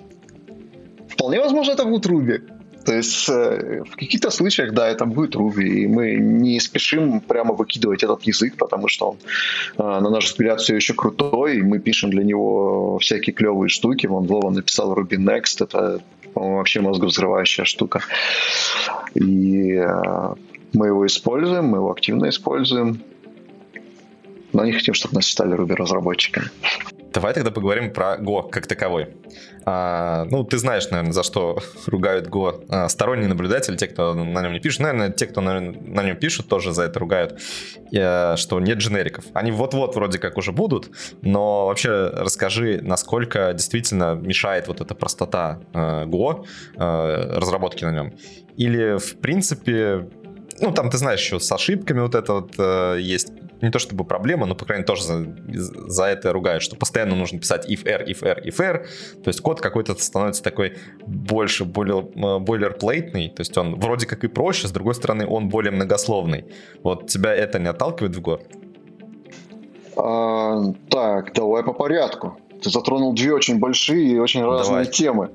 Вполне 1.10 1.40
возможно, 1.40 1.72
это 1.72 1.86
будет 1.86 2.06
Руби. 2.06 2.42
То 2.86 2.94
есть 2.94 3.28
э, 3.30 3.84
в 3.84 3.96
каких-то 3.96 4.30
случаях, 4.30 4.74
да, 4.74 4.88
это 4.88 5.06
будет 5.06 5.36
Ruby, 5.36 5.64
и 5.64 5.88
мы 5.88 6.16
не 6.16 6.60
спешим 6.60 7.20
прямо 7.20 7.54
выкидывать 7.54 8.04
этот 8.04 8.24
язык, 8.24 8.58
потому 8.58 8.88
что 8.88 9.10
он, 9.10 9.18
э, 9.78 10.02
на 10.02 10.10
наш 10.10 10.26
взгляд, 10.26 10.62
все 10.62 10.76
еще 10.76 10.94
крутой, 10.94 11.58
и 11.58 11.64
мы 11.64 11.80
пишем 11.80 12.12
для 12.12 12.24
него 12.24 13.00
всякие 13.00 13.34
клевые 13.34 13.70
штуки. 13.70 14.06
Вон 14.06 14.28
Вова 14.28 14.52
написал 14.52 14.94
Ruby 14.94 15.18
Next, 15.18 15.64
это, 15.64 16.00
по-моему, 16.34 16.58
вообще 16.58 16.82
мозговзрывающая 16.82 17.66
штука. 17.66 18.02
И 19.16 19.72
э, 19.72 20.34
мы 20.74 20.88
его 20.88 21.06
используем, 21.08 21.66
мы 21.66 21.80
его 21.80 21.92
активно 21.92 22.30
используем, 22.30 23.02
но 24.54 24.64
не 24.64 24.74
хотим, 24.74 24.94
чтобы 24.94 25.16
нас 25.16 25.26
считали 25.26 25.56
Ruby 25.56 25.74
разработчиками. 25.74 26.50
Давай 27.16 27.34
тогда 27.34 27.50
поговорим 27.50 27.94
про 27.94 28.18
Go 28.18 28.50
как 28.50 28.68
таковой. 28.68 29.16
А, 29.64 30.26
ну, 30.30 30.44
ты 30.44 30.58
знаешь, 30.58 30.90
наверное, 30.90 31.14
за 31.14 31.24
что 31.24 31.60
ругают 31.86 32.28
Go 32.28 32.66
а, 32.68 32.90
сторонние 32.90 33.30
наблюдатели, 33.30 33.78
те, 33.78 33.88
кто 33.88 34.14
на 34.14 34.42
нем 34.42 34.52
не 34.52 34.60
пишут. 34.60 34.82
Наверное, 34.82 35.12
те, 35.12 35.26
кто 35.26 35.40
на, 35.40 35.62
на 35.62 36.04
нем 36.04 36.18
пишут, 36.18 36.50
тоже 36.50 36.74
за 36.74 36.84
это 36.84 37.00
ругают, 37.00 37.40
а, 37.98 38.36
что 38.36 38.60
нет 38.60 38.80
дженериков. 38.80 39.24
Они 39.34 39.52
вот-вот 39.52 39.96
вроде 39.96 40.20
как 40.20 40.38
уже 40.38 40.52
будут, 40.52 40.92
но 41.22 41.68
вообще 41.68 42.10
расскажи, 42.14 42.82
насколько 42.84 43.54
действительно 43.54 44.16
мешает 44.16 44.68
вот 44.68 44.82
эта 44.82 44.94
простота 44.94 45.62
а, 45.74 46.06
Go, 46.06 46.46
а, 46.76 47.40
разработки 47.40 47.86
на 47.86 47.92
нем. 47.92 48.14
Или, 48.58 48.98
в 48.98 49.22
принципе, 49.22 50.10
ну, 50.60 50.72
там, 50.74 50.90
ты 50.90 50.98
знаешь, 50.98 51.22
еще 51.22 51.40
с 51.40 51.50
ошибками 51.50 52.02
вот 52.02 52.16
это 52.16 52.34
вот 52.34 52.56
э, 52.58 52.98
есть 53.00 53.30
не 53.62 53.72
то 53.72 53.80
чтобы 53.80 54.04
проблема, 54.04 54.46
но, 54.46 54.56
по 54.56 54.66
крайней 54.66 54.82
мере, 54.82 54.88
тоже 54.88 55.04
за, 55.04 55.90
за 55.90 56.06
это 56.06 56.34
ругают, 56.34 56.64
что 56.64 56.76
постоянно 56.76 57.16
нужно 57.16 57.40
писать 57.40 57.70
if 57.70 57.88
r, 57.88 58.04
if 58.04 58.26
r, 58.26 58.42
if 58.46 58.62
r. 58.62 58.86
То 59.24 59.30
есть 59.30 59.42
код 59.42 59.62
какой-то 59.62 59.96
становится 59.96 60.44
такой 60.44 60.78
больше, 61.06 61.66
более 61.66 62.02
бойлерплейтный. 62.40 63.30
То 63.30 63.42
есть 63.42 63.58
он 63.58 63.80
вроде 63.80 64.06
как 64.06 64.24
и 64.24 64.28
проще, 64.28 64.68
с 64.68 64.72
другой 64.72 64.96
стороны, 64.96 65.26
он 65.28 65.50
более 65.50 65.72
многословный. 65.72 66.46
Вот 66.84 67.08
тебя 67.08 67.34
это 67.34 67.60
не 67.60 67.68
отталкивает 67.68 68.16
в 68.16 68.22
гор? 68.22 68.42
А, 69.98 70.74
так, 70.90 71.34
давай 71.34 71.64
по 71.64 71.74
порядку. 71.74 72.38
Ты 72.62 72.70
затронул 72.70 73.14
две 73.14 73.34
очень 73.34 73.60
большие 73.60 74.16
и 74.16 74.20
очень 74.20 74.42
давай. 74.42 74.60
разные 74.60 74.86
темы. 74.86 75.32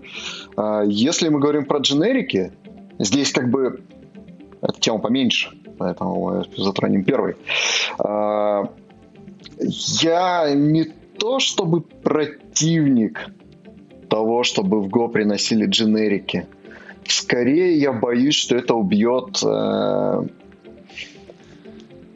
А, 0.56 0.82
если 0.82 1.28
мы 1.28 1.40
говорим 1.40 1.64
про 1.64 1.78
дженерики, 1.78 2.52
здесь 2.98 3.32
как 3.32 3.50
бы 3.50 3.82
эта 4.62 4.78
тема 4.78 4.98
поменьше 4.98 5.50
поэтому 5.80 6.44
затронем 6.58 7.04
первый. 7.04 7.36
А, 7.98 8.70
я 9.58 10.54
не 10.54 10.84
то 11.18 11.38
чтобы 11.40 11.80
противник 11.80 13.30
того, 14.10 14.42
чтобы 14.42 14.82
в 14.82 14.88
Go 14.88 15.08
приносили 15.08 15.66
дженерики. 15.66 16.46
Скорее 17.06 17.78
я 17.78 17.92
боюсь, 17.92 18.34
что 18.34 18.56
это 18.56 18.74
убьет 18.74 19.42
э, 19.42 20.22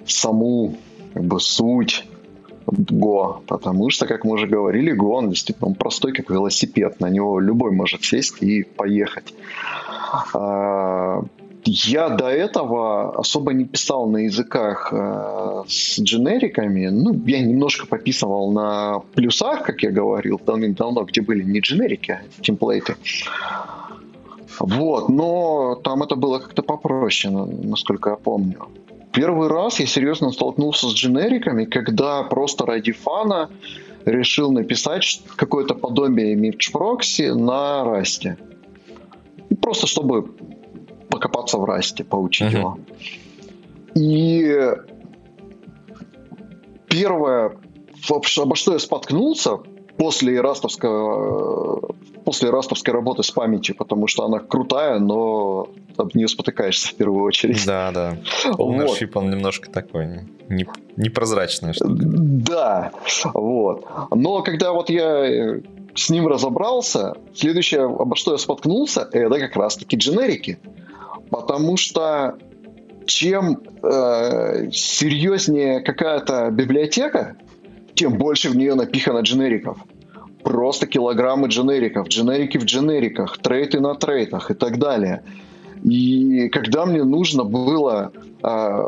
саму 0.07 0.77
как 1.15 1.25
бы, 1.25 1.41
суть 1.41 2.07
Go, 2.67 3.43
потому 3.47 3.89
что, 3.91 4.07
как 4.07 4.25
мы 4.25 4.33
уже 4.33 4.47
говорили, 4.47 4.93
Go, 4.95 5.13
он 5.13 5.31
действительно 5.31 5.69
он 5.69 5.75
простой, 5.75 6.13
как 6.13 6.31
велосипед, 6.31 7.01
на 7.01 7.09
него 7.09 7.41
любой 7.41 7.73
может 7.73 8.05
сесть 8.05 8.43
и 8.43 8.63
поехать. 8.63 9.33
А, 10.35 11.23
я 11.65 12.09
до 12.09 12.29
этого 12.29 13.19
особо 13.19 13.53
не 13.53 13.65
писал 13.65 14.09
на 14.09 14.19
языках 14.19 14.93
э, 14.93 15.63
с 15.69 16.01
дженериками. 16.01 16.89
Ну, 16.89 17.15
я 17.27 17.41
немножко 17.41 17.87
пописывал 17.87 18.53
на 18.53 19.01
плюсах, 19.15 19.63
как 19.63 19.83
я 19.83 19.91
говорил, 19.91 20.41
давным-давно, 20.45 21.05
где 21.05 21.21
были 21.23 21.43
не 21.43 21.61
дженерики, 21.61 22.13
а 22.13 22.43
темплейты. 22.43 22.97
Вот, 24.61 25.09
но 25.09 25.75
там 25.83 26.03
это 26.03 26.17
было 26.17 26.39
как-то 26.39 26.63
попроще, 26.63 27.33
насколько 27.33 28.11
я 28.11 28.17
помню. 28.17 28.69
Первый 29.13 29.49
раз 29.49 29.81
я 29.81 29.87
серьезно 29.87 30.31
столкнулся 30.31 30.89
с 30.89 30.93
дженериками, 30.93 31.65
когда 31.65 32.23
просто 32.25 32.67
ради 32.67 32.93
фана 32.93 33.49
решил 34.05 34.53
написать 34.53 35.23
какое-то 35.37 35.75
подобие 35.75 36.35
Proxy 36.35 37.33
на 37.33 37.85
Расте. 37.85 38.37
Просто 39.61 39.87
чтобы 39.87 40.35
покопаться 41.09 41.59
в 41.59 41.65
расте, 41.65 42.05
поучить 42.05 42.53
uh-huh. 42.53 42.59
его. 42.59 42.79
И 43.95 44.75
первое, 46.89 47.53
обо 48.09 48.57
что 48.57 48.73
я 48.73 48.79
споткнулся 48.79 49.59
после 49.97 50.41
растовского 50.41 51.95
после 52.25 52.51
растовской 52.51 52.93
работы 52.93 53.23
с 53.23 53.31
памятью, 53.31 53.77
потому 53.77 54.07
что 54.07 54.25
она 54.25 54.39
крутая, 54.39 54.99
но 54.99 55.69
об 55.97 56.15
нее 56.15 56.27
спотыкаешься 56.27 56.89
в 56.89 56.95
первую 56.95 57.23
очередь. 57.23 57.65
Да, 57.67 57.93
да. 57.93 58.17
Ownership, 58.53 59.11
вот. 59.13 59.17
он 59.17 59.31
немножко 59.31 59.71
такой 59.71 60.27
не, 60.49 60.67
непрозрачный. 60.97 61.75
Что 61.75 61.87
да, 61.87 62.93
вот. 63.35 63.87
Но 64.11 64.43
когда 64.43 64.73
вот 64.73 64.91
я 64.91 65.27
э, 65.27 65.61
с 65.95 66.11
ним 66.11 66.27
разобрался, 66.27 67.15
следующее, 67.35 67.85
обо 67.85 68.17
что 68.17 68.33
я 68.33 68.39
споткнулся, 68.39 69.09
это 69.13 69.39
как 69.39 69.55
раз-таки 69.57 69.97
дженерики. 69.97 70.59
Потому 71.31 71.77
что 71.77 72.37
чем 73.07 73.61
э, 73.83 74.71
серьезнее 74.73 75.81
какая-то 75.81 76.51
библиотека, 76.51 77.37
тем 77.95 78.19
больше 78.19 78.51
в 78.51 78.57
нее 78.57 78.75
напихано 78.75 79.21
дженериков. 79.21 79.79
Просто 80.43 80.87
килограммы 80.87 81.49
дженериков, 81.49 82.09
дженерики 82.09 82.59
в 82.59 82.65
дженериках, 82.65 83.39
трейты 83.39 83.81
на 83.81 83.95
трейтах 83.95 84.51
и 84.51 84.55
так 84.55 84.79
далее. 84.79 85.23
И 85.83 86.49
когда 86.49 86.87
мне 86.87 87.05
нужно 87.05 87.45
было 87.45 88.13
э, 88.43 88.85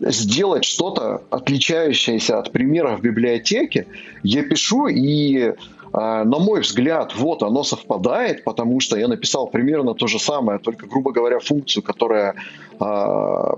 сделать 0.00 0.64
что-то 0.64 1.22
отличающееся 1.30 2.38
от 2.38 2.52
примеров 2.52 3.00
в 3.00 3.02
библиотеке, 3.02 3.86
я 4.22 4.42
пишу 4.42 4.88
и 4.88 5.54
на 5.92 6.38
мой 6.38 6.60
взгляд, 6.60 7.14
вот 7.16 7.42
оно 7.42 7.64
совпадает, 7.64 8.44
потому 8.44 8.80
что 8.80 8.96
я 8.96 9.08
написал 9.08 9.48
примерно 9.48 9.94
то 9.94 10.06
же 10.06 10.18
самое, 10.18 10.58
только, 10.58 10.86
грубо 10.86 11.12
говоря, 11.12 11.38
функцию, 11.38 11.82
которая 11.82 12.34
а, 12.80 13.56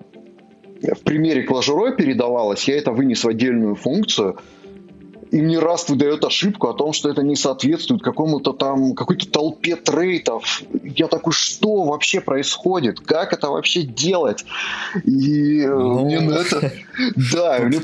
в 0.82 1.02
примере 1.04 1.44
клажерой 1.44 1.94
передавалась, 1.96 2.68
я 2.68 2.76
это 2.76 2.90
вынес 2.90 3.24
в 3.24 3.28
отдельную 3.28 3.76
функцию, 3.76 4.38
и 5.34 5.42
мне 5.42 5.58
раз 5.58 5.88
выдает 5.88 6.24
ошибку 6.24 6.68
о 6.68 6.74
том, 6.74 6.92
что 6.92 7.10
это 7.10 7.22
не 7.22 7.34
соответствует 7.34 8.02
какому-то 8.02 8.52
там, 8.52 8.94
какой-то 8.94 9.28
толпе 9.28 9.74
трейтов. 9.74 10.62
Я 10.84 11.08
такой, 11.08 11.32
что 11.32 11.82
вообще 11.82 12.20
происходит? 12.20 13.00
Как 13.00 13.32
это 13.32 13.50
вообще 13.50 13.82
делать? 13.82 14.44
И 15.02 15.60
э, 15.60 15.68
ну... 15.68 16.04
мне 16.04 16.20
на 16.20 16.34
это... 16.34 16.72
Да, 17.32 17.58
мне 17.60 17.80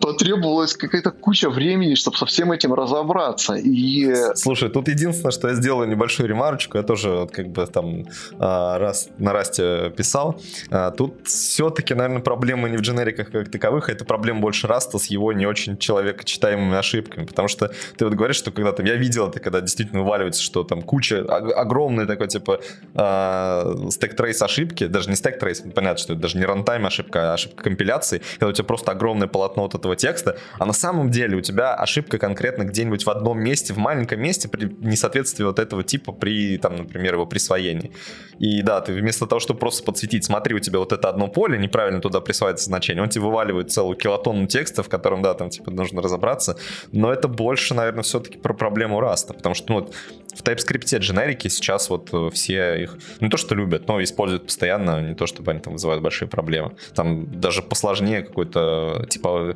потребовалась 0.00 0.74
какая-то 0.76 1.10
куча 1.10 1.50
времени, 1.50 1.94
чтобы 1.94 2.16
со 2.16 2.26
всем 2.26 2.52
этим 2.52 2.72
разобраться. 2.74 3.54
И... 3.54 4.14
Слушай, 4.34 4.70
тут 4.70 4.88
единственное, 4.88 5.32
что 5.32 5.48
я 5.48 5.54
сделал 5.54 5.84
небольшую 5.84 6.28
ремарочку, 6.28 6.78
я 6.78 6.84
тоже 6.84 7.28
как 7.32 7.48
бы 7.48 7.66
там 7.66 8.04
а, 8.38 8.78
раз 8.78 9.08
на 9.18 9.32
Rust 9.32 9.78
е 9.78 9.90
писал. 9.96 10.40
А, 10.70 10.90
тут 10.90 11.26
все-таки, 11.26 11.94
наверное, 11.94 12.22
проблема 12.22 12.68
не 12.68 12.76
в 12.76 12.80
дженериках 12.80 13.30
как 13.30 13.50
таковых, 13.50 13.88
а 13.88 13.92
это 13.92 14.04
проблема 14.04 14.40
больше 14.40 14.66
Rust 14.66 14.92
а 14.92 14.98
с 14.98 15.06
его 15.06 15.32
не 15.32 15.46
очень 15.46 15.76
человекочитаемыми 15.76 16.76
ошибками 16.76 17.26
потому 17.32 17.48
что 17.48 17.72
ты 17.96 18.04
вот 18.04 18.14
говоришь, 18.14 18.36
что 18.36 18.50
когда 18.50 18.72
там, 18.72 18.86
я 18.86 18.94
видел 18.96 19.28
это, 19.28 19.40
когда 19.40 19.60
действительно 19.60 20.02
вываливается, 20.02 20.42
что 20.42 20.64
там 20.64 20.82
куча, 20.82 21.20
огромный 21.20 22.06
такой, 22.06 22.28
типа, 22.28 22.60
э, 22.94 23.74
stack 23.90 24.16
trace 24.16 24.42
ошибки, 24.42 24.86
даже 24.86 25.08
не 25.08 25.16
stack 25.16 25.37
trace, 25.37 25.62
понятно, 25.74 25.98
что 25.98 26.12
это 26.12 26.22
даже 26.22 26.38
не 26.38 26.44
runtime 26.44 26.86
ошибка, 26.86 27.30
а 27.30 27.34
ошибка 27.34 27.64
компиляции, 27.64 28.22
когда 28.34 28.48
у 28.48 28.52
тебя 28.52 28.64
просто 28.64 28.92
огромное 28.92 29.28
полотно 29.28 29.68
вот 29.72 29.80
этого 29.80 29.96
текста, 29.96 30.38
а 30.58 30.66
на 30.66 30.72
самом 30.72 31.10
деле 31.10 31.36
у 31.36 31.40
тебя 31.40 31.74
ошибка 31.74 32.18
конкретно 32.18 32.64
где-нибудь 32.64 33.04
в 33.04 33.10
одном 33.10 33.40
месте, 33.40 33.72
в 33.72 33.78
маленьком 33.78 34.20
месте 34.20 34.48
при 34.48 34.66
несоответствии 34.80 35.44
вот 35.44 35.58
этого 35.58 35.82
типа 35.82 36.12
при, 36.12 36.58
там, 36.58 36.76
например, 36.76 37.14
его 37.14 37.26
присвоении. 37.26 37.92
И 38.38 38.62
да, 38.62 38.80
ты 38.80 38.92
вместо 38.92 39.26
того, 39.26 39.40
чтобы 39.40 39.60
просто 39.60 39.84
подсветить, 39.84 40.24
смотри, 40.24 40.54
у 40.54 40.58
тебя 40.58 40.78
вот 40.78 40.92
это 40.92 41.08
одно 41.08 41.28
поле, 41.28 41.58
неправильно 41.58 42.00
туда 42.00 42.20
присваивается 42.20 42.66
значение, 42.66 43.02
он 43.02 43.08
тебе 43.08 43.24
вываливает 43.24 43.70
целую 43.72 43.96
килотонну 43.96 44.46
текста, 44.46 44.82
в 44.82 44.88
котором, 44.88 45.22
да, 45.22 45.34
там, 45.34 45.50
типа, 45.50 45.70
нужно 45.70 46.02
разобраться, 46.02 46.56
но 46.92 47.12
это 47.12 47.28
больше, 47.28 47.74
наверное, 47.74 48.02
все-таки 48.02 48.38
про 48.38 48.54
проблему 48.54 49.00
Rust 49.00 49.23
а, 49.23 49.34
потому 49.34 49.54
что 49.54 49.72
ну, 49.72 49.90
в 50.34 50.42
TypeScript 50.42 50.98
дженерики 50.98 51.48
сейчас 51.48 51.90
вот 51.90 52.08
э, 52.12 52.30
все 52.32 52.82
их 52.82 52.98
не 53.20 53.28
то 53.28 53.36
что 53.36 53.54
любят, 53.54 53.86
но 53.88 54.02
используют 54.02 54.46
постоянно, 54.46 55.00
не 55.00 55.14
то 55.14 55.26
чтобы 55.26 55.50
они 55.52 55.60
там 55.60 55.74
вызывают 55.74 56.02
большие 56.02 56.28
проблемы. 56.28 56.72
Там 56.94 57.40
даже 57.40 57.62
посложнее 57.62 58.22
какой-то 58.22 59.06
типа 59.08 59.54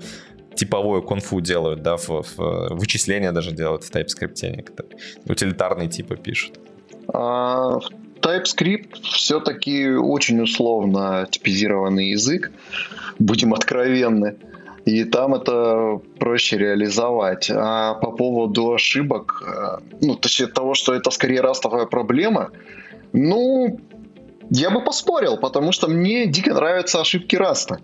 типовое 0.55 1.03
конфу 1.03 1.41
делают, 1.41 1.83
да, 1.83 1.97
в, 1.97 2.09
в 2.09 2.69
вычисления 2.71 3.33
даже 3.33 3.53
делают 3.53 3.85
в 3.85 3.91
TypeScript, 3.91 4.57
некоторые. 4.57 4.99
утилитарные 5.27 5.89
типы 5.89 6.17
пишут. 6.17 6.59
А, 7.13 7.79
TypeScript 8.21 9.03
все-таки 9.03 9.91
очень 9.91 10.41
условно 10.41 11.29
типизированный 11.31 12.11
язык, 12.11 12.51
будем 13.19 13.55
откровенны 13.55 14.37
и 14.87 15.05
там 15.05 15.35
это 15.35 16.01
проще 16.19 16.59
реализовать. 16.59 17.51
А 17.51 17.95
по 17.95 18.13
поводу 18.13 18.73
ошибок, 18.73 19.43
э, 19.45 19.79
ну, 20.01 20.15
точнее 20.15 20.47
того, 20.47 20.75
что 20.75 20.95
это 20.95 21.11
скорее 21.11 21.41
растовая 21.41 21.87
проблема, 21.87 22.51
ну, 23.13 23.81
я 24.49 24.71
бы 24.71 24.85
поспорил, 24.85 25.39
потому 25.39 25.73
что 25.73 25.89
мне 25.89 26.27
дико 26.27 26.55
нравятся 26.55 27.01
ошибки 27.01 27.35
раста. 27.35 27.81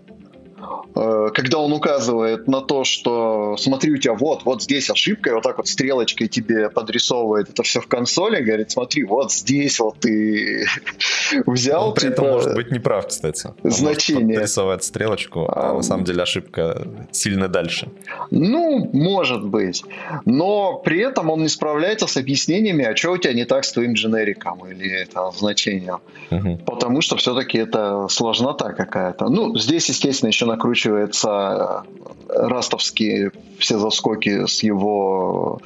Э, 0.95 1.29
когда 1.33 1.59
он 1.59 1.73
указывает 1.73 2.47
на 2.47 2.61
то, 2.61 2.83
что 2.83 3.55
смотри, 3.57 3.91
у 3.93 3.97
тебя 3.97 4.13
вот, 4.13 4.43
вот 4.45 4.61
здесь 4.61 4.89
ошибка, 4.89 5.31
и 5.31 5.33
вот 5.33 5.43
так 5.43 5.57
вот 5.57 5.67
стрелочкой 5.67 6.27
тебе 6.27 6.69
подрисовывает 6.69 7.49
это 7.49 7.63
все 7.63 7.81
в 7.81 7.87
консоли, 7.87 8.41
говорит, 8.41 8.71
смотри, 8.71 9.03
вот 9.03 9.31
здесь 9.31 9.79
вот 9.79 9.99
ты 9.99 10.65
взял. 11.45 11.89
Он 11.89 11.93
при 11.93 12.01
типа, 12.01 12.13
этом 12.13 12.25
может 12.31 12.55
быть 12.55 12.71
неправ, 12.71 13.07
кстати. 13.07 13.53
Он 13.63 13.71
значение. 13.71 14.39
Рисовать 14.39 14.83
стрелочку, 14.83 15.45
а, 15.49 15.71
а 15.71 15.73
на 15.73 15.81
самом 15.81 16.03
деле 16.03 16.23
ошибка 16.23 16.87
сильно 17.11 17.47
дальше. 17.47 17.89
Ну, 18.31 18.89
может 18.93 19.45
быть. 19.45 19.83
Но 20.25 20.77
при 20.77 20.99
этом 21.01 21.29
он 21.29 21.41
не 21.41 21.49
справляется 21.49 22.07
с 22.07 22.17
объяснениями, 22.17 22.85
а 22.85 22.95
что 22.95 23.11
у 23.11 23.17
тебя 23.17 23.33
не 23.33 23.45
так 23.45 23.65
с 23.65 23.71
твоим 23.71 23.93
дженериком 23.93 24.65
или 24.69 25.05
там, 25.05 25.31
значением. 25.31 25.99
Угу. 26.31 26.57
Потому 26.65 27.01
что 27.01 27.15
все-таки 27.17 27.57
это 27.57 28.07
сложнота 28.09 28.73
какая-то. 28.73 29.29
Ну, 29.29 29.57
здесь, 29.57 29.89
естественно, 29.89 30.29
еще 30.29 30.45
накручивается 30.53 31.83
э, 32.29 32.47
растовские 32.47 33.31
все 33.57 33.79
заскоки 33.79 34.45
с 34.45 34.63
его 34.63 35.59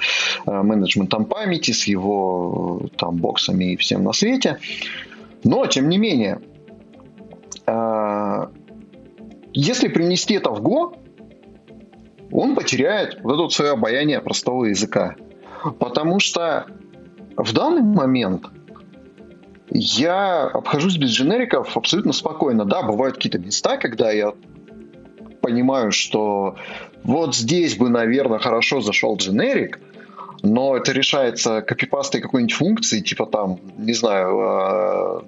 э, 0.46 0.52
менеджментом 0.52 1.26
памяти, 1.26 1.72
с 1.72 1.88
его 1.88 2.82
там 2.98 3.18
боксами 3.18 3.74
и 3.74 3.76
всем 3.76 4.04
на 4.04 4.14
свете. 4.14 4.60
Но, 5.44 5.66
тем 5.66 5.90
не 5.90 5.98
менее, 5.98 6.40
э, 7.66 8.48
если 9.54 9.90
принести 9.90 10.36
это 10.36 10.52
в 10.52 10.62
Go, 10.62 10.96
он 12.32 12.56
потеряет 12.56 13.20
вот 13.24 13.40
это 13.40 13.50
свое 13.50 13.72
обаяние 13.72 14.22
простого 14.22 14.66
языка. 14.66 15.16
Потому 15.80 16.20
что 16.20 16.66
в 17.36 17.54
данный 17.54 17.82
момент 17.82 18.46
я 19.70 20.44
обхожусь 20.44 20.98
без 20.98 21.10
дженериков 21.10 21.76
абсолютно 21.76 22.14
спокойно. 22.14 22.64
Да, 22.66 22.84
бывают 22.84 23.16
какие-то 23.16 23.40
места, 23.40 23.78
когда 23.78 24.12
я 24.12 24.34
понимаю, 25.42 25.92
что 25.92 26.56
вот 27.04 27.36
здесь 27.36 27.76
бы, 27.76 27.90
наверное, 27.90 28.40
хорошо 28.40 28.82
зашел 28.82 29.18
дженерик, 29.18 29.80
но 30.44 30.76
это 30.76 30.92
решается 30.92 31.62
копипастой 31.62 32.22
какой-нибудь 32.22 32.56
функции, 32.56 33.00
типа 33.02 33.26
там, 33.26 33.60
не 33.78 33.94
знаю, 33.94 34.40
а, 34.40 35.26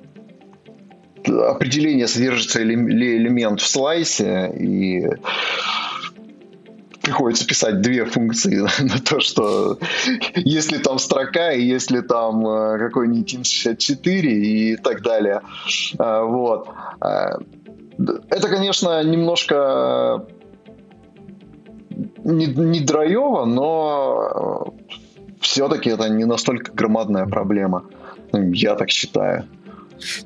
определение, 1.28 2.08
содержится 2.08 2.62
ли 2.62 2.76
элемент 2.76 3.62
в 3.62 3.68
слайсе, 3.68 4.52
и 4.58 5.08
приходится 7.02 7.48
писать 7.48 7.82
две 7.82 8.06
функции 8.06 8.68
на 8.84 9.00
то, 9.00 9.20
что 9.20 9.80
если 10.36 10.78
там 10.78 11.00
строка, 11.00 11.52
и 11.52 11.64
если 11.64 12.02
там 12.02 12.46
а, 12.46 12.78
какой-нибудь 12.78 13.34
int64 13.34 14.22
и 14.22 14.76
так 14.76 15.02
далее. 15.02 15.42
А, 15.98 16.24
вот. 16.24 16.70
Это, 18.30 18.48
конечно, 18.48 19.04
немножко 19.04 20.26
не, 22.24 22.46
не 22.46 22.80
драйово, 22.80 23.46
но 23.46 24.74
все-таки 25.42 25.90
это 25.90 26.10
не 26.10 26.26
настолько 26.26 26.72
громадная 26.72 27.26
проблема. 27.26 27.84
Я 28.34 28.76
так 28.76 28.90
считаю. 28.90 29.46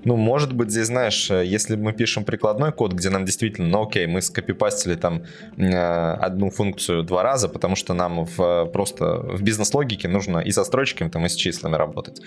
Ну, 0.05 0.17
может 0.17 0.53
быть, 0.53 0.69
здесь, 0.69 0.88
знаешь, 0.88 1.32
если 1.32 1.76
мы 1.76 1.93
пишем 1.93 2.26
прикладной 2.26 2.71
код, 2.71 2.93
где 2.93 3.09
нам 3.09 3.26
действительно, 3.26 3.67
ну 3.69 3.88
окей, 3.88 4.05
мы 4.05 4.21
скопипастили 4.21 4.95
там 4.95 5.24
э, 5.57 6.13
одну 6.26 6.51
функцию 6.51 7.03
два 7.03 7.24
раза, 7.24 7.49
потому 7.49 7.76
что 7.76 7.93
нам 7.93 8.26
в, 8.26 8.65
просто 8.65 9.17
в 9.17 9.41
бизнес-логике 9.41 10.07
нужно 10.07 10.39
и 10.39 10.51
со 10.51 10.63
строчками, 10.63 11.09
там, 11.09 11.26
и 11.26 11.30
с 11.30 11.36
числами 11.36 11.76
работать. 11.76 12.21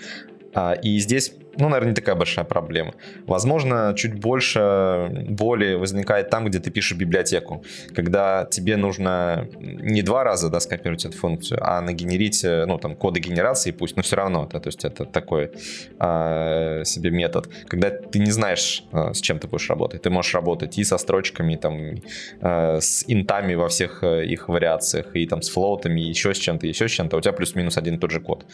А, 0.53 0.73
и 0.73 0.99
здесь 0.99 1.33
ну, 1.59 1.69
наверное, 1.69 1.89
не 1.89 1.95
такая 1.95 2.15
большая 2.15 2.45
проблема. 2.45 2.93
Возможно, 3.25 3.93
чуть 3.95 4.13
больше 4.13 5.09
боли 5.29 5.73
возникает 5.73 6.29
там, 6.29 6.45
где 6.45 6.59
ты 6.59 6.69
пишешь 6.69 6.97
библиотеку, 6.97 7.63
когда 7.95 8.45
тебе 8.49 8.77
нужно 8.77 9.47
не 9.59 10.01
два 10.03 10.23
раза 10.23 10.49
да, 10.49 10.59
скопировать 10.59 11.05
эту 11.05 11.17
функцию, 11.17 11.59
а 11.61 11.81
нагенерить, 11.81 12.43
э, 12.43 12.65
ну, 12.65 12.77
там, 12.77 12.95
коды 12.95 13.19
генерации 13.19 13.71
пусть, 13.71 13.95
но 13.95 14.03
все 14.03 14.15
равно, 14.15 14.47
да, 14.51 14.59
то 14.59 14.67
есть 14.67 14.85
это 14.85 15.05
такой 15.05 15.51
а, 15.99 16.83
себе 16.83 17.09
метод, 17.09 17.49
когда 17.67 17.89
ты 17.89 18.19
не 18.19 18.31
знаешь, 18.31 18.83
а, 18.91 19.13
с 19.13 19.21
чем 19.21 19.39
ты 19.39 19.47
будешь 19.47 19.69
работать. 19.69 20.03
Ты 20.03 20.09
можешь 20.09 20.33
работать 20.33 20.77
и 20.77 20.83
со 20.83 20.97
строчками, 20.97 21.53
и, 21.53 21.57
там, 21.57 21.95
а, 22.41 22.77
с 22.79 23.03
интами 23.07 23.55
во 23.55 23.67
всех 23.67 24.03
их 24.03 24.49
вариациях, 24.49 25.15
и 25.15 25.25
там 25.25 25.41
с 25.41 25.49
флоутами, 25.49 26.01
и 26.01 26.09
еще 26.09 26.33
с 26.33 26.37
чем-то, 26.37 26.67
еще 26.67 26.87
с 26.87 26.91
чем-то, 26.91 27.17
у 27.17 27.21
тебя 27.21 27.33
плюс-минус 27.33 27.77
один 27.77 27.95
и 27.95 27.97
тот 27.97 28.11
же 28.11 28.19
код. 28.19 28.45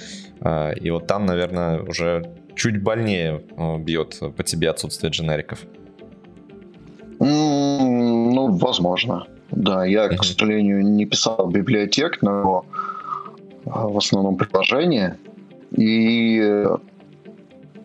И 0.81 0.89
вот 0.89 1.07
там, 1.07 1.25
наверное, 1.25 1.82
уже 1.88 2.36
чуть 2.55 2.81
больнее 2.81 3.43
э, 3.57 3.77
бьет 3.77 4.19
по 4.36 4.43
тебе 4.43 4.69
отсутствие 4.69 5.11
дженериков? 5.11 5.59
Ну, 7.19 8.57
возможно. 8.57 9.27
Да, 9.51 9.86
я, 9.86 10.09
к 10.09 10.23
сожалению, 10.23 10.84
не 10.84 11.05
писал 11.05 11.47
библиотек, 11.47 12.21
но 12.21 12.65
а, 13.65 13.88
в 13.88 13.97
основном 13.97 14.36
приложения. 14.36 15.17
И, 15.71 16.65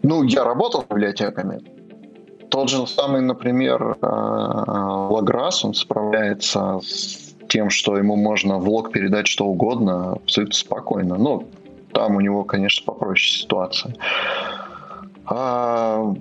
ну, 0.03 0.23
я 0.23 0.45
работал 0.45 0.83
с 0.83 0.87
библиотеками. 0.87 1.61
Тот 2.51 2.71
же 2.71 2.87
самый, 2.87 3.21
например, 3.21 3.99
Лаграс, 4.01 5.65
он 5.65 5.75
справляется 5.75 6.81
с 6.83 7.35
тем, 7.49 7.71
что 7.71 7.97
ему 7.97 8.17
можно 8.17 8.59
в 8.59 8.69
лог 8.69 8.93
передать 8.93 9.27
что 9.27 9.47
угодно 9.47 10.13
абсолютно 10.13 10.55
спокойно. 10.55 11.17
Ну, 11.17 11.49
там 11.93 12.17
у 12.17 12.21
него, 12.21 12.45
конечно, 12.45 12.85
попроще 12.85 13.41
ситуация. 13.43 13.95
А... 15.27 16.15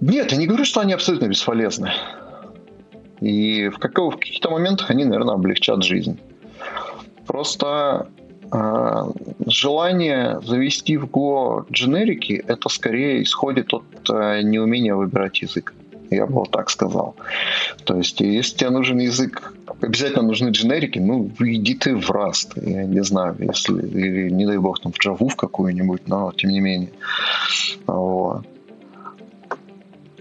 Нет, 0.00 0.32
я 0.32 0.38
не 0.38 0.46
говорю, 0.46 0.64
что 0.64 0.80
они 0.80 0.92
абсолютно 0.92 1.26
бесполезны. 1.26 1.92
И 3.20 3.68
в, 3.68 3.78
какого, 3.78 4.10
в 4.10 4.16
каких-то 4.16 4.50
моментах 4.50 4.90
они, 4.90 5.04
наверное, 5.04 5.34
облегчат 5.34 5.84
жизнь. 5.84 6.18
Просто 7.26 8.08
э, 8.50 9.02
желание 9.46 10.40
завести 10.42 10.96
в 10.96 11.04
Go 11.04 11.66
дженерики, 11.70 12.42
это 12.48 12.68
скорее 12.70 13.22
исходит 13.22 13.74
от 13.74 13.84
э, 14.10 14.40
неумения 14.42 14.94
выбирать 14.94 15.42
язык. 15.42 15.74
Я 16.10 16.26
бы 16.26 16.32
вот 16.32 16.50
так 16.50 16.70
сказал. 16.70 17.14
То 17.84 17.96
есть, 17.96 18.20
если 18.20 18.56
тебе 18.56 18.70
нужен 18.70 18.98
язык, 18.98 19.54
обязательно 19.80 20.22
нужны 20.22 20.50
дженерики, 20.50 20.98
ну, 20.98 21.30
иди 21.38 21.74
ты 21.74 21.96
в 21.96 22.10
Rust, 22.10 22.52
я 22.56 22.84
не 22.84 23.02
знаю, 23.02 23.36
если, 23.38 23.80
или, 23.80 24.30
не 24.30 24.46
дай 24.46 24.58
бог, 24.58 24.80
там, 24.80 24.92
в 24.92 24.98
Java 24.98 25.28
в 25.28 25.36
какую-нибудь, 25.36 26.08
но 26.08 26.32
тем 26.32 26.50
не 26.50 26.60
менее. 26.60 26.90
Вот. 27.86 28.44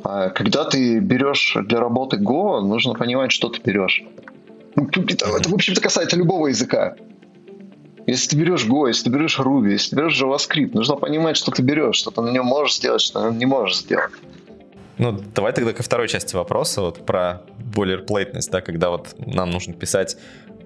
А 0.04 0.30
когда 0.30 0.64
ты 0.66 1.00
берешь 1.00 1.58
для 1.68 1.80
работы 1.80 2.18
Go, 2.18 2.62
нужно 2.62 2.94
понимать, 2.94 3.32
что 3.32 3.50
ты 3.50 3.60
берешь. 3.62 4.04
Ну, 4.76 4.88
это, 4.88 5.26
это, 5.26 5.50
в 5.50 5.54
общем-то, 5.54 5.82
касается 5.82 6.16
любого 6.16 6.48
языка. 6.48 6.96
Если 8.08 8.30
ты 8.30 8.38
берешь 8.38 8.66
Go, 8.66 8.88
если 8.88 9.04
ты 9.04 9.10
берешь 9.12 9.40
Ruby, 9.40 9.72
если 9.72 9.92
ты 9.92 9.96
берешь 9.98 10.20
JavaScript, 10.20 10.72
нужно 10.74 10.96
понимать, 10.96 11.38
что 11.38 11.52
ты 11.52 11.62
берешь, 11.62 11.98
что 11.98 12.12
ты 12.12 12.22
на 12.22 12.32
нем 12.32 12.46
можешь 12.46 12.78
сделать, 12.78 13.02
что 13.02 13.30
ты 13.30 13.36
не 13.36 13.46
можешь 13.46 13.80
сделать. 13.80 14.12
Ну, 15.00 15.18
давай 15.34 15.54
тогда 15.54 15.72
ко 15.72 15.82
второй 15.82 16.10
части 16.10 16.36
вопроса, 16.36 16.82
вот 16.82 17.06
про 17.06 17.44
бойлерплейтность, 17.58 18.52
да, 18.52 18.60
когда 18.60 18.90
вот 18.90 19.16
нам 19.18 19.50
нужно 19.50 19.74
писать 19.74 20.18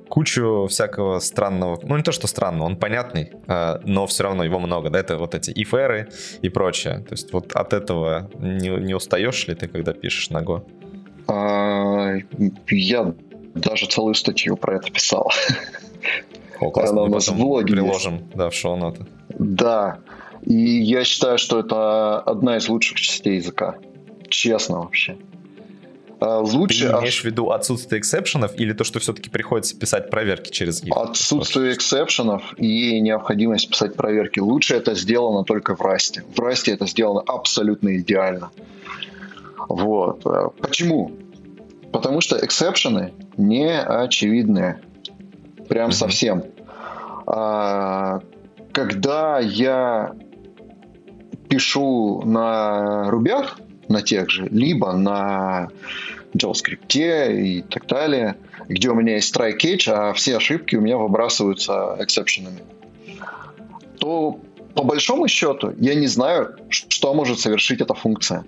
кучу 0.09 0.65
всякого 0.69 1.19
странного, 1.19 1.79
ну 1.83 1.97
не 1.97 2.03
то, 2.03 2.11
что 2.11 2.25
странного, 2.25 2.65
он 2.65 2.77
понятный, 2.77 3.31
а, 3.47 3.79
но 3.85 4.07
все 4.07 4.23
равно 4.23 4.43
его 4.43 4.57
много, 4.59 4.89
да, 4.89 4.99
это 4.99 5.17
вот 5.17 5.35
эти 5.35 5.51
if 5.51 6.09
и 6.41 6.49
прочее. 6.49 7.05
То 7.07 7.13
есть 7.13 7.31
вот 7.31 7.55
от 7.55 7.73
этого 7.73 8.31
не, 8.39 8.69
не 8.69 8.95
устаешь 8.95 9.47
ли 9.47 9.53
ты, 9.53 9.67
когда 9.67 9.93
пишешь 9.93 10.31
на 10.31 10.41
Go? 10.41 10.65
А, 11.27 12.15
я 12.69 13.13
даже 13.53 13.85
целую 13.85 14.15
статью 14.15 14.57
про 14.57 14.77
это 14.77 14.91
писал. 14.91 15.31
О, 16.59 16.71
классно, 16.71 17.01
Она 17.01 17.03
у 17.03 17.07
нас 17.13 17.27
в 17.27 17.37
блоге 17.37 17.73
приложим, 17.73 18.15
есть. 18.15 18.35
да, 18.35 18.49
в 18.49 18.55
шоу-ноты. 18.55 19.05
Да, 19.29 19.99
и 20.41 20.55
я 20.55 21.03
считаю, 21.03 21.37
что 21.37 21.59
это 21.59 22.19
одна 22.19 22.57
из 22.57 22.67
лучших 22.67 22.99
частей 22.99 23.35
языка 23.35 23.75
честно 24.33 24.79
вообще. 24.79 25.17
А, 26.19 26.39
лучше... 26.39 26.89
Ты 26.89 26.97
имеешь 26.99 27.21
в 27.21 27.25
виду 27.25 27.51
отсутствие 27.51 27.99
exception 27.99 28.47
ов 28.47 28.57
или 28.59 28.73
то, 28.73 28.83
что 28.83 28.99
все-таки 28.99 29.29
приходится 29.29 29.77
писать 29.77 30.09
проверки 30.09 30.51
через 30.51 30.83
их? 30.83 30.95
Отсутствие 30.95 31.73
эксепшенов 31.73 32.53
и 32.57 32.99
необходимость 33.01 33.69
писать 33.69 33.95
проверки. 33.95 34.39
Лучше 34.39 34.75
это 34.75 34.95
сделано 34.95 35.43
только 35.43 35.75
в 35.75 35.81
Rust 35.81 36.09
е. 36.09 36.23
В 36.35 36.39
Rust 36.39 36.65
е 36.65 36.71
это 36.71 36.87
сделано 36.87 37.21
абсолютно 37.21 37.97
идеально. 37.97 38.51
Вот. 39.69 40.23
Почему? 40.59 41.11
Потому 41.91 42.21
что 42.21 42.43
exception 42.43 43.06
ы 43.06 43.13
не 43.37 43.77
очевидные. 43.79 44.81
Прям 45.67 45.89
mm-hmm. 45.89 45.93
совсем. 45.93 46.43
А, 47.25 48.21
когда 48.71 49.39
я 49.39 50.15
пишу 51.49 52.21
на 52.25 53.09
рубях, 53.09 53.59
на 53.89 54.01
тех 54.01 54.29
же, 54.29 54.47
либо 54.49 54.93
на 54.93 55.69
JavaScript 56.35 57.33
и 57.33 57.61
так 57.61 57.87
далее, 57.87 58.35
где 58.67 58.89
у 58.89 58.95
меня 58.95 59.15
есть 59.15 59.35
try 59.35 59.57
catch, 59.57 59.91
а 59.91 60.13
все 60.13 60.37
ошибки 60.37 60.75
у 60.75 60.81
меня 60.81 60.97
выбрасываются 60.97 61.97
эксепшенами, 61.99 62.61
то 63.99 64.39
по 64.73 64.83
большому 64.83 65.27
счету 65.27 65.73
я 65.79 65.95
не 65.95 66.07
знаю, 66.07 66.55
что 66.69 67.13
может 67.13 67.39
совершить 67.39 67.81
эта 67.81 67.93
функция. 67.93 68.45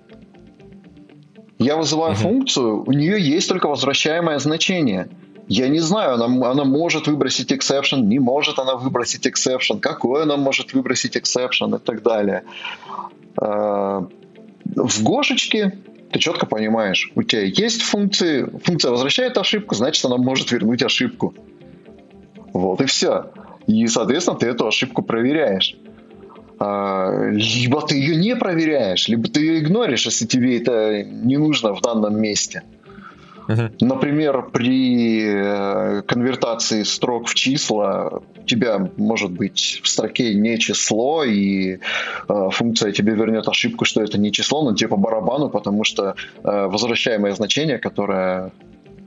Я 1.58 1.78
вызываю 1.78 2.14
mm-hmm. 2.14 2.18
функцию, 2.18 2.84
у 2.86 2.92
нее 2.92 3.22
есть 3.22 3.48
только 3.48 3.68
возвращаемое 3.68 4.40
значение. 4.40 5.08
Я 5.48 5.68
не 5.68 5.80
знаю, 5.80 6.16
она, 6.16 6.50
она 6.50 6.66
может 6.66 7.08
выбросить 7.08 7.52
exception, 7.52 8.02
не 8.02 8.20
может 8.20 8.60
она 8.60 8.76
выбросить 8.76 9.28
exception, 9.28 9.80
какой 9.80 10.24
она 10.24 10.38
может 10.38 10.74
выбросить 10.74 11.16
exception 11.16 11.76
и 11.78 11.80
так 11.80 12.02
далее. 12.02 12.44
В 14.76 15.04
Гошечке 15.04 15.78
ты 16.12 16.20
четко 16.20 16.46
понимаешь, 16.46 17.12
у 17.16 17.24
тебя 17.24 17.42
есть 17.42 17.82
функции, 17.82 18.50
функция 18.64 18.92
возвращает 18.92 19.38
ошибку, 19.38 19.76
значит, 19.76 20.04
она 20.06 20.18
может 20.18 20.52
вернуть 20.52 20.84
ошибку. 20.84 21.34
Вот 22.54 22.82
и 22.82 22.86
все. 22.86 23.32
И, 23.68 23.88
соответственно, 23.88 24.38
ты 24.38 24.48
эту 24.48 24.68
ошибку 24.68 25.02
проверяешь. 25.02 25.76
А, 26.58 27.30
либо 27.30 27.86
ты 27.86 27.96
ее 27.96 28.16
не 28.16 28.36
проверяешь, 28.36 29.08
либо 29.08 29.28
ты 29.28 29.42
ее 29.42 29.60
игноришь, 29.60 30.06
если 30.06 30.26
тебе 30.26 30.58
это 30.58 31.04
не 31.04 31.38
нужно 31.38 31.74
в 31.74 31.82
данном 31.82 32.20
месте. 32.22 32.64
Например, 33.48 34.44
при 34.52 35.24
э, 35.26 36.02
конвертации 36.04 36.84
строк 36.84 37.28
в 37.28 37.36
числа 37.36 38.22
у 38.38 38.44
тебя 38.46 38.90
может 38.98 39.32
быть 39.32 39.82
в 39.84 39.88
строке 39.88 40.34
не 40.34 40.58
число, 40.58 41.24
и 41.24 41.78
э, 42.28 42.50
функция 42.52 42.92
тебе 42.92 43.14
вернет 43.14 43.48
ошибку, 43.48 43.86
что 43.86 44.02
это 44.02 44.18
не 44.18 44.32
число, 44.32 44.64
но 44.64 44.76
тебе 44.76 44.90
по 44.90 44.98
барабану, 44.98 45.50
потому 45.50 45.84
что 45.84 46.16
э, 46.44 46.68
возвращаемое 46.68 47.34
значение, 47.34 47.78
которое, 47.78 48.52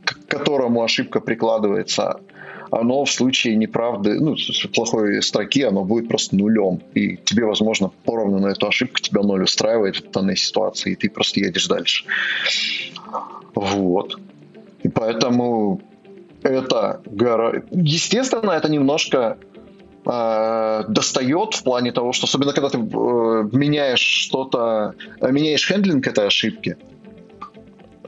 к 0.04 0.26
которому 0.28 0.82
ошибка 0.82 1.20
прикладывается, 1.20 2.20
оно 2.70 3.04
в 3.04 3.10
случае 3.10 3.56
неправды, 3.56 4.20
ну, 4.20 4.36
плохой 4.74 5.22
строки, 5.22 5.62
оно 5.62 5.84
будет 5.84 6.08
просто 6.08 6.36
нулем. 6.36 6.82
И 6.94 7.16
тебе, 7.16 7.44
возможно, 7.44 7.90
поровну 8.04 8.38
на 8.38 8.48
эту 8.48 8.68
ошибку 8.68 8.98
тебя 9.00 9.22
ноль 9.22 9.42
устраивает 9.42 9.96
в 9.96 10.10
данной 10.10 10.36
ситуации, 10.36 10.92
и 10.92 10.96
ты 10.96 11.08
просто 11.08 11.40
едешь 11.40 11.66
дальше. 11.66 12.04
Вот. 13.54 14.18
И 14.82 14.88
поэтому 14.88 15.80
это, 16.42 17.00
естественно, 17.70 18.52
это 18.52 18.68
немножко 18.68 19.38
э, 20.06 20.84
достает 20.88 21.54
в 21.54 21.62
плане 21.62 21.92
того, 21.92 22.12
что 22.12 22.26
особенно 22.26 22.52
когда 22.52 22.68
ты 22.68 22.78
э, 22.78 23.48
меняешь 23.52 24.00
что-то, 24.00 24.94
э, 25.20 25.32
меняешь 25.32 25.66
хендлинг 25.66 26.06
этой 26.06 26.26
ошибки, 26.26 26.76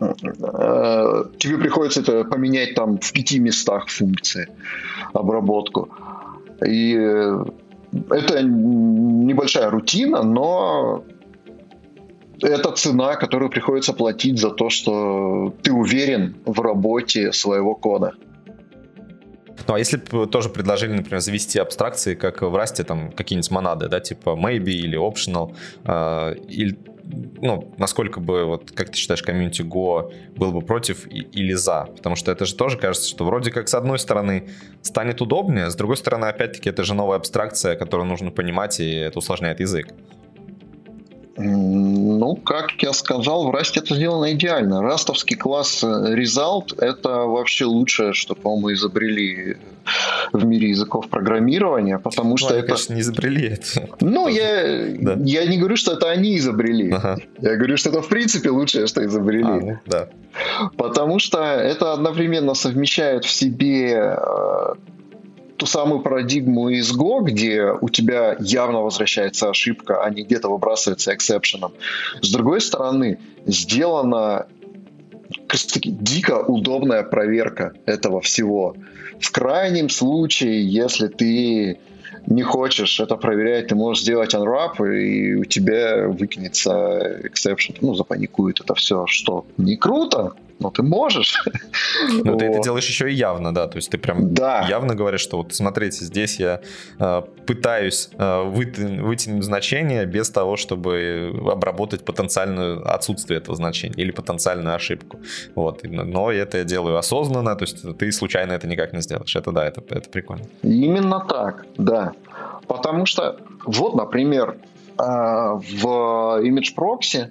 э, 0.01 1.25
тебе 1.39 1.59
приходится 1.59 2.01
это 2.01 2.25
поменять 2.25 2.75
там 2.75 2.99
в 2.99 3.12
пяти 3.12 3.41
местах 3.41 3.89
функции 3.89 4.49
обработку. 5.12 5.89
И 6.64 6.97
э, 6.97 7.45
это 8.11 8.43
небольшая 8.43 9.71
рутина, 9.71 10.23
но 10.23 11.05
это 12.43 12.72
цена, 12.72 13.16
которую 13.16 13.51
приходится 13.51 13.93
платить 13.93 14.38
за 14.38 14.51
то, 14.51 14.70
что 14.70 15.55
ты 15.62 15.72
уверен 15.72 16.36
в 16.45 16.61
работе 16.61 17.32
своего 17.32 17.74
кода. 17.74 18.12
Ну, 19.68 19.74
а 19.74 19.78
если 19.78 19.99
бы 19.99 20.26
тоже 20.26 20.49
предложили, 20.49 20.93
например, 20.93 21.20
завести 21.20 21.59
абстракции, 21.59 22.14
как 22.14 22.43
в 22.43 22.55
Расте, 22.57 22.82
там, 22.82 23.12
какие-нибудь 23.12 23.51
монады, 23.51 23.88
да, 23.88 24.01
типа 24.01 24.30
maybe 24.30 24.70
или 24.70 24.99
optional, 24.99 25.55
э, 25.84 26.34
или 26.49 26.78
ну, 27.43 27.74
насколько 27.78 28.20
бы, 28.20 28.45
вот, 28.45 28.70
как 28.70 28.91
ты 28.91 28.97
считаешь, 28.97 29.22
комьюнити 29.22 29.62
Go 29.62 30.12
был 30.36 30.53
бы 30.53 30.61
против 30.61 31.07
или 31.09 31.55
за? 31.55 31.88
Потому 31.97 32.16
что 32.16 32.30
это 32.30 32.45
же 32.45 32.55
тоже 32.55 32.78
кажется, 32.78 33.09
что 33.09 33.24
вроде 33.24 33.51
как 33.51 33.68
с 33.68 33.74
одной 33.74 33.99
стороны 33.99 34.49
станет 34.82 35.20
удобнее, 35.20 35.70
с 35.70 35.74
другой 35.74 35.97
стороны, 35.97 36.26
опять-таки, 36.26 36.70
это 36.70 36.84
же 36.84 36.95
новая 36.95 37.16
абстракция, 37.16 37.76
которую 37.76 38.09
нужно 38.09 38.30
понимать, 38.30 38.80
и 38.80 38.91
это 38.93 39.18
усложняет 39.18 39.61
язык. 39.61 39.88
Ну, 41.43 42.36
как 42.36 42.72
я 42.82 42.93
сказал, 42.93 43.51
в 43.51 43.55
Rust 43.55 43.72
это 43.76 43.95
сделано 43.95 44.32
идеально. 44.32 44.82
Растовский 44.82 45.36
класс 45.36 45.82
э, 45.82 45.86
Result— 46.14 46.74
это 46.78 47.09
вообще 47.09 47.64
лучшее, 47.64 48.12
что, 48.12 48.34
по-моему, 48.34 48.72
изобрели 48.74 49.57
в 50.32 50.45
мире 50.45 50.68
языков 50.68 51.09
программирования, 51.09 51.99
потому 51.99 52.30
ну, 52.30 52.36
что 52.36 52.49
они, 52.49 52.59
это... 52.59 52.66
конечно, 52.68 52.95
не 52.95 53.01
изобрели 53.01 53.49
это. 53.49 53.88
Ну, 54.01 54.28
я, 54.28 54.86
да. 55.01 55.16
я 55.24 55.47
не 55.47 55.59
говорю, 55.59 55.76
что 55.76 55.93
это 55.93 56.11
они 56.11 56.36
изобрели. 56.36 56.91
Ага. 56.93 57.18
Я 57.41 57.57
говорю, 57.57 57.76
что 57.76 57.88
это, 57.91 58.03
в 58.03 58.09
принципе, 58.09 58.51
лучшее, 58.51 58.86
что 58.86 59.05
изобрели. 59.05 59.45
А, 59.45 59.61
ну, 59.61 59.78
да. 59.86 60.09
Потому 60.76 61.18
что 61.18 61.43
это 61.43 61.93
одновременно 61.93 62.55
совмещает 62.55 63.24
в 63.24 63.30
себе 63.30 63.95
э, 63.95 64.74
самую 65.71 66.01
парадигму 66.01 66.68
из 66.68 66.93
Go, 66.97 67.23
где 67.23 67.64
у 67.81 67.89
тебя 67.89 68.37
явно 68.41 68.81
возвращается 68.81 69.51
ошибка, 69.51 70.03
а 70.03 70.11
не 70.11 70.23
где-то 70.23 70.49
выбрасывается 70.49 71.14
эксепшеном. 71.14 71.73
С 72.21 72.31
другой 72.31 72.61
стороны, 72.61 73.18
сделана 73.47 74.47
дико 75.85 76.43
удобная 76.47 77.03
проверка 77.03 77.73
этого 77.87 78.21
всего. 78.21 78.77
В 79.21 79.31
крайнем 79.31 79.89
случае, 79.89 80.66
если 80.68 81.09
ты 81.09 81.79
не 82.27 82.43
хочешь 82.43 83.01
это 83.01 83.16
проверять, 83.16 83.68
ты 83.68 83.75
можешь 83.75 84.03
сделать 84.03 84.35
unwrap, 84.35 84.77
и 84.87 85.35
у 85.35 85.45
тебя 85.45 86.09
выкинется 86.09 87.21
exception, 87.25 87.77
ну, 87.81 87.95
запаникует 87.95 88.61
это 88.61 88.75
все, 88.75 89.07
что 89.07 89.47
не 89.57 89.77
круто, 89.77 90.35
но 90.61 90.70
ты 90.70 90.82
можешь. 90.82 91.42
Но 92.24 92.36
ты 92.36 92.46
это 92.46 92.61
делаешь 92.61 92.88
еще 92.88 93.11
и 93.11 93.14
явно, 93.14 93.52
да, 93.52 93.66
то 93.66 93.76
есть 93.76 93.90
ты 93.90 93.98
прям 93.98 94.34
да. 94.34 94.66
явно 94.68 94.94
говоришь, 94.94 95.20
что 95.20 95.38
вот 95.38 95.54
смотрите, 95.54 96.04
здесь 96.04 96.38
я 96.38 96.61
э, 96.98 97.22
пытаюсь 97.46 98.11
э, 98.16 98.42
вытянуть, 98.44 99.00
вытянуть 99.00 99.44
значение 99.44 100.06
без 100.06 100.30
того, 100.30 100.56
чтобы 100.56 101.32
обработать 101.50 102.04
потенциальное 102.04 102.78
отсутствие 102.80 103.38
этого 103.38 103.56
значения 103.56 103.94
или 103.96 104.11
потенциальную 104.11 104.74
ошибку. 104.74 105.20
Вот, 105.54 105.82
но 105.84 106.30
это 106.30 106.58
я 106.58 106.64
делаю 106.64 106.96
осознанно, 106.96 107.56
то 107.56 107.64
есть 107.64 107.98
ты 107.98 108.12
случайно 108.12 108.52
это 108.52 108.66
никак 108.66 108.92
не 108.92 109.00
сделаешь. 109.00 109.34
Это 109.36 109.52
да, 109.52 109.66
это, 109.66 109.82
это 109.88 110.08
прикольно. 110.11 110.44
Именно 110.62 111.20
так, 111.28 111.66
да. 111.76 112.12
Потому 112.66 113.06
что, 113.06 113.36
вот, 113.64 113.94
например, 113.94 114.58
э, 114.98 115.02
в 115.02 115.84
Image 116.42 116.74
Proxy 116.76 117.30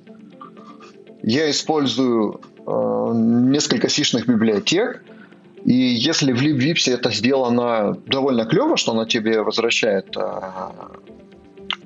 я 1.21 1.49
использую 1.49 2.41
несколько 3.13 3.89
сишных 3.89 4.27
библиотек, 4.27 5.01
и 5.65 5.73
если 5.73 6.31
в 6.31 6.41
LibVips 6.41 6.91
это 6.91 7.11
сделано 7.11 7.97
довольно 8.05 8.45
клево, 8.45 8.77
что 8.77 8.93
она 8.93 9.05
тебе 9.05 9.41
возвращает 9.41 10.15
э, 10.15 10.31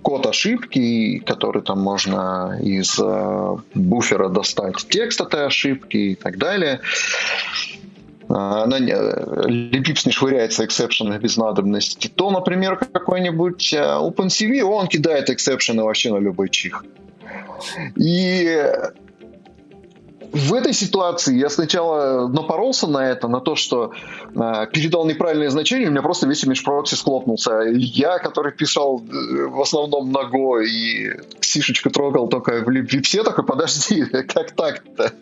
код 0.01 0.27
ошибки, 0.27 1.19
который 1.19 1.63
там 1.63 1.79
можно 1.79 2.59
из 2.61 2.99
э, 2.99 3.57
буфера 3.73 4.29
достать 4.29 4.75
текст 4.89 5.21
этой 5.21 5.45
ошибки 5.47 5.97
и 5.97 6.15
так 6.15 6.38
далее. 6.38 6.81
Она 8.29 8.79
не, 8.79 8.91
libvips 8.91 10.03
не 10.05 10.11
швыряется 10.11 10.65
exception 10.65 11.12
ы 11.12 11.17
без 11.17 11.38
надобности, 11.38 12.07
то, 12.07 12.31
например, 12.31 12.77
какой-нибудь 12.77 13.73
OpenCV, 13.73 14.61
он 14.61 14.88
кидает 14.88 15.29
exception 15.30 15.78
ы 15.78 15.84
вообще 15.84 16.11
на 16.11 16.17
любой 16.17 16.49
чих. 16.49 16.86
И 17.95 18.65
в 20.34 20.53
этой 20.55 20.73
ситуации 20.73 21.38
я 21.38 21.47
сначала 21.49 22.27
напоролся 22.27 22.88
на 22.88 23.07
это, 23.07 23.27
на 23.27 23.39
то, 23.39 23.55
что 23.55 23.91
э, 24.36 24.67
передал 24.73 25.05
неправильное 25.05 25.51
значение, 25.51 25.89
у 25.89 25.91
меня 25.91 26.01
просто 26.01 26.27
весь 26.27 26.43
imgproxy 26.43 26.95
схлопнулся. 26.95 27.61
Я, 27.67 28.17
который 28.17 28.51
писал 28.51 28.99
э, 28.99 29.45
в 29.45 29.61
основном 29.61 30.11
Go 30.11 30.63
и 30.63 31.21
сишечку 31.39 31.91
трогал 31.91 32.29
только 32.29 32.63
в 32.63 32.69
vips 32.69 33.05
е, 33.05 33.24
такой, 33.23 33.45
подожди, 33.45 34.05
как 34.27 34.51
так-то? 34.51 35.13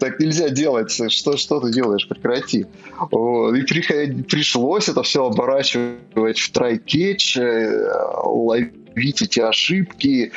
Так 0.00 0.18
нельзя 0.18 0.48
делать. 0.48 0.90
Что, 1.12 1.36
что 1.36 1.60
ты 1.60 1.70
делаешь? 1.70 2.08
Прекрати. 2.08 2.58
И 2.58 3.62
при, 3.62 4.22
пришлось 4.22 4.88
это 4.88 5.04
все 5.04 5.26
оборачивать 5.26 6.40
в 6.40 6.50
try-catch, 6.50 7.36
э, 7.36 7.88
ловить 8.24 8.83
ловить 8.94 9.22
эти 9.22 9.40
ошибки, 9.40 10.32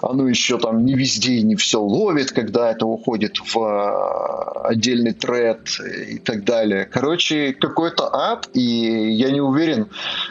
оно 0.00 0.28
еще 0.28 0.58
там 0.58 0.84
не 0.84 0.94
везде 0.94 1.34
и 1.34 1.42
не 1.42 1.56
все 1.56 1.80
ловит, 1.80 2.32
когда 2.32 2.70
это 2.70 2.86
уходит 2.86 3.38
в 3.38 3.58
а, 3.58 4.68
отдельный 4.68 5.12
thread 5.12 5.80
и 6.08 6.18
так 6.18 6.44
далее. 6.44 6.84
Короче, 6.84 7.52
какой-то 7.52 8.14
ад, 8.14 8.48
и 8.54 8.60
я 9.12 9.30
не 9.30 9.40
уверен 9.40 9.88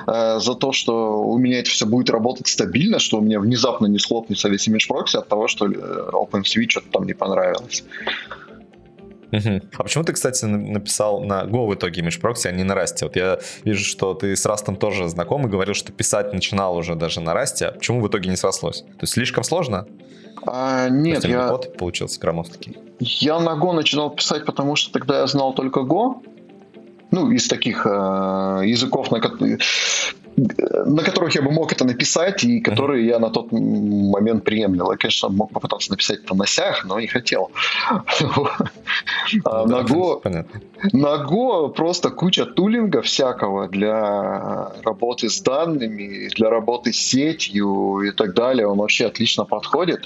э, 0.08 0.40
за 0.40 0.56
то, 0.56 0.72
что 0.72 1.24
у 1.24 1.38
меня 1.38 1.60
это 1.60 1.70
все 1.70 1.86
будет 1.86 2.10
работать 2.10 2.48
стабильно, 2.48 3.00
что 3.00 3.18
у 3.18 3.22
меня 3.22 3.40
внезапно 3.40 3.88
не 3.88 4.00
схлопнется 4.00 4.50
весь 4.50 4.68
imgproxy 4.68 5.18
от 5.18 5.28
того, 5.28 5.48
что 5.48 5.66
э, 5.66 5.70
OpenCV 6.12 6.70
что-то 6.70 6.88
там 6.92 7.06
не 7.06 7.14
понравилось. 7.14 7.84
Угу. 9.32 9.62
А 9.78 9.84
почему 9.84 10.04
ты, 10.04 10.14
кстати, 10.14 10.46
написал 10.46 11.24
на 11.24 11.44
Go 11.44 11.68
в 11.68 11.74
итоге 11.74 12.02
Image 12.02 12.22
Proxy, 12.22 12.48
а 12.48 12.52
не 12.52 12.64
на 12.64 12.74
Rust? 12.74 12.98
Вот 13.02 13.16
я 13.16 13.40
вижу, 13.64 13.86
что 13.86 14.14
ты 14.14 14.36
с 14.36 14.46
Rust 14.46 14.76
тоже 14.78 15.08
знаком 15.08 15.48
и 15.48 15.50
говорил, 15.50 15.74
что 15.74 15.92
писать 15.92 16.34
начинал 16.34 16.76
уже 16.76 16.96
даже 16.96 17.22
на 17.22 17.32
Rust. 17.32 17.64
А 17.64 17.72
почему 17.72 18.02
в 18.02 18.08
итоге 18.08 18.30
не 18.30 18.36
срослось? 18.36 18.82
То 18.82 19.02
есть 19.02 19.14
слишком 19.14 19.44
сложно? 19.44 19.88
А, 20.46 20.90
нет, 20.90 21.24
я... 21.26 21.50
Код 21.50 21.78
получился 21.78 22.20
громоздкий. 22.20 22.78
Я 23.00 23.40
на 23.40 23.52
Go 23.52 23.74
начинал 23.74 24.10
писать, 24.10 24.46
потому 24.46 24.76
что 24.76 24.92
тогда 24.92 25.20
я 25.20 25.28
знал 25.28 25.54
только 25.54 25.82
Go. 25.82 26.24
Ну, 27.12 27.30
из 27.32 27.48
таких 27.48 27.86
э, 27.86 27.90
языков, 28.66 29.12
на, 29.12 29.20
на 30.86 31.04
которых 31.04 31.36
я 31.36 31.42
бы 31.42 31.52
мог 31.52 31.72
это 31.72 31.86
написать, 31.86 32.44
и 32.44 32.60
которые 32.60 33.06
я 33.06 33.20
на 33.20 33.30
тот 33.30 33.52
момент 33.52 34.44
приемлил. 34.44 34.92
Я, 34.92 34.98
конечно, 34.98 35.30
мог 35.30 35.52
попытаться 35.52 35.92
написать 35.92 36.20
это 36.24 36.36
на 36.36 36.48
сях, 36.48 36.86
но 36.86 37.00
не 37.00 37.08
хотел. 37.08 37.52
А 39.46 39.66
на 39.66 39.82
Go, 39.82 40.22
на 40.94 41.24
Go 41.24 41.70
просто 41.70 42.10
куча 42.10 42.46
тулинга 42.46 43.02
всякого 43.02 43.68
для 43.68 44.72
работы 44.84 45.30
с 45.30 45.42
данными, 45.42 46.30
для 46.36 46.50
работы 46.50 46.92
с 46.92 46.98
сетью 46.98 48.02
и 48.02 48.12
так 48.12 48.34
далее. 48.34 48.68
Он 48.68 48.78
вообще 48.78 49.06
отлично 49.06 49.46
подходит. 49.46 50.06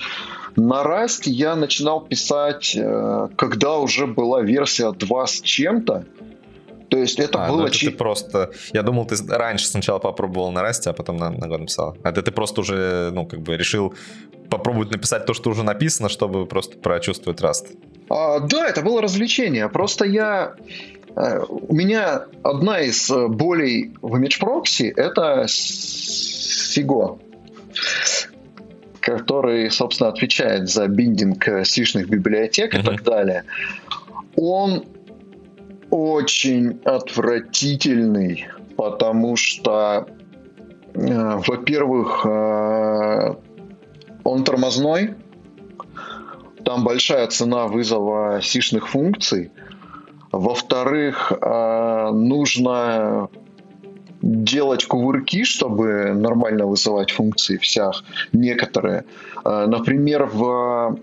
На 0.56 0.84
Rust 0.84 1.24
я 1.26 1.56
начинал 1.56 2.02
писать, 2.02 2.76
э, 2.78 3.28
когда 3.36 3.78
уже 3.78 4.08
была 4.08 4.42
версия 4.42 4.92
2 4.92 5.28
с 5.28 5.42
чем-то. 5.42 6.06
То 6.90 6.98
есть 6.98 7.20
это 7.20 7.46
а, 7.46 7.50
было... 7.50 7.62
Ну 7.62 7.68
это 7.68 7.80
ты 7.80 7.92
просто... 7.92 8.52
Я 8.74 8.84
думал, 8.84 9.06
ты 9.06 9.16
раньше 9.28 9.68
сначала 9.68 10.00
попробовал 10.00 10.52
на 10.52 10.62
Расте, 10.62 10.90
а 10.90 10.94
потом 10.94 11.18
на, 11.18 11.30
на 11.30 11.46
Go 11.46 11.58
написал. 11.58 11.98
А 12.04 12.10
это 12.10 12.22
ты 12.22 12.32
просто 12.32 12.62
уже, 12.62 13.12
ну, 13.12 13.26
как 13.26 13.42
бы 13.42 13.58
решил 13.58 13.94
попробовать 14.50 14.92
написать 14.92 15.26
то, 15.26 15.34
что 15.34 15.50
уже 15.50 15.64
написано, 15.64 16.10
чтобы 16.10 16.46
просто 16.46 16.78
прочувствовать 16.78 17.42
Раст. 17.42 17.72
А, 18.10 18.40
да, 18.40 18.68
это 18.68 18.82
было 18.82 19.02
развлечение. 19.02 19.70
Просто 19.70 20.06
я... 20.06 20.56
Э, 21.16 21.44
у 21.48 21.74
меня 21.74 22.26
одна 22.44 22.82
из 22.82 23.10
э, 23.10 23.28
болей 23.28 23.94
в 24.02 24.16
Image 24.16 24.40
Proxy— 24.40 24.94
это 24.96 25.46
Sigo 25.48 27.20
который, 29.06 29.70
собственно, 29.70 30.10
отвечает 30.10 30.68
за 30.68 30.88
биндинг 30.88 31.48
э, 31.48 31.64
сишных 31.64 32.10
библиотек 32.10 32.74
и 32.74 32.82
так 32.82 33.04
далее. 33.04 33.44
Он 34.36 34.84
очень 35.96 36.82
отвратительный, 36.84 38.48
потому 38.76 39.38
что, 39.38 40.08
э, 40.94 41.40
во-первых, 41.48 42.26
э, 42.26 43.36
он 44.26 44.44
тормозной, 44.44 45.14
там 46.66 46.84
большая 46.84 47.28
цена 47.28 47.68
вызова 47.68 48.42
сишных 48.42 48.90
функций. 48.90 49.52
Во-вторых, 50.34 51.32
э, 51.32 52.10
нужно 52.12 53.30
делать 54.22 54.86
кувырки, 54.86 55.46
чтобы 55.46 56.12
нормально 56.14 56.66
вызывать 56.66 57.12
функции 57.12 57.58
всех, 57.58 58.04
некоторые. 58.34 59.06
Например, 59.44 60.26
в 60.26 60.98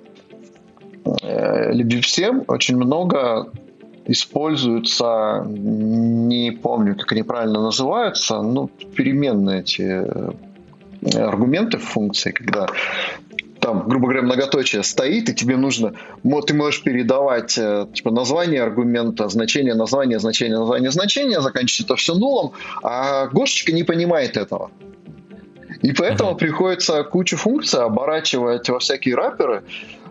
LibViP7 1.05 2.47
очень 2.49 2.76
много 2.76 3.53
используются, 4.07 5.44
не 5.46 6.50
помню, 6.50 6.96
как 6.96 7.12
они 7.12 7.22
правильно 7.22 7.62
называются, 7.62 8.42
ну, 8.42 8.68
переменные 8.68 9.61
эти 9.61 9.82
э, 9.82 10.32
аргументы 11.18 11.78
в 11.78 11.84
функции, 11.84 12.32
когда 12.32 12.66
там, 13.62 13.88
грубо 13.88 14.09
говоря, 14.09 14.22
многоточие 14.22 14.82
стоит, 14.82 15.28
и 15.28 15.34
тебе 15.34 15.57
нужно, 15.57 15.94
ты 16.46 16.55
можешь 16.55 16.82
передавать 16.82 17.57
э, 17.57 17.86
типа 17.94 18.11
название 18.11 18.61
аргумента, 18.61 19.28
значение 19.28 19.74
названия, 19.74 20.18
значение 20.18 20.59
названия, 20.59 20.90
значение, 20.90 21.40
заканчивать 21.40 21.86
это 21.86 21.94
все 21.94 22.14
нулом, 22.14 22.53
а 22.82 23.28
Гошечка 23.28 23.70
не 23.70 23.84
понимает 23.84 24.36
этого. 24.36 24.72
И 25.80 25.92
поэтому 25.92 26.32
uh-huh. 26.32 26.38
приходится 26.38 27.05
кучу 27.05 27.36
функций 27.36 27.80
оборачивать 27.80 28.68
во 28.68 28.80
всякие 28.80 29.14
раперы, 29.14 29.62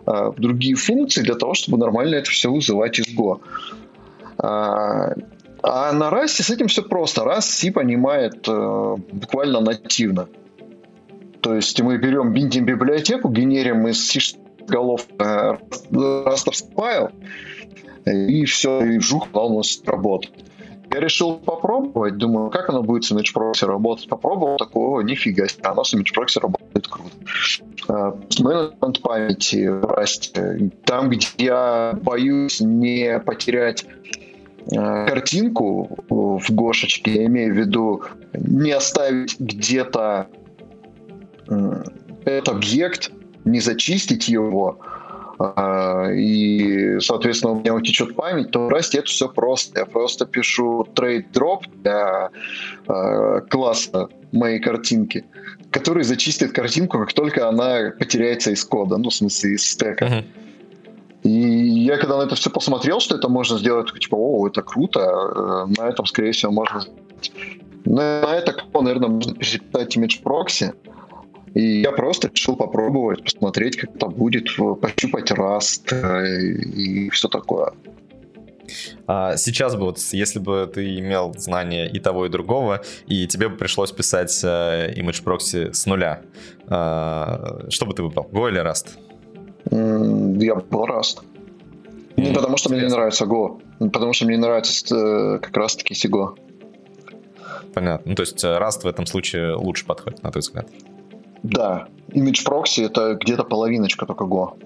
э, 0.08 0.32
другие 0.38 0.76
функции 0.76 1.22
для 1.22 1.36
того, 1.36 1.54
чтобы 1.54 1.78
нормально 1.78 2.16
это 2.16 2.32
все 2.32 2.50
вызывать 2.50 3.00
из 3.00 3.08
Go. 3.08 3.42
А, 4.44 5.14
а 5.62 5.94
на 5.94 6.10
Rust 6.10 6.42
с 6.42 6.50
этим 6.50 6.68
все 6.68 6.82
просто. 6.82 7.22
Rust 7.22 7.42
C 7.42 7.72
понимает 7.72 8.48
э, 8.48 8.96
буквально 9.12 9.62
нативно. 9.62 10.28
То 11.42 11.56
есть 11.56 11.80
мы 11.82 11.98
берем, 11.98 12.34
биндим 12.34 12.66
библиотеку, 12.66 13.30
генерим 13.30 13.88
из 13.88 14.08
C 14.08 14.20
голов 14.68 15.06
э, 15.20 15.58
файл, 16.76 17.10
и 18.06 18.46
все, 18.46 18.84
и 18.84 19.00
жух, 19.00 19.28
у 19.34 19.58
нас 19.58 19.82
работает. 19.86 20.34
Я 20.94 21.00
решил 21.00 21.36
попробовать, 21.36 22.18
думаю, 22.18 22.50
как 22.50 22.70
оно 22.70 22.84
будет 22.84 23.06
с 23.06 23.12
Image 23.12 23.34
Proxy 23.34 23.66
работать. 23.66 24.10
Попробовал 24.10 24.58
такого, 24.58 25.02
нифига 25.02 25.48
себе, 25.48 25.64
оно 25.64 25.84
с 25.84 25.94
Image 25.94 26.14
Proxy 26.14 26.42
работает 26.42 26.88
круто. 26.88 27.16
Э, 27.88 28.12
менеджмент 28.40 29.02
памяти 29.02 29.68
в 29.68 29.84
Rust. 29.86 30.72
Там, 30.86 31.10
где 31.10 31.28
я 31.38 31.98
боюсь 32.02 32.60
не 32.60 33.20
потерять 33.20 33.86
картинку 34.70 35.98
в 36.10 36.44
Гошечке, 36.50 37.12
я 37.12 37.26
имею 37.26 37.54
в 37.54 37.58
виду 37.58 38.04
не 38.34 38.72
оставить 38.72 39.40
где-то 39.40 40.28
этот 42.26 42.50
объект, 42.50 43.12
не 43.44 43.60
зачистить 43.60 44.30
его, 44.30 44.80
а, 45.56 46.12
и, 46.12 47.00
соответственно, 47.00 47.54
у 47.54 47.60
меня 47.60 47.74
утечет 47.74 48.16
память, 48.16 48.52
то 48.52 48.70
это 48.70 49.08
все 49.08 49.28
просто. 49.28 49.80
Я 49.80 49.86
просто 49.86 50.26
пишу 50.26 50.86
drop 51.34 51.62
для 51.82 52.30
э, 52.88 53.42
класса 53.50 54.10
моей 54.32 54.60
картинки, 54.60 55.26
который 55.72 56.04
зачистит 56.04 56.52
картинку, 56.52 57.00
как 57.00 57.14
только 57.14 57.50
она 57.50 57.92
потеряется 57.98 58.52
из 58.52 58.64
кода, 58.64 58.98
ну, 58.98 59.10
в 59.10 59.14
смысле, 59.16 59.54
из 59.54 59.68
стека. 59.68 60.06
Uh-huh. 60.06 60.26
И 61.24 61.30
я 61.30 61.98
когда 61.98 62.18
на 62.18 62.24
это 62.24 62.36
все 62.36 62.50
посмотрел, 62.50 63.00
что 63.00 63.16
это 63.16 63.30
можно 63.30 63.58
сделать, 63.58 63.88
такой, 63.88 64.00
типа, 64.00 64.16
о, 64.16 64.48
это 64.48 64.62
круто, 64.62 65.00
э, 65.00 65.66
на 65.78 65.88
этом, 65.88 66.06
скорее 66.06 66.32
всего, 66.32 66.52
можно 66.52 66.84
на 67.86 68.36
это, 68.36 68.56
наверное, 68.74 69.10
можно 69.10 69.34
пересчитать 69.34 69.98
image 69.98 70.22
прокси. 70.24 70.74
И 71.54 71.82
я 71.82 71.92
просто 71.92 72.30
решил 72.30 72.56
попробовать, 72.56 73.24
посмотреть, 73.24 73.76
как 73.76 73.96
это 73.96 74.08
будет, 74.08 74.48
пощупать 74.80 75.32
Rust 75.32 75.92
э, 75.92 76.54
и 76.54 77.10
все 77.10 77.28
такое. 77.28 77.74
А 79.06 79.36
сейчас 79.36 79.76
бы, 79.76 79.82
вот, 79.82 80.00
если 80.14 80.40
бы 80.40 80.72
ты 80.74 81.00
имел 81.00 81.34
знания 81.38 81.90
и 81.90 82.00
того, 82.00 82.26
и 82.26 82.30
другого, 82.30 82.82
и 83.08 83.28
тебе 83.28 83.50
бы 83.50 83.58
пришлось 83.58 83.92
писать 83.92 84.40
э, 84.44 84.94
image 84.96 85.24
прокси 85.24 85.74
с 85.74 85.86
нуля, 85.86 86.22
э, 86.68 87.68
что 87.70 87.86
бы 87.86 87.94
ты 87.94 88.04
выбрал, 88.04 88.30
Go 88.32 88.50
или 88.50 88.62
Rust? 88.62 88.92
Я 89.70 90.56
был 90.56 90.86
Rust. 90.86 91.22
Не 92.18 92.32
mm, 92.32 92.34
потому 92.34 92.58
что 92.58 92.70
интересно. 92.70 92.76
мне 92.76 92.82
не 92.82 92.90
нравится 92.90 93.26
Go, 93.26 93.62
потому 93.92 94.14
что 94.14 94.26
мне 94.26 94.38
нравится 94.38 94.96
э, 94.96 95.40
как 95.40 95.56
раз-таки 95.56 95.94
Сиго. 95.94 96.36
Понятно. 97.74 98.10
Ну, 98.10 98.16
то 98.16 98.24
есть 98.24 98.44
э, 98.44 98.48
Rust 98.48 98.84
в 98.84 98.88
этом 98.88 99.06
случае 99.06 99.56
лучше 99.56 99.86
подходит, 99.86 100.24
на 100.24 100.32
твой 100.32 100.42
взгляд? 100.42 100.68
Да. 101.44 101.88
Image 102.10 102.46
Proxy— 102.46 102.86
это 102.86 103.16
где-то 103.16 103.44
половиночка 103.44 104.06
только 104.06 104.26
Go. 104.26 104.58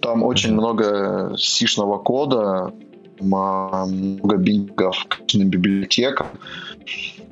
Там 0.00 0.22
очень 0.22 0.50
mm-hmm. 0.50 0.54
много 0.54 1.36
сишного 1.36 1.98
кода, 1.98 2.72
много 3.20 4.36
бингов 4.36 5.06
к 5.08 5.34
библиотекам, 5.34 6.28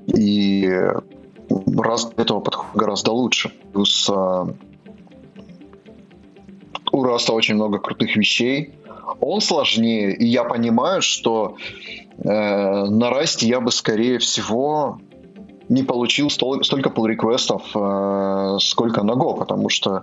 и 0.07 0.69
раз 1.77 2.11
этого 2.17 2.41
подходит 2.41 2.75
гораздо 2.75 3.13
лучше. 3.13 3.53
Плюс 3.73 4.09
а, 4.11 4.49
у 6.97 7.05
Rust 7.05 7.27
а 7.27 7.33
очень 7.33 7.55
много 7.55 7.79
крутых 7.79 8.17
вещей. 8.17 8.75
Он 9.21 9.41
сложнее, 9.41 10.17
и 10.17 10.27
я 10.27 10.45
понимаю, 10.45 11.03
что 11.03 11.57
э, 12.19 12.29
на 12.29 13.11
Rust 13.11 13.40
е 13.40 13.47
я 13.47 13.61
бы, 13.61 13.71
скорее 13.71 14.19
всего, 14.19 14.99
не 15.69 15.83
получил 15.83 16.31
столь, 16.31 16.65
столько 16.65 16.89
pull 16.89 17.07
request 17.07 17.51
ов 17.51 17.63
э, 17.75 18.59
сколько 18.61 19.03
на 19.03 19.13
Go, 19.13 19.39
потому 19.39 19.69
что, 19.69 20.03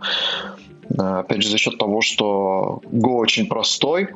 э, 0.89 1.01
опять 1.01 1.41
же, 1.41 1.49
за 1.49 1.57
счет 1.57 1.77
того, 1.77 2.01
что 2.01 2.81
Go 2.91 3.15
очень 3.15 3.47
простой, 3.47 4.09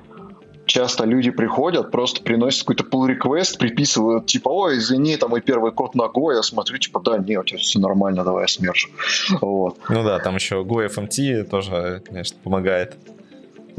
часто 0.68 1.06
люди 1.06 1.32
приходят, 1.32 1.92
просто 1.92 2.22
приносят 2.22 2.68
какой-то 2.68 2.84
pull 2.84 3.08
request, 3.08 3.58
приписывают, 3.58 4.28
типа, 4.28 4.50
ой, 4.50 4.78
извини, 4.78 5.18
там 5.18 5.32
мой 5.32 5.42
первый 5.42 5.72
код 5.72 5.96
на 5.96 6.04
Go, 6.04 6.36
я 6.36 6.44
смотрю, 6.44 6.78
типа, 6.78 7.00
да, 7.00 7.18
нет, 7.18 7.40
у 7.40 7.44
тебя 7.44 7.58
все 7.58 7.80
нормально, 7.80 8.24
давай 8.24 8.44
я 8.44 8.48
смержу. 8.48 8.90
Вот. 9.42 9.78
Ну 9.90 10.04
да, 10.04 10.20
там 10.20 10.36
еще 10.36 10.62
Go 10.64 10.88
FMT 10.88 11.46
тоже, 11.46 12.02
конечно, 12.06 12.38
помогает. 12.44 12.96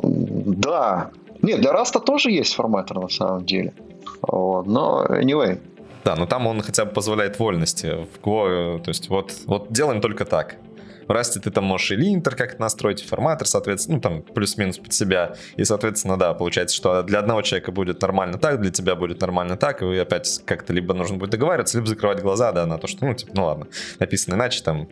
Да. 0.03 1.11
Нет, 1.43 1.61
для 1.61 1.72
Rust 1.72 2.01
тоже 2.05 2.30
есть 2.30 2.55
форматор 2.55 2.99
на 2.99 3.09
самом 3.09 3.45
деле. 3.45 3.72
Вот. 4.22 4.66
Но, 4.66 5.07
anyway, 5.09 5.61
да, 6.05 6.16
но 6.16 6.26
там 6.26 6.47
он 6.47 6.62
хотя 6.62 6.84
бы 6.84 6.93
позволяет 6.93 7.39
вольности. 7.39 7.86
В 7.86 8.24
Go, 8.24 8.80
то 8.82 8.89
есть 8.89 9.09
вот, 9.11 9.34
вот 9.47 9.70
делаем 9.70 10.01
только 10.01 10.24
так. 10.24 10.57
В 11.09 11.11
Rust 11.11 11.41
ты 11.41 11.51
там 11.51 11.65
можешь 11.65 11.91
и 11.91 11.97
линтер 11.97 12.37
как-то 12.37 12.61
настроить, 12.61 13.03
и 13.03 13.07
форматор, 13.07 13.49
соответственно, 13.49 13.97
ну, 13.97 14.01
там, 14.03 14.23
плюс-минус 14.23 14.79
под 14.79 14.93
себя. 14.93 15.35
И, 15.57 15.65
соответственно, 15.65 16.19
да, 16.19 16.35
получается, 16.35 16.77
что 16.77 17.03
для 17.03 17.19
одного 17.19 17.43
человека 17.43 17.73
будет 17.73 18.01
нормально 18.03 18.39
так, 18.39 18.61
для 18.61 18.71
тебя 18.71 18.95
будет 18.95 19.21
нормально 19.21 19.57
так, 19.57 19.81
и 19.83 19.85
вы 19.87 19.99
опять 19.99 20.43
как-то 20.45 20.73
либо 20.73 20.93
нужно 20.95 21.17
будет 21.17 21.31
договариваться, 21.31 21.79
либо 21.79 21.89
закрывать 21.89 22.21
глаза, 22.21 22.53
да, 22.53 22.67
на 22.67 22.79
то, 22.79 22.87
что, 22.87 23.07
ну, 23.07 23.15
типа, 23.15 23.33
ну, 23.35 23.45
ладно, 23.47 23.67
написано 23.99 24.35
иначе 24.35 24.63
там. 24.63 24.89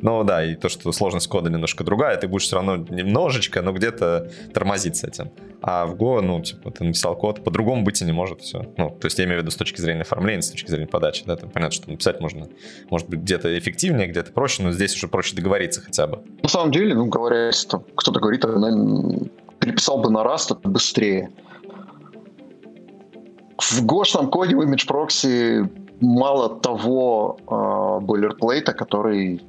Но, 0.00 0.24
да, 0.24 0.44
и 0.44 0.54
то, 0.54 0.68
что 0.68 0.90
сложность 0.92 1.28
кода 1.28 1.50
немножко 1.50 1.84
другая, 1.84 2.16
ты 2.16 2.28
будешь 2.28 2.44
все 2.44 2.56
равно 2.56 2.76
немножечко, 2.76 3.60
но 3.60 3.72
где-то 3.72 4.30
тормозить 4.54 4.96
с 4.96 5.04
этим. 5.04 5.30
А 5.60 5.86
в 5.86 5.96
Go, 5.96 6.20
ну, 6.20 6.40
типа, 6.40 6.70
ты 6.70 6.84
написал 6.84 7.16
код, 7.16 7.42
по-другому 7.42 7.82
быть 7.82 8.00
и 8.00 8.04
не 8.04 8.12
может 8.12 8.42
все. 8.42 8.72
Ну, 8.76 8.90
то 8.90 9.06
есть 9.06 9.18
я 9.18 9.24
имею 9.24 9.40
в 9.40 9.42
виду 9.42 9.50
с 9.50 9.56
точки 9.56 9.80
зрения 9.80 10.02
оформления, 10.02 10.42
с 10.42 10.50
точки 10.50 10.70
зрения 10.70 10.86
подачи, 10.86 11.24
да, 11.26 11.34
это 11.34 11.48
понятно, 11.48 11.74
что 11.74 11.90
написать 11.90 12.20
можно, 12.20 12.46
может 12.90 13.08
быть, 13.08 13.20
где-то 13.20 13.58
эффективнее, 13.58 14.06
где-то 14.06 14.32
проще, 14.32 14.62
но 14.62 14.70
здесь 14.70 14.94
уже 14.94 15.08
проще 15.08 15.34
договориться 15.34 15.80
хотя 15.80 16.06
бы. 16.06 16.22
На 16.42 16.48
самом 16.48 16.70
деле, 16.70 16.94
ну, 16.94 17.06
говоря, 17.06 17.46
если 17.46 17.68
там 17.68 17.84
кто-то 17.96 18.20
говорит, 18.20 18.44
наверное, 18.44 19.28
переписал 19.58 20.00
бы 20.00 20.10
на 20.10 20.18
Rust, 20.18 20.56
это 20.56 20.68
быстрее. 20.68 21.30
В 23.58 23.84
гошном 23.84 24.30
коде 24.30 24.54
в 24.54 24.60
imgproxy 24.60 25.68
мало 26.00 26.60
того 26.60 27.38
э, 27.40 28.04
boilerplate 28.04 28.61
а, 28.61 28.72
который, 28.72 29.42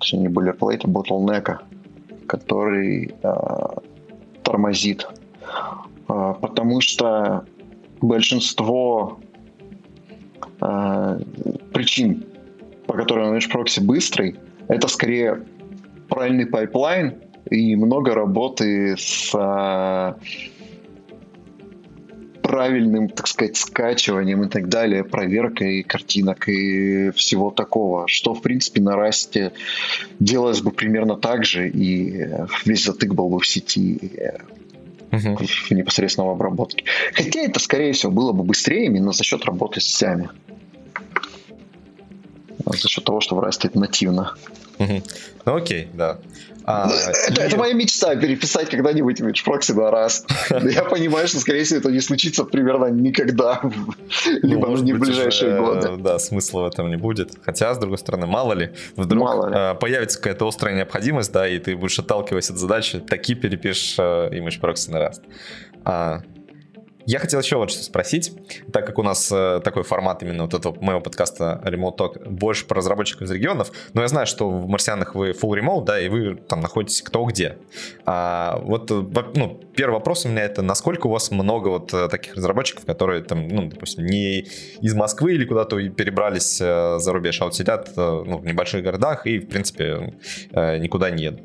точнее, 0.00 0.22
не 0.22 0.28
boilerplate 0.28 0.79
а, 0.79 0.88
bottleneck 0.88 1.50
а, 1.50 1.62
который 2.26 3.14
э, 3.22 3.34
тормозит. 4.42 5.06
Э, 6.08 6.34
потому 6.40 6.80
что 6.80 7.44
большинство 8.00 9.20
э, 10.60 11.20
причин, 11.72 12.24
по 12.86 12.94
которым 12.94 13.34
imgproxy 13.34 13.82
быстрый, 13.82 14.36
это 14.68 14.88
скорее 14.88 15.44
правильный 16.08 16.46
pipeline 16.46 17.14
и 17.50 17.76
много 17.76 18.14
работы 18.14 18.96
с 18.96 19.30
а, 19.34 20.16
правильным, 22.42 23.08
так 23.08 23.26
сказать, 23.26 23.56
скачиванием 23.56 24.44
и 24.44 24.48
так 24.48 24.68
далее, 24.68 25.04
проверкой 25.04 25.82
картинок 25.82 26.48
и 26.48 27.10
всего 27.10 27.50
такого, 27.50 28.08
что, 28.08 28.34
в 28.34 28.40
принципе, 28.40 28.80
на 28.80 28.96
расте 28.96 29.52
делалось 30.20 30.62
бы 30.62 30.70
примерно 30.70 31.16
так 31.16 31.44
же, 31.44 31.68
и 31.68 32.28
весь 32.64 32.84
затык 32.84 33.12
был 33.14 33.28
бы 33.28 33.40
в 33.40 33.46
сети 33.46 34.12
в 35.18 35.70
непосредственной 35.70 36.30
обработке. 36.30 36.84
Хотя 37.12 37.40
это, 37.40 37.60
скорее 37.60 37.92
всего, 37.92 38.12
было 38.12 38.32
бы 38.32 38.44
быстрее 38.44 38.86
именно 38.86 39.12
за 39.12 39.24
счет 39.24 39.44
работы 39.44 39.80
с 39.80 39.84
сетями 39.84 40.30
за 42.66 42.88
счет 42.88 43.04
того, 43.04 43.20
что 43.20 43.36
в 43.36 43.40
Rust 43.40 43.60
это 43.64 43.78
нативно. 43.78 44.34
Ну 44.78 45.56
окей, 45.56 45.88
да. 45.92 46.18
А, 46.66 46.88
это, 47.28 47.42
и... 47.42 47.46
это 47.46 47.56
моя 47.56 47.74
мечта 47.74 48.16
переписать 48.16 48.70
когда-нибудь 48.70 49.20
image 49.20 49.44
proxy 49.46 49.74
на 49.74 49.90
раз. 49.90 50.24
Я 50.50 50.84
понимаю, 50.84 51.28
что, 51.28 51.38
скорее 51.40 51.64
всего, 51.64 51.80
это 51.80 51.90
не 51.90 52.00
случится 52.00 52.44
примерно 52.44 52.86
никогда, 52.86 53.60
либо 54.42 54.68
ну, 54.68 54.76
не 54.78 54.92
в 54.94 54.98
ближайшие 54.98 55.60
годы. 55.60 55.96
Да, 55.98 56.18
смысла 56.18 56.62
в 56.62 56.66
этом 56.66 56.88
не 56.88 56.96
будет. 56.96 57.32
Хотя, 57.44 57.74
с 57.74 57.78
другой 57.78 57.98
стороны, 57.98 58.26
мало 58.26 58.54
ли, 58.54 58.72
вдруг 58.96 59.24
мало 59.24 59.48
ли. 59.48 59.54
А, 59.56 59.74
появится 59.74 60.18
какая-то 60.18 60.48
острая 60.48 60.74
необходимость, 60.74 61.32
да, 61.32 61.46
и 61.46 61.58
ты 61.58 61.76
будешь 61.76 61.98
отталкиваясь 61.98 62.50
от 62.50 62.56
задачи, 62.56 62.98
таки 63.00 63.34
перепишешь 63.34 63.96
а, 63.98 64.30
image 64.30 64.60
proxy 64.60 64.90
на 64.90 64.98
раз. 65.00 65.20
А, 65.84 66.22
Я 67.06 67.18
хотел 67.18 67.40
еще 67.40 67.56
вот 67.56 67.70
что 67.70 67.82
спросить, 67.82 68.32
так 68.72 68.86
как 68.86 68.98
у 68.98 69.02
нас 69.02 69.30
э, 69.30 69.60
такой 69.62 69.82
формат 69.82 70.22
именно 70.22 70.44
вот 70.44 70.54
этого 70.54 70.74
моего 70.80 71.00
подкаста 71.00 71.60
Remote 71.64 71.96
Talk 71.98 72.28
больше 72.28 72.66
про 72.66 72.76
разработчиков 72.76 73.22
из 73.22 73.30
регионов, 73.30 73.72
но 73.92 74.00
я 74.00 74.08
знаю, 74.08 74.26
что 74.26 74.48
в 74.48 74.66
марсианах 74.68 75.14
вы 75.14 75.30
full 75.32 75.60
remote, 75.60 75.84
да, 75.84 76.00
и 76.00 76.08
вы 76.08 76.36
там 76.36 76.60
находитесь 76.60 77.02
кто 77.02 77.24
где. 77.24 77.58
А, 78.06 78.58
вот, 78.62 78.90
э, 78.90 79.04
ну, 79.34 79.60
первый 79.76 79.94
вопрос 79.94 80.24
у 80.24 80.30
меня 80.30 80.44
это, 80.44 80.62
насколько 80.62 81.06
у 81.06 81.10
вас 81.10 81.30
много 81.30 81.68
вот 81.68 81.92
э, 81.92 82.08
таких 82.08 82.36
разработчиков, 82.36 82.86
которые 82.86 83.22
там, 83.22 83.48
ну, 83.48 83.68
допустим, 83.68 84.06
не 84.06 84.46
из 84.80 84.94
Москвы 84.94 85.34
или 85.34 85.44
куда-то 85.44 85.76
перебрались 85.90 86.58
э, 86.60 86.98
за 86.98 87.12
рубеж, 87.12 87.40
а 87.42 87.44
вот 87.44 87.54
сидят 87.54 87.92
э, 87.96 88.22
ну, 88.26 88.38
в 88.38 88.46
небольших 88.46 88.82
городах 88.82 89.26
и, 89.26 89.40
в 89.40 89.48
принципе, 89.48 90.14
э, 90.52 90.78
никуда 90.78 91.10
не 91.10 91.24
едут? 91.24 91.42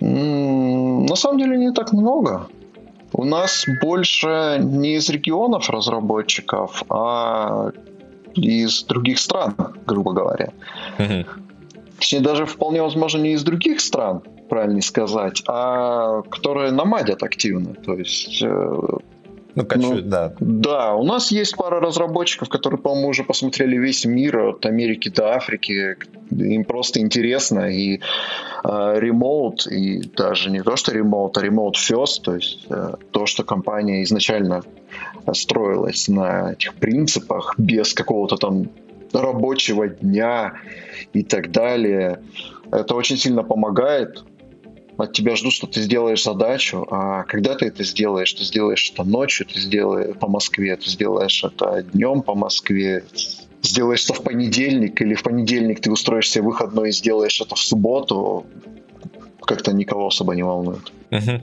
На 0.00 1.16
самом 1.16 1.38
деле 1.38 1.56
не 1.56 1.72
так 1.72 1.92
много. 1.92 2.48
У 3.16 3.24
нас 3.24 3.64
больше 3.80 4.58
не 4.60 4.96
из 4.96 5.08
регионов 5.08 5.70
разработчиков, 5.70 6.82
а 6.90 7.70
из 8.34 8.82
других 8.82 9.20
стран, 9.20 9.54
грубо 9.86 10.12
говоря. 10.12 10.52
Угу. 10.98 11.24
Точнее, 11.98 12.20
даже 12.20 12.44
вполне 12.44 12.82
возможно 12.82 13.22
не 13.22 13.34
из 13.34 13.44
других 13.44 13.80
стран, 13.80 14.22
правильно 14.48 14.82
сказать, 14.82 15.44
а 15.46 16.22
которые 16.22 16.72
намадят 16.72 17.22
активно. 17.22 17.74
То 17.74 17.94
есть 17.94 18.42
э, 18.42 18.78
ну, 19.54 19.64
качают, 19.64 20.04
ну, 20.04 20.10
да. 20.10 20.32
Да, 20.40 20.94
у 20.94 21.04
нас 21.04 21.30
есть 21.30 21.56
пара 21.56 21.80
разработчиков, 21.80 22.48
которые, 22.48 22.80
по-моему, 22.80 23.08
уже 23.08 23.24
посмотрели 23.24 23.76
весь 23.76 24.04
мир 24.04 24.38
от 24.38 24.66
Америки 24.66 25.08
до 25.08 25.34
Африки. 25.34 25.96
Им 26.30 26.64
просто 26.64 27.00
интересно. 27.00 27.70
И 27.70 28.00
э, 28.64 28.94
ремоут, 28.98 29.66
и 29.66 30.00
даже 30.16 30.50
не 30.50 30.62
то, 30.62 30.76
что 30.76 30.92
ремоут, 30.92 31.38
а 31.38 31.42
ремоут 31.42 31.76
first, 31.76 32.22
то 32.22 32.34
есть 32.34 32.66
э, 32.68 32.94
то, 33.12 33.26
что 33.26 33.44
компания 33.44 34.02
изначально 34.02 34.62
строилась 35.32 36.08
на 36.08 36.52
этих 36.52 36.74
принципах, 36.74 37.54
без 37.56 37.94
какого-то 37.94 38.36
там 38.36 38.70
рабочего 39.12 39.88
дня 39.88 40.54
и 41.12 41.22
так 41.22 41.52
далее. 41.52 42.20
Это 42.72 42.94
очень 42.94 43.16
сильно 43.16 43.44
помогает 43.44 44.24
от 44.96 45.12
тебя 45.12 45.36
ждут, 45.36 45.52
что 45.52 45.66
ты 45.66 45.80
сделаешь 45.80 46.22
задачу, 46.22 46.86
а 46.90 47.24
когда 47.24 47.54
ты 47.54 47.66
это 47.66 47.82
сделаешь, 47.84 48.32
ты 48.32 48.44
сделаешь 48.44 48.90
это 48.92 49.04
ночью, 49.04 49.46
ты 49.46 49.58
сделаешь 49.58 50.16
по 50.16 50.28
Москве, 50.28 50.76
ты 50.76 50.88
сделаешь 50.88 51.42
это 51.42 51.82
днем 51.82 52.22
по 52.22 52.34
Москве, 52.34 53.04
сделаешь 53.62 54.04
это 54.04 54.14
в 54.14 54.22
понедельник, 54.22 55.00
или 55.00 55.14
в 55.14 55.22
понедельник 55.22 55.80
ты 55.80 55.90
устроишь 55.90 56.30
себе 56.30 56.44
выходной 56.44 56.90
и 56.90 56.92
сделаешь 56.92 57.40
это 57.40 57.54
в 57.54 57.60
субботу, 57.60 58.46
как-то 59.42 59.72
никого 59.72 60.06
особо 60.06 60.34
не 60.34 60.42
волнует. 60.42 60.92
Угу. 61.10 61.42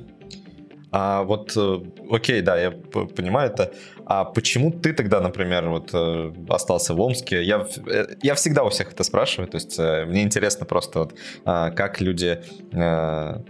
А 0.94 1.24
вот, 1.24 1.54
э, 1.56 1.80
окей, 2.10 2.42
да, 2.42 2.60
я 2.60 2.72
понимаю 2.72 3.52
это. 3.52 3.74
А 4.14 4.26
почему 4.26 4.72
ты 4.72 4.92
тогда, 4.92 5.22
например, 5.22 5.70
вот 5.70 5.92
э, 5.94 6.34
остался 6.50 6.94
в 6.94 7.00
Омске? 7.00 7.44
Я, 7.44 7.66
э, 7.88 8.08
я 8.22 8.36
всегда 8.36 8.66
у 8.66 8.70
всех 8.70 8.92
это 8.92 9.06
спрашиваю, 9.06 9.48
то 9.48 9.56
есть 9.56 9.80
мне 9.80 10.24
интересно 10.24 10.66
просто 10.66 11.00
вот, 11.00 11.14
а, 11.46 11.72
как 11.72 12.02
люди 12.02 12.42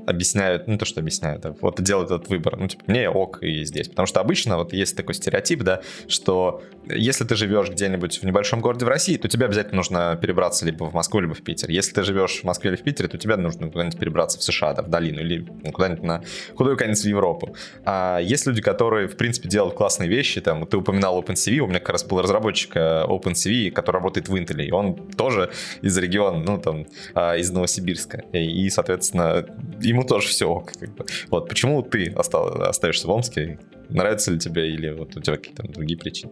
объясняют, 0.06 0.68
ну 0.68 0.78
то, 0.78 0.86
что 0.86 1.00
объясняют, 1.00 1.46
вот 1.62 1.82
делают 1.82 2.12
этот 2.12 2.30
выбор. 2.30 2.58
Ну, 2.58 2.68
типа, 2.68 2.84
мне 2.86 3.10
ок 3.10 3.42
и 3.42 3.66
здесь. 3.66 3.88
Потому 3.88 4.06
что 4.06 4.20
обычно 4.20 4.58
вот 4.58 4.72
есть 4.74 4.96
такой 4.96 5.16
стереотип, 5.16 5.64
да, 5.64 5.82
что 6.08 6.62
если 6.88 7.24
ты 7.24 7.36
живешь 7.36 7.70
где-нибудь 7.70 8.22
в 8.22 8.24
небольшом 8.24 8.62
городе 8.62 8.86
в 8.86 8.88
России, 8.88 9.18
то 9.18 9.28
тебе 9.28 9.46
обязательно 9.46 9.78
нужно 9.78 10.20
перебраться 10.22 10.66
либо 10.66 10.84
в 10.84 10.94
Москву, 10.94 11.22
либо 11.22 11.34
в 11.34 11.42
Питер. 11.42 11.72
Если 11.72 11.94
ты 11.94 12.04
живешь 12.04 12.42
в 12.42 12.44
Москве 12.44 12.70
или 12.70 12.78
в 12.78 12.84
Питере, 12.84 13.10
то 13.10 13.18
тебе 13.18 13.36
нужно 13.36 13.70
куда-нибудь 13.72 14.00
перебраться 14.00 14.38
в 14.38 14.44
США, 14.44 14.74
да, 14.74 14.84
в 14.84 14.90
долину, 14.90 15.22
или 15.22 15.44
куда-нибудь 15.72 16.04
на 16.04 16.22
куда-нибудь 16.56 17.00
в 17.00 17.08
Европу. 17.08 17.56
А 17.84 18.20
есть 18.20 18.46
люди, 18.46 18.62
которые, 18.62 19.08
в 19.08 19.18
принципе, 19.18 19.50
делают 19.50 19.76
классные 19.76 20.08
вещи, 20.08 20.40
там, 20.52 20.68
ты 20.68 20.78
упоминал 20.78 21.22
OpenCV, 21.22 21.60
у 21.60 21.68
меня 21.68 21.80
как 21.80 21.90
раз 21.90 22.04
был 22.04 22.22
разработчик 22.22 22.76
э, 22.76 23.06
OpenCV, 23.08 23.72
который 23.72 23.98
работает 23.98 24.28
в 24.28 24.36
Intel, 24.36 24.62
и 24.62 24.72
он 24.72 24.96
тоже 24.96 25.50
из 25.82 25.98
региона, 25.98 26.40
ну, 26.40 26.58
там, 26.58 26.86
а, 27.14 27.38
из 27.38 27.52
Новосибирска, 27.52 28.18
и, 28.34 28.70
соответственно, 28.70 29.46
ему 29.80 30.04
тоже 30.04 30.28
все 30.28 30.46
ок, 30.46 30.74
как 30.78 30.90
бы. 30.90 31.06
Вот, 31.30 31.48
почему 31.48 31.82
ты 31.84 32.12
остал, 32.18 32.62
остаешься 32.64 33.08
в 33.08 33.12
Омске? 33.12 33.60
Нравится 33.90 34.32
ли 34.32 34.40
тебе 34.40 34.74
или 34.74 34.92
вот 34.92 35.16
у 35.16 35.22
тебя 35.22 35.38
какие-то 35.38 35.64
другие 35.64 35.98
причины? 35.98 36.32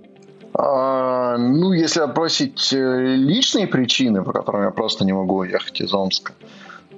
А, 0.53 1.38
ну, 1.38 1.72
если 1.72 2.01
отбросить 2.01 2.74
э, 2.74 3.15
личные 3.15 3.67
причины, 3.67 4.24
по 4.24 4.34
которым 4.34 4.63
я 4.63 4.72
просто 4.72 5.05
не 5.05 5.13
могу 5.13 5.38
уехать 5.38 5.80
из 5.80 5.93
Омска, 5.93 6.34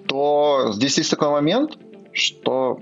то 0.07 0.71
здесь 0.71 0.97
есть 0.97 1.11
такой 1.11 1.29
момент, 1.29 1.77
что 2.13 2.79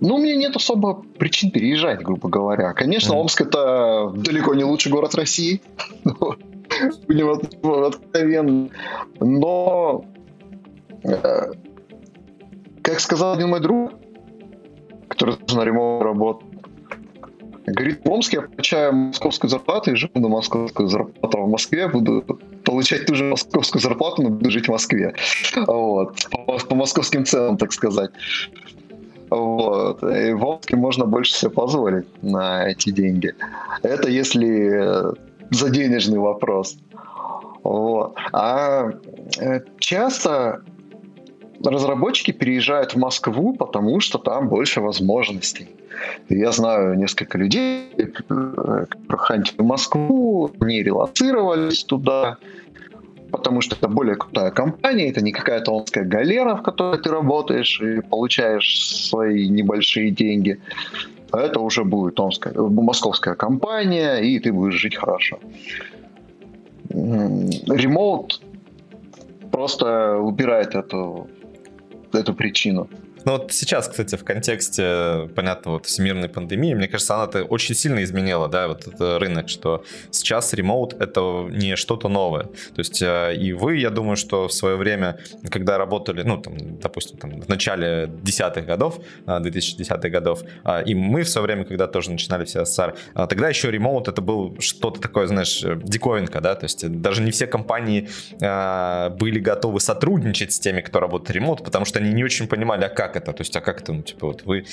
ну, 0.00 0.16
у 0.16 0.18
меня 0.18 0.36
нет 0.36 0.56
особо 0.56 1.02
причин 1.18 1.50
переезжать, 1.50 2.02
грубо 2.02 2.28
говоря. 2.28 2.72
Конечно, 2.72 3.14
mm. 3.14 3.16
Омск 3.16 3.40
это 3.40 4.12
далеко 4.14 4.54
не 4.54 4.64
лучший 4.64 4.92
город 4.92 5.14
России. 5.14 5.60
Будем 7.08 7.30
откровенны. 7.84 8.70
Но, 9.20 10.04
э, 11.02 11.52
как 12.82 13.00
сказал 13.00 13.34
один 13.34 13.48
мой 13.48 13.60
друг, 13.60 13.92
который 15.08 15.36
на 15.54 15.64
ремонт 15.64 16.02
работает, 16.02 16.48
Говорит, 17.74 18.00
в 18.04 18.10
Омске 18.10 18.38
я 18.38 18.42
получаю 18.42 18.94
московскую 18.94 19.50
зарплату 19.50 19.92
и 19.92 19.94
живу 19.94 20.20
на 20.20 20.28
московскую 20.28 20.88
зарплату. 20.88 21.38
А 21.38 21.42
в 21.42 21.50
Москве 21.50 21.88
буду 21.88 22.22
получать 22.64 23.06
ту 23.06 23.14
же 23.14 23.24
московскую 23.24 23.82
зарплату, 23.82 24.22
но 24.22 24.30
буду 24.30 24.50
жить 24.50 24.66
в 24.66 24.70
Москве. 24.70 25.14
Вот. 25.66 26.16
По, 26.30 26.58
по 26.58 26.74
московским 26.74 27.24
ценам, 27.24 27.56
так 27.58 27.72
сказать. 27.72 28.10
Вот. 29.30 30.02
И 30.02 30.32
в 30.32 30.44
Омске 30.44 30.76
можно 30.76 31.04
больше 31.04 31.34
себе 31.34 31.50
позволить 31.50 32.06
на 32.22 32.68
эти 32.68 32.90
деньги. 32.90 33.34
Это 33.82 34.08
если 34.08 35.14
за 35.50 35.70
денежный 35.70 36.18
вопрос. 36.18 36.76
Вот. 37.62 38.16
А 38.32 38.90
э, 39.38 39.60
часто 39.78 40.62
разработчики 41.64 42.30
переезжают 42.30 42.94
в 42.94 42.98
Москву, 42.98 43.54
потому 43.54 44.00
что 44.00 44.18
там 44.18 44.48
больше 44.48 44.80
возможностей. 44.80 45.68
Я 46.28 46.52
знаю 46.52 46.96
несколько 46.96 47.38
людей, 47.38 47.90
которые 48.14 48.86
хантили 49.08 49.62
Москву, 49.62 50.50
они 50.60 50.82
релацировались 50.82 51.82
туда, 51.82 52.36
потому 53.30 53.60
что 53.60 53.76
это 53.76 53.88
более 53.88 54.16
крутая 54.16 54.50
компания, 54.50 55.10
это 55.10 55.20
не 55.20 55.32
какая-то 55.32 55.72
омская 55.72 56.04
галера, 56.04 56.56
в 56.56 56.62
которой 56.62 56.98
ты 56.98 57.10
работаешь 57.10 57.80
и 57.80 58.00
получаешь 58.00 58.86
свои 59.08 59.48
небольшие 59.48 60.10
деньги. 60.10 60.58
Это 61.32 61.60
уже 61.60 61.84
будет 61.84 62.18
омская, 62.18 62.54
московская 62.54 63.34
компания, 63.34 64.16
и 64.16 64.38
ты 64.38 64.52
будешь 64.52 64.80
жить 64.80 64.96
хорошо. 64.96 65.38
Ремоут 66.88 68.40
просто 69.52 70.16
убирает 70.16 70.74
эту, 70.74 71.28
эту 72.12 72.34
причину. 72.34 72.88
Ну 73.28 73.36
вот 73.36 73.52
сейчас, 73.52 73.88
кстати, 73.88 74.16
в 74.16 74.24
контексте, 74.24 75.28
понятно, 75.36 75.72
вот 75.72 75.84
всемирной 75.84 76.30
пандемии, 76.30 76.72
мне 76.72 76.88
кажется, 76.88 77.14
она 77.14 77.24
это 77.24 77.44
очень 77.44 77.74
сильно 77.74 78.02
изменила, 78.02 78.48
да, 78.48 78.68
вот 78.68 78.86
этот 78.86 79.20
рынок, 79.20 79.50
что 79.50 79.84
сейчас 80.10 80.54
ремоут 80.54 80.94
это 80.94 81.46
не 81.50 81.76
что-то 81.76 82.08
новое. 82.08 82.44
То 82.44 82.78
есть 82.78 83.02
э, 83.02 83.34
и 83.36 83.52
вы, 83.52 83.76
я 83.76 83.90
думаю, 83.90 84.16
что 84.16 84.48
в 84.48 84.52
свое 84.54 84.76
время, 84.76 85.18
когда 85.50 85.76
работали, 85.76 86.22
ну, 86.22 86.38
там, 86.38 86.78
допустим, 86.78 87.18
там, 87.18 87.42
в 87.42 87.48
начале 87.50 88.08
десятых 88.22 88.64
годов, 88.64 88.98
2010-х 89.26 90.08
э, 90.08 90.10
годов, 90.10 90.42
э, 90.64 90.84
и 90.86 90.94
мы 90.94 91.22
в 91.22 91.28
свое 91.28 91.44
время, 91.48 91.64
когда 91.66 91.86
тоже 91.86 92.10
начинали 92.10 92.46
все 92.46 92.64
СССР, 92.64 92.94
тогда 93.12 93.50
еще 93.50 93.70
ремоут 93.70 94.08
это 94.08 94.22
был 94.22 94.56
что-то 94.58 95.02
такое, 95.02 95.26
знаешь, 95.26 95.62
диковинка, 95.84 96.40
да, 96.40 96.54
то 96.54 96.64
есть 96.64 96.88
даже 97.02 97.20
не 97.20 97.30
все 97.30 97.46
компании 97.46 98.08
были 98.40 99.38
готовы 99.38 99.80
сотрудничать 99.80 100.54
с 100.54 100.58
теми, 100.58 100.80
кто 100.80 100.98
работает 100.98 101.32
ремоут, 101.32 101.62
потому 101.62 101.84
что 101.84 101.98
они 101.98 102.14
не 102.14 102.24
очень 102.24 102.48
понимали, 102.48 102.84
а 102.84 102.88
как 102.88 103.17
это? 103.18 103.32
То 103.32 103.42
есть, 103.42 103.54
а 103.56 103.60
как 103.60 103.82
это, 103.82 103.92
ну, 103.92 104.02
типа, 104.02 104.28
вот 104.28 104.42
вы, 104.44 104.64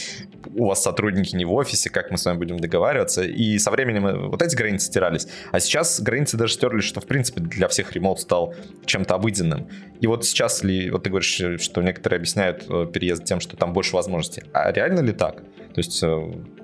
у 0.56 0.68
вас 0.68 0.82
сотрудники 0.82 1.36
не 1.36 1.46
в 1.46 1.54
офисе, 1.54 1.90
как 1.90 2.12
мы 2.12 2.18
с 2.18 2.26
вами 2.26 2.38
будем 2.38 2.60
договариваться? 2.60 3.24
И 3.24 3.58
со 3.60 3.72
временем 3.72 4.08
э, 4.08 4.28
вот 4.28 4.42
эти 4.42 4.56
границы 4.56 4.88
стирались. 4.88 5.28
А 5.52 5.60
сейчас 5.60 6.00
границы 6.00 6.38
даже 6.38 6.54
стерлись, 6.54 6.86
что, 6.86 7.02
в 7.02 7.06
принципе, 7.06 7.42
для 7.42 7.68
всех 7.68 7.92
ремонт 7.94 8.20
стал 8.20 8.56
чем-то 8.86 9.16
обыденным. 9.16 9.68
И 10.00 10.08
вот 10.08 10.26
сейчас 10.26 10.64
ли, 10.64 10.90
вот 10.90 11.04
ты 11.04 11.10
говоришь, 11.10 11.40
э, 11.42 11.58
что 11.58 11.82
некоторые 11.82 12.18
объясняют 12.18 12.66
э, 12.70 12.88
переезд 12.92 13.26
тем, 13.26 13.40
что 13.40 13.58
там 13.58 13.74
больше 13.74 13.96
возможностей. 13.96 14.44
А 14.54 14.72
реально 14.72 15.02
ли 15.02 15.12
так? 15.12 15.42
То 15.76 15.82
есть 15.82 16.02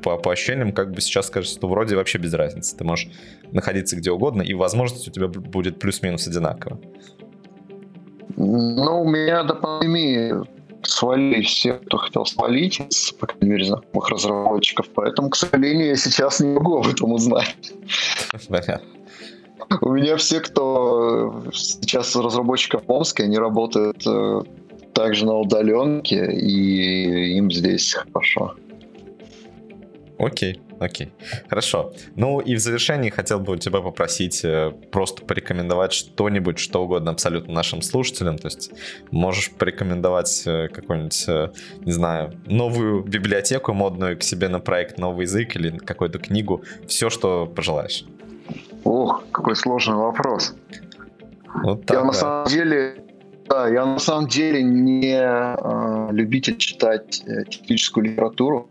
по, 0.02 0.18
по 0.18 0.32
ощущениям, 0.32 0.72
как 0.72 0.92
бы 0.92 1.02
сейчас 1.02 1.30
кажется, 1.30 1.58
что 1.58 1.68
вроде 1.68 1.98
вообще 1.98 2.18
без 2.18 2.34
разницы. 2.34 2.78
Ты 2.78 2.86
можешь 2.86 3.10
находиться 3.52 3.98
где 3.98 4.10
угодно, 4.10 4.42
и 4.42 4.54
возможность 4.54 5.08
у 5.10 5.12
тебя 5.12 5.28
будет 5.28 5.80
плюс-минус 5.80 6.28
одинаково. 6.28 6.80
Ну, 8.38 9.02
у 9.02 9.10
меня 9.10 9.44
до 9.44 9.56
пандемии 9.56 10.34
свалили 10.84 11.42
все, 11.42 11.74
кто 11.74 11.98
хотел 11.98 12.26
свалить, 12.26 12.82
с, 12.90 13.12
по 13.12 13.28
крайней 13.28 13.50
мере, 13.50 13.66
знакомых 13.66 14.10
разработчиков. 14.10 14.88
Поэтому, 14.94 15.30
к 15.30 15.36
сожалению, 15.36 15.90
я 15.90 15.96
сейчас 15.96 16.40
не 16.40 16.50
могу 16.50 16.80
об 16.80 16.88
этом 16.88 17.12
узнать. 17.12 17.74
У 19.82 19.90
меня 19.90 20.18
все, 20.18 20.40
кто 20.42 21.44
сейчас 21.54 22.16
разработчиков 22.16 22.84
в 22.86 22.92
Омске, 22.92 23.24
они 23.24 23.38
работают 23.38 24.06
э, 24.06 24.42
также 24.94 25.26
на 25.26 25.38
удаленке, 25.38 26.32
и 26.34 27.38
им 27.38 27.52
здесь 27.52 27.94
хорошо. 27.94 28.56
Окей. 30.18 30.60
Окей. 30.82 31.14
Хорошо. 31.48 31.94
Ну 32.16 32.40
и 32.40 32.56
в 32.56 32.60
завершении 32.60 33.10
хотел 33.10 33.40
бы 33.40 33.54
у 33.54 33.56
тебя 33.58 33.82
попросить 33.82 34.44
э, 34.44 34.72
просто 34.92 35.24
порекомендовать 35.24 35.94
что-нибудь, 35.94 36.60
что 36.60 36.84
угодно 36.84 37.12
абсолютно 37.12 37.54
нашим 37.54 37.82
слушателям. 37.82 38.38
То 38.38 38.48
есть 38.48 38.72
можешь 39.12 39.52
порекомендовать 39.52 40.44
э, 40.46 40.68
какую-нибудь, 40.70 41.26
э, 41.28 41.52
не 41.86 41.92
знаю, 41.92 42.34
новую 42.48 43.04
библиотеку 43.04 43.74
модную 43.74 44.18
к 44.18 44.24
себе 44.24 44.48
на 44.50 44.60
проект, 44.60 44.98
новый 44.98 45.24
язык 45.24 45.56
или 45.56 45.78
какую-то 45.78 46.20
книгу. 46.20 46.64
Все, 46.88 47.10
что 47.10 47.46
пожелаешь. 47.46 48.06
Ох, 48.84 49.24
какой 49.32 49.56
сложный 49.56 49.96
вопрос. 49.96 50.56
Вот 51.64 51.86
так, 51.86 51.98
я 51.98 52.02
да. 52.02 52.08
на 52.08 52.14
самом 52.14 52.48
деле 52.48 53.06
да, 53.52 53.68
я 53.68 53.86
на 53.86 54.00
самом 54.00 54.28
деле 54.28 54.64
не 54.64 55.14
э, 55.14 56.12
любитель 56.12 56.58
читать 56.58 57.22
э, 57.26 57.44
техническую 57.44 58.06
литературу, 58.06 58.70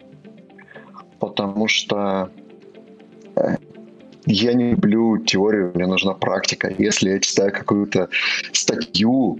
потому 1.20 1.68
что 1.68 2.30
э, 3.36 3.56
я 4.26 4.54
не 4.54 4.70
люблю 4.70 5.18
теорию, 5.18 5.72
мне 5.74 5.86
нужна 5.86 6.14
практика. 6.14 6.74
Если 6.78 7.10
я 7.10 7.20
читаю 7.20 7.52
какую-то 7.52 8.08
статью, 8.52 9.38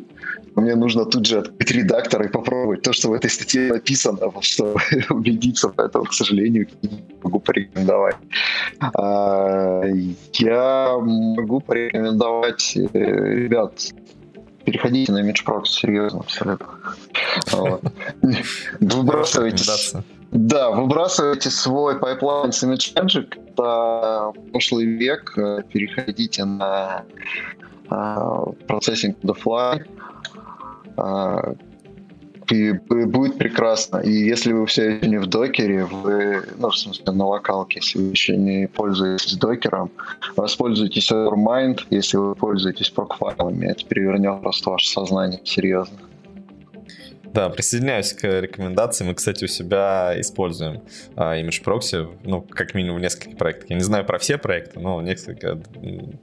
мне 0.57 0.75
нужно 0.75 1.05
тут 1.05 1.27
же 1.27 1.39
открыть 1.39 1.71
редактор 1.71 2.23
и 2.23 2.29
попробовать 2.29 2.83
то, 2.83 2.93
что 2.93 3.09
в 3.09 3.13
этой 3.13 3.31
статье 3.31 3.73
написано, 3.73 4.19
чтобы 4.41 4.81
убедиться, 5.11 5.69
поэтому, 5.69 6.05
к 6.05 6.13
сожалению, 6.13 6.69
не 6.83 7.05
могу 7.23 7.41
порекомендовать. 7.41 8.17
А, 8.81 9.83
я 10.35 10.99
могу 10.99 11.61
порекомендовать, 11.61 12.77
э, 12.77 12.89
ребят, 12.93 13.95
переходите 14.65 15.13
на 15.13 15.23
imgproxy, 15.23 15.65
серьезно, 15.67 16.21
абсолютно. 16.21 16.67
Выбрасывайте... 18.81 19.65
Да, 20.33 20.71
выбрасывайте 20.71 21.51
свой 21.51 21.99
pipeline 21.99 22.53
с 22.53 22.63
ImageMagick, 22.63 23.35
это 23.49 24.33
прошлый 24.53 24.87
век, 24.87 25.35
переходите 25.73 26.45
на 26.45 27.05
процессинг 28.69 29.17
uh, 29.23 29.27
the 29.27 29.37
fly, 29.43 29.85
uh, 30.97 31.57
и 32.53 32.73
будет 32.73 33.39
прекрасно. 33.39 33.99
И 33.99 34.11
если 34.11 34.53
вы 34.53 34.67
все 34.67 34.91
еще 34.91 35.07
не 35.09 35.19
в 35.19 35.27
докере, 35.27 35.85
вы, 35.85 36.43
ну, 36.59 36.71
в 36.71 36.77
смысле, 36.77 37.13
на 37.13 37.27
локалке, 37.27 37.81
если 37.81 37.99
вы 37.99 38.11
еще 38.11 38.37
не 38.37 38.67
пользуетесь 38.69 39.37
докером, 39.37 39.91
воспользуйтесь 40.37 41.11
Overmind, 41.11 41.81
если 41.91 42.17
вы 42.17 42.35
пользуетесь 42.35 42.91
прокфайлами, 42.91 43.67
это 43.67 43.85
перевернет 43.85 44.41
просто 44.41 44.71
ваше 44.71 44.89
сознание 44.89 45.41
серьезно. 45.45 45.97
Да, 47.33 47.49
присоединяюсь 47.49 48.13
к 48.13 48.25
рекомендации. 48.25 49.05
Мы, 49.05 49.15
кстати, 49.15 49.45
у 49.45 49.47
себя 49.47 50.15
используем 50.19 50.83
а, 51.15 51.39
Image 51.39 51.63
Proxy, 51.65 52.19
ну, 52.25 52.43
как 52.43 52.75
минимум 52.75 52.99
в 52.99 53.03
нескольких 53.03 53.37
проектах. 53.37 53.71
Я 53.71 53.77
не 53.77 53.83
знаю 53.83 54.05
про 54.05 54.19
все 54.19 54.37
проекты, 54.37 54.81
но 54.81 55.01
несколько 55.01 55.59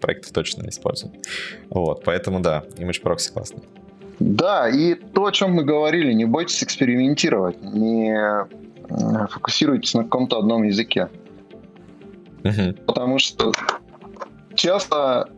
проектов 0.01 0.31
точно 0.33 0.67
используем. 0.67 1.13
Вот, 1.69 2.03
поэтому 2.03 2.41
да, 2.41 2.65
Image 2.75 3.01
Proxy 3.01 3.31
классный. 3.31 3.63
Да, 4.19 4.67
и 4.67 4.95
то, 4.95 5.25
о 5.25 5.31
чем 5.31 5.53
мы 5.53 5.63
говорили, 5.63 6.11
не 6.11 6.25
бойтесь 6.25 6.63
экспериментировать, 6.63 7.61
не 7.61 8.11
э, 8.89 9.27
фокусируйтесь 9.29 9.93
на 9.93 10.03
каком-то 10.03 10.39
одном 10.39 10.63
языке. 10.63 11.09
Потому 12.85 13.19
что 13.19 13.51
часто 14.55 15.29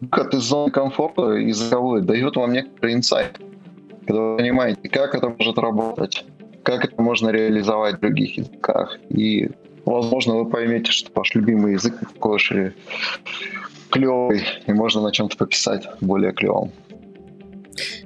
выход 0.00 0.34
из 0.34 0.42
зоны 0.42 0.70
комфорта 0.70 1.32
языковой 1.32 2.02
дает 2.02 2.36
вам 2.36 2.52
некоторый 2.52 2.94
инсайт, 2.94 3.38
когда 4.10 4.22
вы 4.22 4.36
понимаете, 4.38 4.88
как 4.88 5.14
это 5.14 5.28
может 5.28 5.56
работать, 5.58 6.24
как 6.64 6.84
это 6.84 7.00
можно 7.00 7.28
реализовать 7.28 7.98
в 7.98 8.00
других 8.00 8.38
языках. 8.38 8.98
И, 9.08 9.50
возможно, 9.84 10.34
вы 10.34 10.50
поймете, 10.50 10.90
что 10.90 11.10
ваш 11.14 11.32
любимый 11.36 11.74
язык 11.74 11.94
в 12.02 12.18
кошере 12.18 12.74
клевый, 13.90 14.42
и 14.66 14.72
можно 14.72 15.00
на 15.00 15.12
чем-то 15.12 15.36
пописать 15.36 15.88
более 16.00 16.32
клевом. 16.32 16.72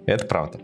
Это 0.05 0.26
правда. 0.26 0.59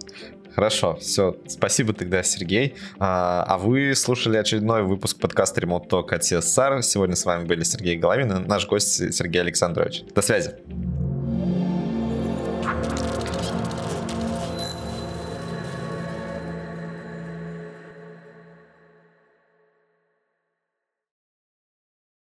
Хорошо, 0.54 0.96
все. 0.96 1.36
Спасибо 1.46 1.94
тогда, 1.94 2.22
Сергей. 2.22 2.74
А, 2.98 3.42
а 3.48 3.56
вы 3.56 3.94
слушали 3.94 4.36
очередной 4.36 4.82
выпуск 4.82 5.18
подкаста 5.18 5.62
Remote 5.62 5.88
Talk 5.88 6.12
от 6.12 6.22
CSR. 6.22 6.82
Сегодня 6.82 7.16
с 7.16 7.24
вами 7.24 7.46
были 7.46 7.62
Сергей 7.62 7.96
Головин 7.96 8.30
и 8.30 8.46
наш 8.46 8.66
гость 8.66 9.14
Сергей 9.14 9.40
Александрович. 9.40 10.02
До 10.14 10.20
связи. 10.20 10.56